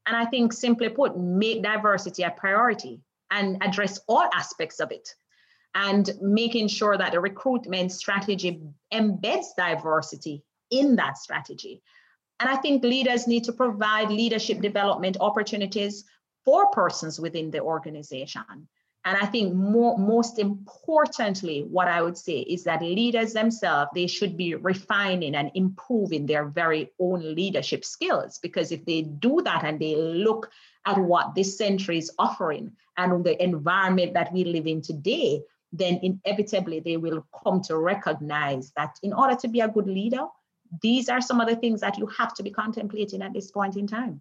And 0.06 0.16
I 0.16 0.24
think, 0.24 0.52
simply 0.52 0.88
put, 0.88 1.18
make 1.18 1.62
diversity 1.62 2.22
a 2.22 2.30
priority 2.30 3.00
and 3.30 3.62
address 3.62 4.00
all 4.08 4.28
aspects 4.34 4.80
of 4.80 4.90
it. 4.90 5.14
And 5.74 6.10
making 6.20 6.66
sure 6.66 6.98
that 6.98 7.12
the 7.12 7.20
recruitment 7.20 7.92
strategy 7.92 8.60
embeds 8.92 9.46
diversity 9.56 10.42
in 10.70 10.96
that 10.96 11.16
strategy. 11.16 11.80
And 12.40 12.48
I 12.48 12.56
think 12.56 12.82
leaders 12.82 13.28
need 13.28 13.44
to 13.44 13.52
provide 13.52 14.10
leadership 14.10 14.60
development 14.62 15.18
opportunities 15.20 16.04
for 16.44 16.70
persons 16.70 17.20
within 17.20 17.50
the 17.50 17.60
organization. 17.60 18.68
And 19.04 19.16
I 19.16 19.24
think 19.24 19.54
more, 19.54 19.96
most 19.96 20.38
importantly, 20.38 21.64
what 21.70 21.88
I 21.88 22.02
would 22.02 22.18
say 22.18 22.40
is 22.40 22.64
that 22.64 22.82
leaders 22.82 23.32
themselves, 23.32 23.90
they 23.94 24.06
should 24.06 24.36
be 24.36 24.54
refining 24.56 25.34
and 25.34 25.50
improving 25.54 26.26
their 26.26 26.44
very 26.44 26.90
own 26.98 27.34
leadership 27.34 27.84
skills. 27.84 28.38
Because 28.42 28.72
if 28.72 28.84
they 28.84 29.02
do 29.02 29.40
that 29.42 29.64
and 29.64 29.80
they 29.80 29.96
look 29.96 30.50
at 30.84 30.98
what 30.98 31.34
this 31.34 31.56
century 31.56 31.96
is 31.96 32.12
offering 32.18 32.72
and 32.98 33.24
the 33.24 33.42
environment 33.42 34.12
that 34.14 34.32
we 34.34 34.44
live 34.44 34.66
in 34.66 34.82
today, 34.82 35.40
then 35.72 36.00
inevitably 36.02 36.80
they 36.80 36.98
will 36.98 37.26
come 37.42 37.62
to 37.62 37.78
recognize 37.78 38.70
that 38.76 38.98
in 39.02 39.14
order 39.14 39.36
to 39.36 39.48
be 39.48 39.60
a 39.60 39.68
good 39.68 39.86
leader, 39.86 40.26
these 40.82 41.08
are 41.08 41.22
some 41.22 41.40
of 41.40 41.48
the 41.48 41.56
things 41.56 41.80
that 41.80 41.96
you 41.96 42.06
have 42.06 42.34
to 42.34 42.42
be 42.42 42.50
contemplating 42.50 43.22
at 43.22 43.32
this 43.32 43.50
point 43.50 43.76
in 43.76 43.86
time 43.86 44.20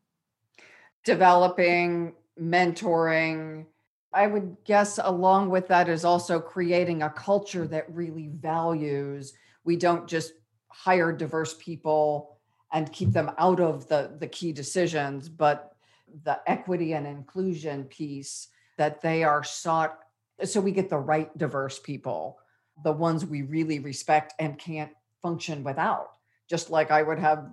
developing, 1.03 2.13
mentoring. 2.39 3.65
I 4.13 4.27
would 4.27 4.57
guess 4.65 4.99
along 5.01 5.49
with 5.49 5.67
that 5.67 5.89
is 5.89 6.05
also 6.05 6.39
creating 6.39 7.03
a 7.03 7.09
culture 7.09 7.67
that 7.67 7.93
really 7.93 8.29
values. 8.33 9.33
We 9.63 9.75
don't 9.75 10.07
just 10.07 10.33
hire 10.69 11.11
diverse 11.11 11.55
people 11.59 12.37
and 12.71 12.91
keep 12.91 13.11
them 13.11 13.31
out 13.37 13.59
of 13.59 13.87
the, 13.87 14.15
the 14.19 14.27
key 14.27 14.51
decisions, 14.51 15.29
but 15.29 15.75
the 16.23 16.39
equity 16.47 16.93
and 16.93 17.05
inclusion 17.05 17.83
piece 17.85 18.47
that 18.77 19.01
they 19.01 19.23
are 19.23 19.43
sought 19.43 19.99
so 20.43 20.61
we 20.61 20.71
get 20.71 20.89
the 20.89 20.97
right 20.97 21.35
diverse 21.37 21.79
people, 21.79 22.39
the 22.83 22.91
ones 22.91 23.25
we 23.25 23.41
really 23.41 23.79
respect 23.79 24.33
and 24.39 24.57
can't 24.57 24.91
function 25.21 25.63
without. 25.63 26.11
Just 26.49 26.69
like 26.69 26.91
I 26.91 27.03
would 27.03 27.19
have 27.19 27.49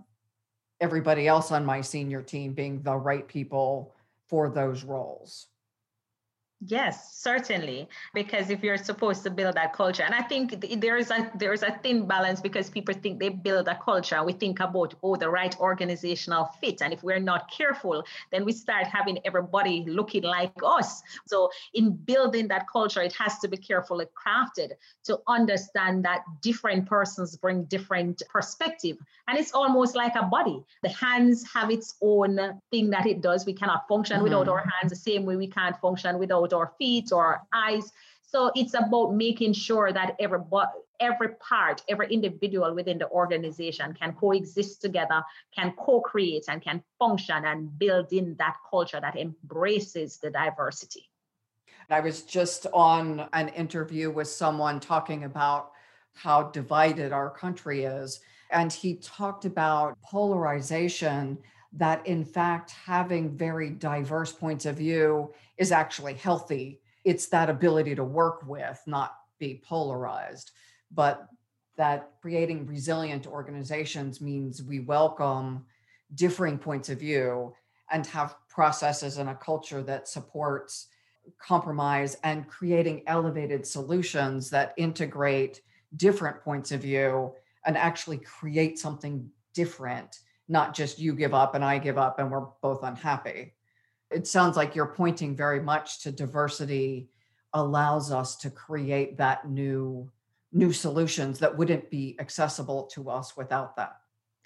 everybody 0.81 1.27
else 1.27 1.53
on 1.53 1.64
my 1.64 1.81
senior 1.81 2.22
team 2.22 2.53
being 2.53 2.83
the 2.83 2.95
right 2.97 3.27
people 3.27 3.95
for 4.29 4.49
those 4.51 4.85
roles. 4.85 5.47
Yes, 6.65 7.15
certainly. 7.15 7.87
Because 8.15 8.49
if 8.49 8.63
you're 8.63 8.79
supposed 8.79 9.23
to 9.25 9.31
build 9.31 9.57
that 9.57 9.75
culture, 9.75 10.03
and 10.03 10.15
I 10.15 10.23
think 10.23 10.81
there 10.81 10.97
is 10.97 11.11
a 11.11 11.31
there 11.35 11.53
is 11.53 11.63
a 11.63 11.79
thin 11.83 12.07
balance 12.07 12.41
because 12.41 12.71
people 12.71 12.95
think 12.95 13.21
they 13.21 13.29
build 13.29 13.69
a 13.69 13.75
culture. 13.75 14.25
We 14.25 14.33
think 14.33 14.61
about 14.61 14.95
oh 15.03 15.17
the 15.17 15.29
right 15.29 15.55
organizational 15.61 16.47
fit, 16.59 16.81
and 16.81 16.95
if 16.95 17.03
we're 17.03 17.21
not 17.21 17.51
careful, 17.51 18.03
then 18.33 18.47
we 18.47 18.53
start 18.53 18.87
having 18.87 19.19
everybody 19.27 19.85
looking 19.87 20.23
like 20.23 20.53
us. 20.65 21.03
So 21.27 21.51
in 21.75 21.93
building 21.93 22.49
that 22.49 22.67
culture, 22.73 23.03
it 23.03 23.13
has 23.13 23.39
to 23.41 23.49
be 23.49 23.59
carefully 23.59 24.07
crafted 24.17 24.71
to 25.05 25.21
understand 25.29 26.07
that 26.07 26.23
different 26.41 26.87
persons 26.87 27.37
bring 27.37 27.65
different 27.65 28.23
perspective, 28.31 28.97
and 29.29 29.39
it's 29.39 29.53
almost 29.53 29.95
like 29.95 30.15
a 30.15 30.23
body. 30.23 30.65
The 30.83 30.89
hands 30.89 31.45
have 31.53 31.71
its 31.71 31.97
own 32.01 32.63
thing 32.71 32.89
that 32.91 33.05
it 33.05 33.21
does. 33.21 33.45
We 33.45 33.53
cannot 33.53 33.87
function 33.89 34.17
mm-hmm. 34.17 34.25
without 34.25 34.49
our 34.49 34.65
hands 34.81 34.89
the 34.89 34.97
same 34.97 35.27
way 35.27 35.37
we 35.37 35.49
can't 35.49 35.79
function 35.81 36.19
without 36.19 36.47
our 36.57 36.73
feet 36.79 37.13
or 37.13 37.25
our 37.25 37.43
eyes. 37.53 37.93
So 38.23 38.51
it's 38.55 38.75
about 38.75 39.15
making 39.15 39.53
sure 39.53 39.93
that 39.93 40.17
everybody, 40.19 40.71
every 41.01 41.35
part, 41.37 41.83
every 41.89 42.13
individual 42.13 42.75
within 42.75 42.99
the 42.99 43.09
organization 43.11 43.95
can 43.95 44.15
coexist 44.15 44.83
together, 44.83 45.23
can 45.55 45.73
co 45.79 46.01
create, 46.01 46.45
and 46.49 46.61
can 46.61 46.83
function 46.99 47.45
and 47.45 47.79
build 47.79 48.13
in 48.13 48.35
that 48.39 48.57
culture 48.69 49.01
that 49.01 49.17
embraces 49.17 50.19
the 50.19 50.31
diversity. 50.31 51.09
I 51.89 52.01
was 52.01 52.23
just 52.23 52.67
on 52.73 53.29
an 53.33 53.49
interview 53.49 54.11
with 54.11 54.29
someone 54.29 54.81
talking 54.81 55.25
about 55.25 55.71
how 56.15 56.45
divided 56.45 57.13
our 57.13 57.31
country 57.31 57.85
is. 57.85 58.21
And 58.51 58.73
he 58.73 58.97
talked 58.97 59.45
about 59.45 59.97
polarization, 60.03 61.39
that 61.77 62.07
in 62.07 62.24
fact, 62.24 62.70
having 62.70 63.37
very 63.37 63.70
diverse 63.70 64.33
points 64.33 64.66
of 64.66 64.77
view 64.77 65.33
is 65.59 65.72
actually 65.72 66.14
healthy. 66.14 66.81
It's 67.05 67.27
that 67.27 67.51
ability 67.51 67.95
to 67.95 68.05
work 68.05 68.47
with, 68.47 68.81
not 68.87 69.16
be 69.39 69.62
polarized 69.64 70.53
but 70.91 71.29
that 71.77 72.11
creating 72.20 72.66
resilient 72.66 73.27
organizations 73.27 74.20
means 74.20 74.62
we 74.62 74.81
welcome 74.81 75.64
differing 76.14 76.59
points 76.59 76.89
of 76.89 76.99
view 77.01 77.55
and 77.91 78.07
have 78.07 78.37
processes 78.49 79.18
and 79.18 79.29
a 79.29 79.35
culture 79.35 79.83
that 79.83 80.09
supports 80.09 80.89
compromise 81.39 82.16
and 82.22 82.49
creating 82.49 83.03
elevated 83.07 83.66
solutions 83.66 84.49
that 84.49 84.72
integrate 84.77 85.61
different 85.97 86.41
points 86.43 86.72
of 86.72 86.81
view 86.81 87.33
and 87.66 87.77
actually 87.77 88.18
create 88.18 88.79
something 88.79 89.29
different, 89.55 90.20
not 90.49 90.74
just 90.74 90.99
you 90.99 91.14
give 91.14 91.34
up 91.34 91.55
and 91.55 91.64
I 91.64 91.78
give 91.78 91.99
up 91.99 92.18
and 92.18 92.30
we're 92.30 92.47
both 92.62 92.82
unhappy. 92.82 93.55
It 94.11 94.26
sounds 94.26 94.57
like 94.57 94.74
you're 94.74 94.94
pointing 94.94 95.34
very 95.36 95.61
much 95.61 96.03
to 96.03 96.12
diversity 96.12 97.11
allows 97.53 98.12
us 98.12 98.36
to 98.36 98.51
create 98.51 99.16
that 99.18 99.49
new 99.49 100.11
new 100.53 100.72
solutions 100.72 101.38
that 101.40 101.57
wouldn't 101.57 101.90
be 101.90 102.16
accessible 102.18 102.84
to 102.84 103.11
us 103.11 103.36
without 103.36 103.76
that. 103.76 103.97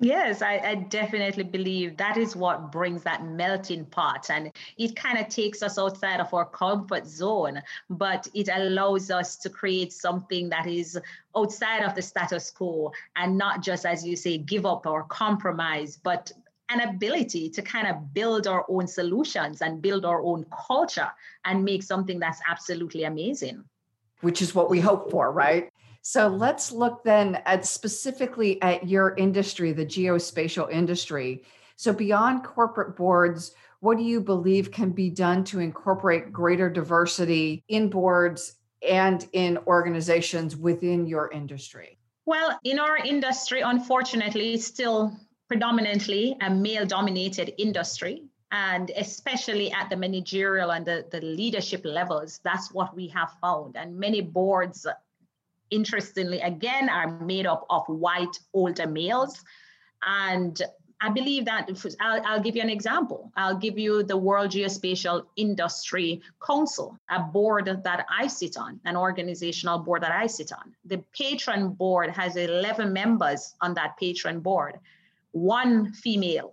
Yes, 0.02 0.40
I, 0.40 0.56
I, 0.64 0.74
definitely 0.76 1.44
believe 1.44 1.98
that 1.98 2.16
is 2.16 2.34
what 2.34 2.72
brings 2.72 3.02
that 3.02 3.26
melting 3.26 3.84
pot. 3.84 4.30
And 4.30 4.50
it 4.78 4.96
kind 4.96 5.18
of 5.18 5.28
takes 5.28 5.62
us 5.62 5.78
outside 5.78 6.20
of 6.20 6.32
our 6.32 6.46
comfort 6.46 7.06
zone, 7.06 7.60
but 7.90 8.26
it 8.32 8.48
allows 8.50 9.10
us 9.10 9.36
to 9.36 9.50
create 9.50 9.92
something 9.92 10.48
that 10.48 10.66
is 10.66 10.98
outside 11.36 11.82
of 11.82 11.94
the 11.94 12.00
status 12.00 12.50
quo 12.50 12.92
and 13.16 13.36
not 13.36 13.62
just, 13.62 13.84
as 13.84 14.06
you 14.06 14.16
say, 14.16 14.38
give 14.38 14.64
up 14.64 14.86
or 14.86 15.04
compromise, 15.04 15.98
but 16.02 16.32
an 16.70 16.80
ability 16.80 17.50
to 17.50 17.60
kind 17.60 17.86
of 17.86 18.14
build 18.14 18.46
our 18.46 18.64
own 18.70 18.86
solutions 18.86 19.60
and 19.60 19.82
build 19.82 20.06
our 20.06 20.22
own 20.22 20.46
culture 20.66 21.10
and 21.44 21.62
make 21.62 21.82
something 21.82 22.18
that's 22.18 22.40
absolutely 22.48 23.04
amazing. 23.04 23.62
Which 24.22 24.40
is 24.40 24.54
what 24.54 24.70
we 24.70 24.80
hope 24.80 25.10
for, 25.10 25.30
right? 25.30 25.69
So 26.02 26.28
let's 26.28 26.72
look 26.72 27.04
then 27.04 27.42
at 27.46 27.66
specifically 27.66 28.60
at 28.62 28.88
your 28.88 29.14
industry, 29.16 29.72
the 29.72 29.84
geospatial 29.84 30.70
industry. 30.70 31.44
So 31.76 31.92
beyond 31.92 32.44
corporate 32.44 32.96
boards, 32.96 33.52
what 33.80 33.96
do 33.96 34.02
you 34.02 34.20
believe 34.20 34.70
can 34.70 34.90
be 34.90 35.10
done 35.10 35.44
to 35.44 35.60
incorporate 35.60 36.32
greater 36.32 36.68
diversity 36.70 37.64
in 37.68 37.88
boards 37.88 38.56
and 38.86 39.26
in 39.32 39.58
organizations 39.66 40.56
within 40.56 41.06
your 41.06 41.30
industry? 41.30 41.98
Well, 42.26 42.58
in 42.64 42.78
our 42.78 42.96
industry, 42.96 43.60
unfortunately, 43.60 44.54
it's 44.54 44.66
still 44.66 45.12
predominantly 45.48 46.36
a 46.40 46.50
male 46.50 46.86
dominated 46.86 47.54
industry. 47.58 48.24
And 48.52 48.90
especially 48.96 49.70
at 49.72 49.90
the 49.90 49.96
managerial 49.96 50.72
and 50.72 50.84
the, 50.84 51.06
the 51.10 51.20
leadership 51.20 51.82
levels, 51.84 52.40
that's 52.42 52.72
what 52.72 52.94
we 52.96 53.06
have 53.08 53.32
found. 53.40 53.76
And 53.76 53.96
many 53.96 54.20
boards 54.20 54.86
interestingly, 55.70 56.40
again, 56.40 56.88
are 56.88 57.20
made 57.20 57.46
up 57.46 57.66
of 57.70 57.86
white 57.86 58.38
older 58.52 58.86
males. 58.86 59.42
And 60.02 60.60
I 61.02 61.08
believe 61.08 61.46
that 61.46 61.70
I'll, 62.00 62.22
I'll, 62.26 62.40
give 62.40 62.56
you 62.56 62.62
an 62.62 62.68
example. 62.68 63.32
I'll 63.34 63.56
give 63.56 63.78
you 63.78 64.02
the 64.02 64.16
World 64.16 64.50
Geospatial 64.50 65.24
Industry 65.36 66.20
Council, 66.46 66.98
a 67.08 67.20
board 67.20 67.66
that 67.84 68.06
I 68.10 68.26
sit 68.26 68.58
on, 68.58 68.80
an 68.84 68.96
organizational 68.96 69.78
board 69.78 70.02
that 70.02 70.12
I 70.12 70.26
sit 70.26 70.52
on. 70.52 70.74
The 70.84 70.98
patron 71.16 71.70
board 71.70 72.10
has 72.10 72.36
11 72.36 72.92
members 72.92 73.54
on 73.62 73.72
that 73.74 73.96
patron 73.96 74.40
board, 74.40 74.78
one 75.32 75.92
female. 75.94 76.52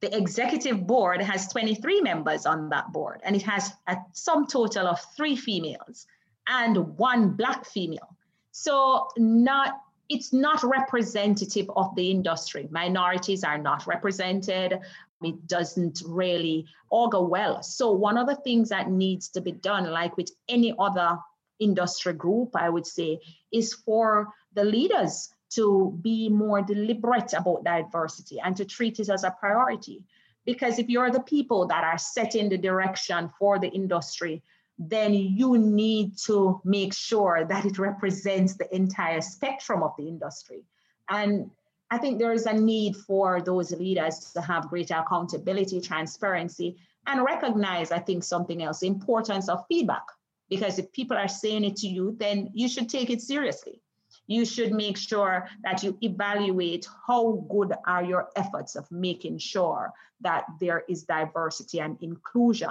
The 0.00 0.14
executive 0.14 0.86
board 0.86 1.22
has 1.22 1.48
23 1.48 2.02
members 2.02 2.44
on 2.44 2.68
that 2.70 2.92
board, 2.92 3.20
and 3.24 3.34
it 3.34 3.42
has 3.42 3.72
a 3.86 3.96
sum 4.12 4.46
total 4.46 4.86
of 4.86 5.00
three 5.16 5.36
females 5.36 6.06
and 6.46 6.98
one 6.98 7.30
Black 7.30 7.64
female. 7.64 8.16
So 8.52 9.08
not 9.16 9.80
it's 10.10 10.32
not 10.32 10.64
representative 10.64 11.70
of 11.76 11.94
the 11.94 12.10
industry. 12.10 12.66
Minorities 12.70 13.44
are 13.44 13.58
not 13.58 13.86
represented. 13.86 14.80
It 15.22 15.46
doesn't 15.46 16.02
really 16.04 16.66
augur 16.90 17.22
well. 17.22 17.62
So 17.62 17.92
one 17.92 18.18
of 18.18 18.26
the 18.26 18.34
things 18.34 18.70
that 18.70 18.90
needs 18.90 19.28
to 19.30 19.40
be 19.40 19.52
done, 19.52 19.88
like 19.90 20.16
with 20.16 20.32
any 20.48 20.74
other 20.78 21.16
industry 21.60 22.12
group, 22.14 22.56
I 22.56 22.68
would 22.68 22.86
say, 22.86 23.20
is 23.52 23.72
for 23.72 24.28
the 24.54 24.64
leaders 24.64 25.32
to 25.50 25.96
be 26.02 26.28
more 26.28 26.60
deliberate 26.60 27.32
about 27.32 27.64
diversity 27.64 28.40
and 28.40 28.56
to 28.56 28.64
treat 28.64 28.98
it 28.98 29.08
as 29.08 29.22
a 29.22 29.36
priority. 29.38 30.02
Because 30.44 30.80
if 30.80 30.88
you're 30.88 31.10
the 31.10 31.20
people 31.20 31.68
that 31.68 31.84
are 31.84 31.98
setting 31.98 32.48
the 32.48 32.58
direction 32.58 33.30
for 33.38 33.60
the 33.60 33.68
industry, 33.68 34.42
then 34.82 35.12
you 35.12 35.58
need 35.58 36.16
to 36.16 36.58
make 36.64 36.94
sure 36.94 37.44
that 37.44 37.66
it 37.66 37.78
represents 37.78 38.54
the 38.54 38.74
entire 38.74 39.20
spectrum 39.20 39.82
of 39.82 39.92
the 39.98 40.08
industry. 40.08 40.64
And 41.10 41.50
I 41.90 41.98
think 41.98 42.18
there 42.18 42.32
is 42.32 42.46
a 42.46 42.54
need 42.54 42.96
for 42.96 43.42
those 43.42 43.72
leaders 43.72 44.32
to 44.32 44.40
have 44.40 44.70
greater 44.70 44.94
accountability, 44.94 45.82
transparency, 45.82 46.78
and 47.06 47.22
recognize, 47.22 47.92
I 47.92 47.98
think, 47.98 48.24
something 48.24 48.62
else, 48.62 48.80
the 48.80 48.86
importance 48.86 49.50
of 49.50 49.66
feedback. 49.68 50.04
Because 50.48 50.78
if 50.78 50.90
people 50.92 51.18
are 51.18 51.28
saying 51.28 51.64
it 51.64 51.76
to 51.76 51.86
you, 51.86 52.16
then 52.18 52.50
you 52.54 52.66
should 52.66 52.88
take 52.88 53.10
it 53.10 53.20
seriously. 53.20 53.82
You 54.26 54.46
should 54.46 54.72
make 54.72 54.96
sure 54.96 55.46
that 55.62 55.82
you 55.82 55.98
evaluate 56.00 56.88
how 57.06 57.44
good 57.50 57.74
are 57.86 58.02
your 58.02 58.28
efforts 58.34 58.76
of 58.76 58.90
making 58.90 59.38
sure 59.38 59.92
that 60.22 60.46
there 60.58 60.84
is 60.88 61.02
diversity 61.02 61.80
and 61.80 61.98
inclusion 62.00 62.70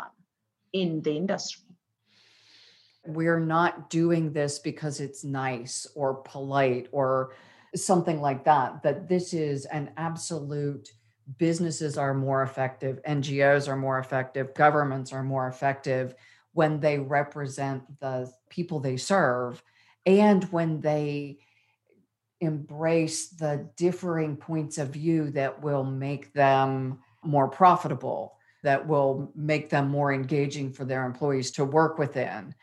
in 0.74 1.02
the 1.02 1.16
industry 1.16 1.69
we're 3.10 3.40
not 3.40 3.90
doing 3.90 4.32
this 4.32 4.60
because 4.60 5.00
it's 5.00 5.24
nice 5.24 5.88
or 5.96 6.16
polite 6.16 6.88
or 6.92 7.34
something 7.76 8.22
like 8.22 8.44
that 8.44 8.82
that 8.84 9.08
this 9.08 9.34
is 9.34 9.66
an 9.66 9.92
absolute 9.98 10.92
businesses 11.38 11.98
are 11.98 12.14
more 12.14 12.42
effective 12.42 13.00
ngos 13.08 13.68
are 13.68 13.76
more 13.76 14.00
effective 14.00 14.54
governments 14.56 15.14
are 15.14 15.24
more 15.24 15.48
effective 15.48 16.16
when 16.54 16.80
they 16.80 16.98
represent 16.98 17.84
the 18.00 18.32
people 18.50 18.80
they 18.80 18.98
serve 18.98 19.62
and 20.06 20.46
when 20.46 20.82
they 20.82 21.38
embrace 22.42 23.30
the 23.30 23.70
differing 23.76 24.36
points 24.36 24.78
of 24.78 24.90
view 24.90 25.30
that 25.30 25.62
will 25.62 25.84
make 25.84 26.34
them 26.34 27.00
more 27.24 27.48
profitable 27.48 28.36
that 28.64 28.88
will 28.88 29.32
make 29.36 29.70
them 29.70 29.90
more 29.90 30.12
engaging 30.12 30.72
for 30.72 30.86
their 30.86 31.06
employees 31.06 31.52
to 31.52 31.64
work 31.64 31.98
within 31.98 32.54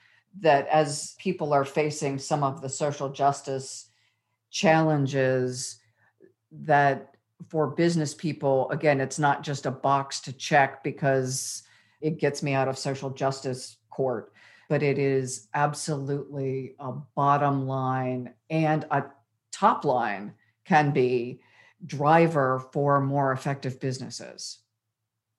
that 0.41 0.67
as 0.69 1.15
people 1.19 1.53
are 1.53 1.65
facing 1.65 2.19
some 2.19 2.43
of 2.43 2.61
the 2.61 2.69
social 2.69 3.09
justice 3.09 3.89
challenges 4.51 5.79
that 6.51 7.17
for 7.49 7.69
business 7.69 8.15
people 8.15 8.71
again 8.71 9.01
it's 9.01 9.19
not 9.19 9.43
just 9.43 9.67
a 9.67 9.71
box 9.71 10.21
to 10.21 10.33
check 10.33 10.83
because 10.83 11.63
it 12.01 12.19
gets 12.19 12.43
me 12.43 12.55
out 12.55 12.69
of 12.69 12.79
social 12.79 13.11
justice 13.11 13.77
court 13.91 14.33
but 14.69 14.83
it 14.83 14.99
is 14.99 15.49
absolutely 15.55 16.75
a 16.79 16.93
bottom 17.15 17.67
line 17.67 18.33
and 18.51 18.85
a 18.91 19.05
top 19.53 19.85
line 19.85 20.33
can 20.65 20.93
be 20.93 21.41
driver 21.85 22.65
for 22.73 23.01
more 23.01 23.33
effective 23.33 23.79
businesses 23.81 24.61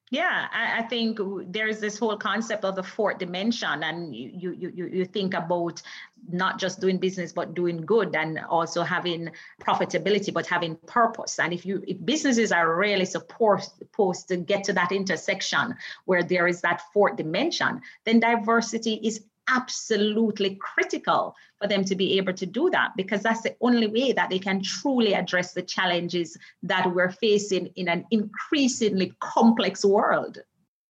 yeah, 0.10 0.48
I, 0.54 0.80
I, 0.80 0.82
think 0.84 1.20
there's 1.48 1.80
this 1.82 2.00
whole 2.00 2.16
concept 2.16 2.64
of 2.64 2.76
the 2.76 2.84
fourth 2.84 3.18
dimension, 3.18 3.84
and 3.84 4.16
you, 4.16 4.54
you 4.58 4.72
you 4.74 5.06
think 5.06 5.34
about 5.34 5.82
not 6.30 6.60
just 6.60 6.80
doing 6.80 6.98
business 6.98 7.34
but 7.34 7.54
doing 7.54 7.86
good, 7.86 8.16
and 8.16 8.40
also 8.50 8.84
having 8.84 9.30
profitability, 9.62 10.34
but 10.34 10.48
having 10.48 10.78
purpose. 10.88 11.40
And 11.40 11.52
if 11.52 11.66
you 11.66 11.84
if 11.86 11.98
businesses 12.06 12.54
are 12.54 12.74
really 12.74 13.04
supposed 13.04 14.28
to 14.30 14.38
get 14.38 14.64
to 14.66 14.74
that 14.74 14.94
intersection 14.94 15.76
where 16.06 16.24
there 16.24 16.48
is 16.48 16.62
that 16.62 16.82
fourth 16.94 17.18
dimension, 17.18 17.82
then 18.06 18.22
diversity 18.22 19.02
is 19.04 19.26
absolutely 19.48 20.56
critical 20.62 21.36
for 21.60 21.68
them 21.68 21.84
to 21.86 21.96
be 21.96 22.18
able 22.18 22.34
to 22.34 22.46
do 22.46 22.70
that 22.70 22.92
because 22.96 23.24
that's 23.24 23.42
the 23.42 23.56
only 23.62 23.88
way 23.88 24.12
that 24.12 24.30
they 24.30 24.40
can 24.40 24.62
truly 24.62 25.14
address 25.14 25.54
the 25.54 25.62
challenges 25.62 26.38
that 26.64 26.94
we're 26.94 27.12
facing 27.12 27.68
in 27.76 27.88
an 27.88 28.06
increasingly 28.12 29.14
complex 29.20 29.84
world. 29.84 30.40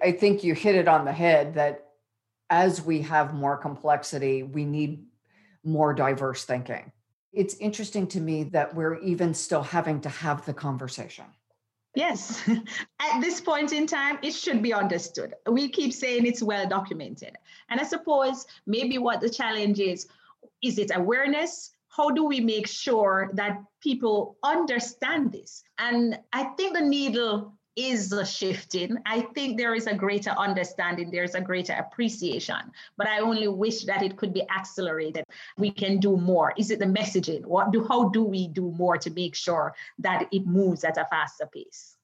I 0.01 0.11
think 0.11 0.43
you 0.43 0.53
hit 0.53 0.75
it 0.75 0.87
on 0.87 1.05
the 1.05 1.13
head 1.13 1.55
that 1.55 1.85
as 2.49 2.81
we 2.81 3.01
have 3.01 3.33
more 3.33 3.57
complexity, 3.57 4.43
we 4.43 4.65
need 4.65 5.05
more 5.63 5.93
diverse 5.93 6.45
thinking. 6.45 6.91
it's 7.33 7.55
interesting 7.55 8.07
to 8.07 8.19
me 8.19 8.45
that 8.45 8.73
we're 8.73 8.97
even 8.99 9.33
still 9.33 9.61
having 9.61 10.01
to 10.01 10.09
have 10.09 10.45
the 10.45 10.53
conversation. 10.53 11.25
Yes, 11.97 12.47
at 12.99 13.21
this 13.21 13.41
point 13.41 13.73
in 13.73 13.87
time, 13.87 14.19
it 14.21 14.29
should 14.29 14.61
be 14.61 14.71
understood. 14.71 15.33
We 15.49 15.67
keep 15.67 15.91
saying 15.91 16.27
it's 16.27 16.43
well 16.43 16.69
documented. 16.69 17.35
And 17.71 17.79
I 17.79 17.85
suppose 17.85 18.45
maybe 18.67 18.99
what 18.99 19.19
the 19.19 19.31
challenge 19.31 19.79
is 19.79 20.05
is 20.61 20.77
it 20.77 20.91
awareness? 20.93 21.71
How 21.87 22.11
do 22.11 22.23
we 22.23 22.39
make 22.39 22.67
sure 22.67 23.31
that 23.33 23.63
people 23.81 24.37
understand 24.43 25.31
this? 25.31 25.63
And 25.79 26.19
I 26.33 26.43
think 26.55 26.75
the 26.75 26.83
needle 26.83 27.56
is 27.77 28.11
shifting. 28.25 28.97
I 29.05 29.21
think 29.21 29.57
there 29.57 29.75
is 29.75 29.85
a 29.85 29.93
greater 29.93 30.31
understanding, 30.31 31.11
there's 31.11 31.35
a 31.35 31.41
greater 31.41 31.73
appreciation, 31.73 32.57
but 32.97 33.07
I 33.07 33.19
only 33.19 33.47
wish 33.47 33.83
that 33.85 34.01
it 34.01 34.17
could 34.17 34.33
be 34.33 34.43
accelerated. 34.49 35.23
We 35.57 35.71
can 35.71 35.99
do 35.99 36.17
more. 36.17 36.53
Is 36.57 36.71
it 36.71 36.79
the 36.79 36.85
messaging? 36.85 37.45
What 37.45 37.71
do 37.71 37.85
how 37.87 38.09
do 38.09 38.23
we 38.23 38.47
do 38.47 38.71
more 38.71 38.97
to 38.97 39.09
make 39.11 39.35
sure 39.35 39.75
that 39.99 40.27
it 40.31 40.47
moves 40.47 40.83
at 40.83 40.97
a 40.97 41.05
faster 41.09 41.45
pace? 41.45 41.95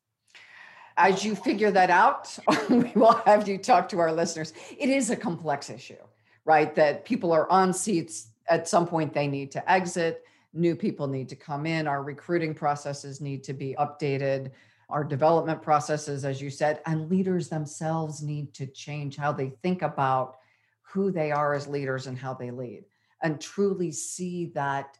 As 0.95 1.25
you 1.25 1.35
figure 1.35 1.71
that 1.71 1.89
out, 1.89 2.37
we 2.69 2.91
will 2.95 3.19
have 3.25 3.47
you 3.47 3.57
talk 3.57 3.89
to 3.89 3.99
our 3.99 4.11
listeners. 4.11 4.53
It 4.77 4.89
is 4.89 5.09
a 5.09 5.15
complex 5.15 5.71
issue, 5.71 6.03
right? 6.45 6.73
That 6.75 7.03
people 7.03 7.31
are 7.31 7.49
on 7.49 7.73
seats 7.73 8.27
at 8.47 8.67
some 8.67 8.85
point 8.85 9.13
they 9.13 9.27
need 9.27 9.51
to 9.51 9.71
exit, 9.71 10.23
new 10.53 10.75
people 10.75 11.07
need 11.07 11.29
to 11.29 11.35
come 11.35 11.65
in, 11.65 11.87
our 11.87 12.03
recruiting 12.03 12.53
processes 12.53 13.21
need 13.21 13.43
to 13.45 13.53
be 13.53 13.75
updated 13.79 14.51
our 14.93 15.03
development 15.03 15.59
processes, 15.59 16.23
as 16.23 16.39
you 16.39 16.51
said, 16.51 16.79
and 16.85 17.09
leaders 17.09 17.49
themselves 17.49 18.21
need 18.21 18.53
to 18.53 18.67
change 18.67 19.17
how 19.17 19.31
they 19.31 19.49
think 19.63 19.81
about 19.81 20.37
who 20.83 21.11
they 21.11 21.31
are 21.31 21.55
as 21.55 21.67
leaders 21.67 22.05
and 22.05 22.15
how 22.15 22.35
they 22.35 22.51
lead, 22.51 22.85
and 23.23 23.41
truly 23.41 23.91
see 23.91 24.51
that 24.53 24.95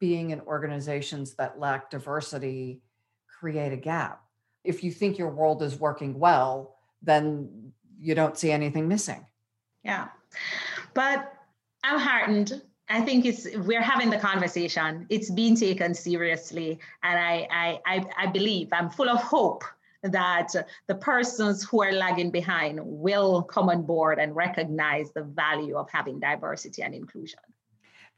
being 0.00 0.30
in 0.30 0.40
organizations 0.40 1.34
that 1.34 1.60
lack 1.60 1.90
diversity 1.90 2.80
create 3.28 3.74
a 3.74 3.76
gap. 3.76 4.22
If 4.64 4.82
you 4.82 4.90
think 4.90 5.18
your 5.18 5.28
world 5.28 5.62
is 5.62 5.78
working 5.78 6.18
well, 6.18 6.76
then 7.02 7.70
you 8.00 8.14
don't 8.14 8.38
see 8.38 8.50
anything 8.50 8.88
missing. 8.88 9.26
Yeah. 9.82 10.08
But 10.94 11.34
I'm 11.84 12.00
heartened 12.00 12.62
I 12.88 13.00
think 13.00 13.24
it's 13.24 13.46
we're 13.56 13.82
having 13.82 14.10
the 14.10 14.18
conversation. 14.18 15.06
It's 15.08 15.30
being 15.30 15.56
taken 15.56 15.94
seriously, 15.94 16.78
and 17.02 17.18
I 17.18 17.48
I 17.50 17.80
I, 17.86 18.04
I 18.18 18.26
believe 18.26 18.68
I'm 18.72 18.90
full 18.90 19.08
of 19.08 19.20
hope 19.20 19.64
that 20.02 20.54
the 20.86 20.94
persons 20.96 21.64
who 21.64 21.82
are 21.82 21.92
lagging 21.92 22.30
behind 22.30 22.78
will 22.82 23.42
come 23.42 23.70
on 23.70 23.82
board 23.82 24.18
and 24.18 24.36
recognize 24.36 25.10
the 25.12 25.22
value 25.22 25.76
of 25.76 25.88
having 25.90 26.20
diversity 26.20 26.82
and 26.82 26.94
inclusion. 26.94 27.40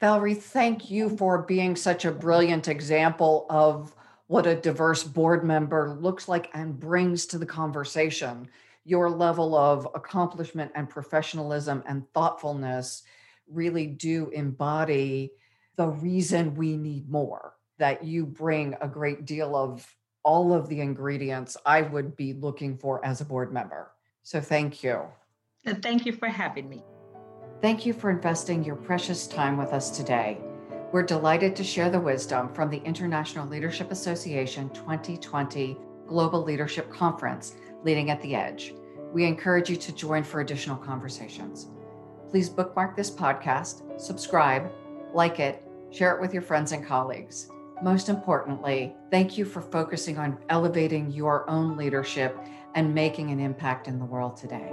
Valerie, 0.01 0.35
thank 0.35 0.91
you 0.91 1.17
for 1.17 1.43
being 1.43 1.77
such 1.77 2.05
a 2.05 2.11
brilliant 2.11 2.67
example 2.67 3.47
of 3.49 3.95
what 4.27 4.47
a 4.47 4.57
diverse 4.57 5.05
board 5.05 5.45
member 5.45 5.97
looks 6.01 6.27
like 6.27 6.51
and 6.55 6.79
brings 6.79 7.25
to 7.27 7.39
the 7.39 7.47
conversation. 7.47 8.49
Your 8.85 9.09
level 9.09 9.55
of 9.55 9.87
accomplishment 9.95 10.73
and 10.75 10.91
professionalism 10.91 11.85
and 11.87 12.13
thoughtfulness 12.13 13.05
really 13.51 13.87
do 13.87 14.29
embody 14.31 15.33
the 15.77 15.89
reason 15.89 16.55
we 16.55 16.77
need 16.77 17.09
more, 17.09 17.55
that 17.79 18.05
you 18.05 18.27
bring 18.27 18.75
a 18.81 18.89
great 18.89 19.25
deal 19.27 19.55
of 19.55 19.87
all 20.23 20.53
of 20.53 20.69
the 20.69 20.81
ingredients 20.81 21.57
I 21.65 21.83
would 21.83 22.17
be 22.17 22.33
looking 22.33 22.77
for 22.79 23.05
as 23.05 23.21
a 23.21 23.25
board 23.25 23.53
member. 23.53 23.93
So 24.23 24.41
thank 24.41 24.83
you. 24.83 25.03
And 25.65 25.83
thank 25.83 26.07
you 26.07 26.13
for 26.13 26.29
having 26.29 26.69
me. 26.69 26.83
Thank 27.63 27.87
you 27.87 27.93
for 27.93 28.11
investing 28.11 28.65
your 28.65 28.77
precious 28.77 29.27
time 29.27 29.57
with 29.57 29.73
us 29.73 29.97
today. 29.97 30.39
We're 30.93 31.03
delighted 31.03 31.55
to 31.57 31.65
share 31.65 31.91
the 31.91 32.01
wisdom 32.01 32.53
from 32.53 32.71
the 32.71 32.79
International 32.79 33.47
Leadership 33.47 33.91
Association 33.91 34.69
2020 34.71 35.77
Global 36.07 36.43
Leadership 36.43 36.91
Conference, 36.91 37.55
Leading 37.83 38.11
at 38.11 38.21
the 38.23 38.35
Edge. 38.35 38.75
We 39.13 39.25
encourage 39.25 39.69
you 39.69 39.77
to 39.77 39.93
join 39.93 40.23
for 40.23 40.41
additional 40.41 40.77
conversations. 40.77 41.69
Please 42.37 42.51
bookmark 42.51 42.95
this 42.95 43.11
podcast, 43.11 43.99
subscribe, 43.99 44.71
like 45.15 45.41
it, 45.41 45.63
share 45.91 46.15
it 46.15 46.21
with 46.21 46.35
your 46.35 46.43
friends 46.43 46.73
and 46.73 46.85
colleagues. 46.85 47.49
Most 47.83 48.11
importantly, 48.11 48.95
thank 49.11 49.39
you 49.39 49.47
for 49.47 49.63
focusing 49.63 50.19
on 50.19 50.37
elevating 50.51 51.11
your 51.11 51.49
own 51.49 51.79
leadership 51.79 52.39
and 52.75 52.95
making 52.95 53.31
an 53.31 53.41
impact 53.41 53.89
in 53.89 53.99
the 53.99 54.05
world 54.05 54.37
today. 54.37 54.71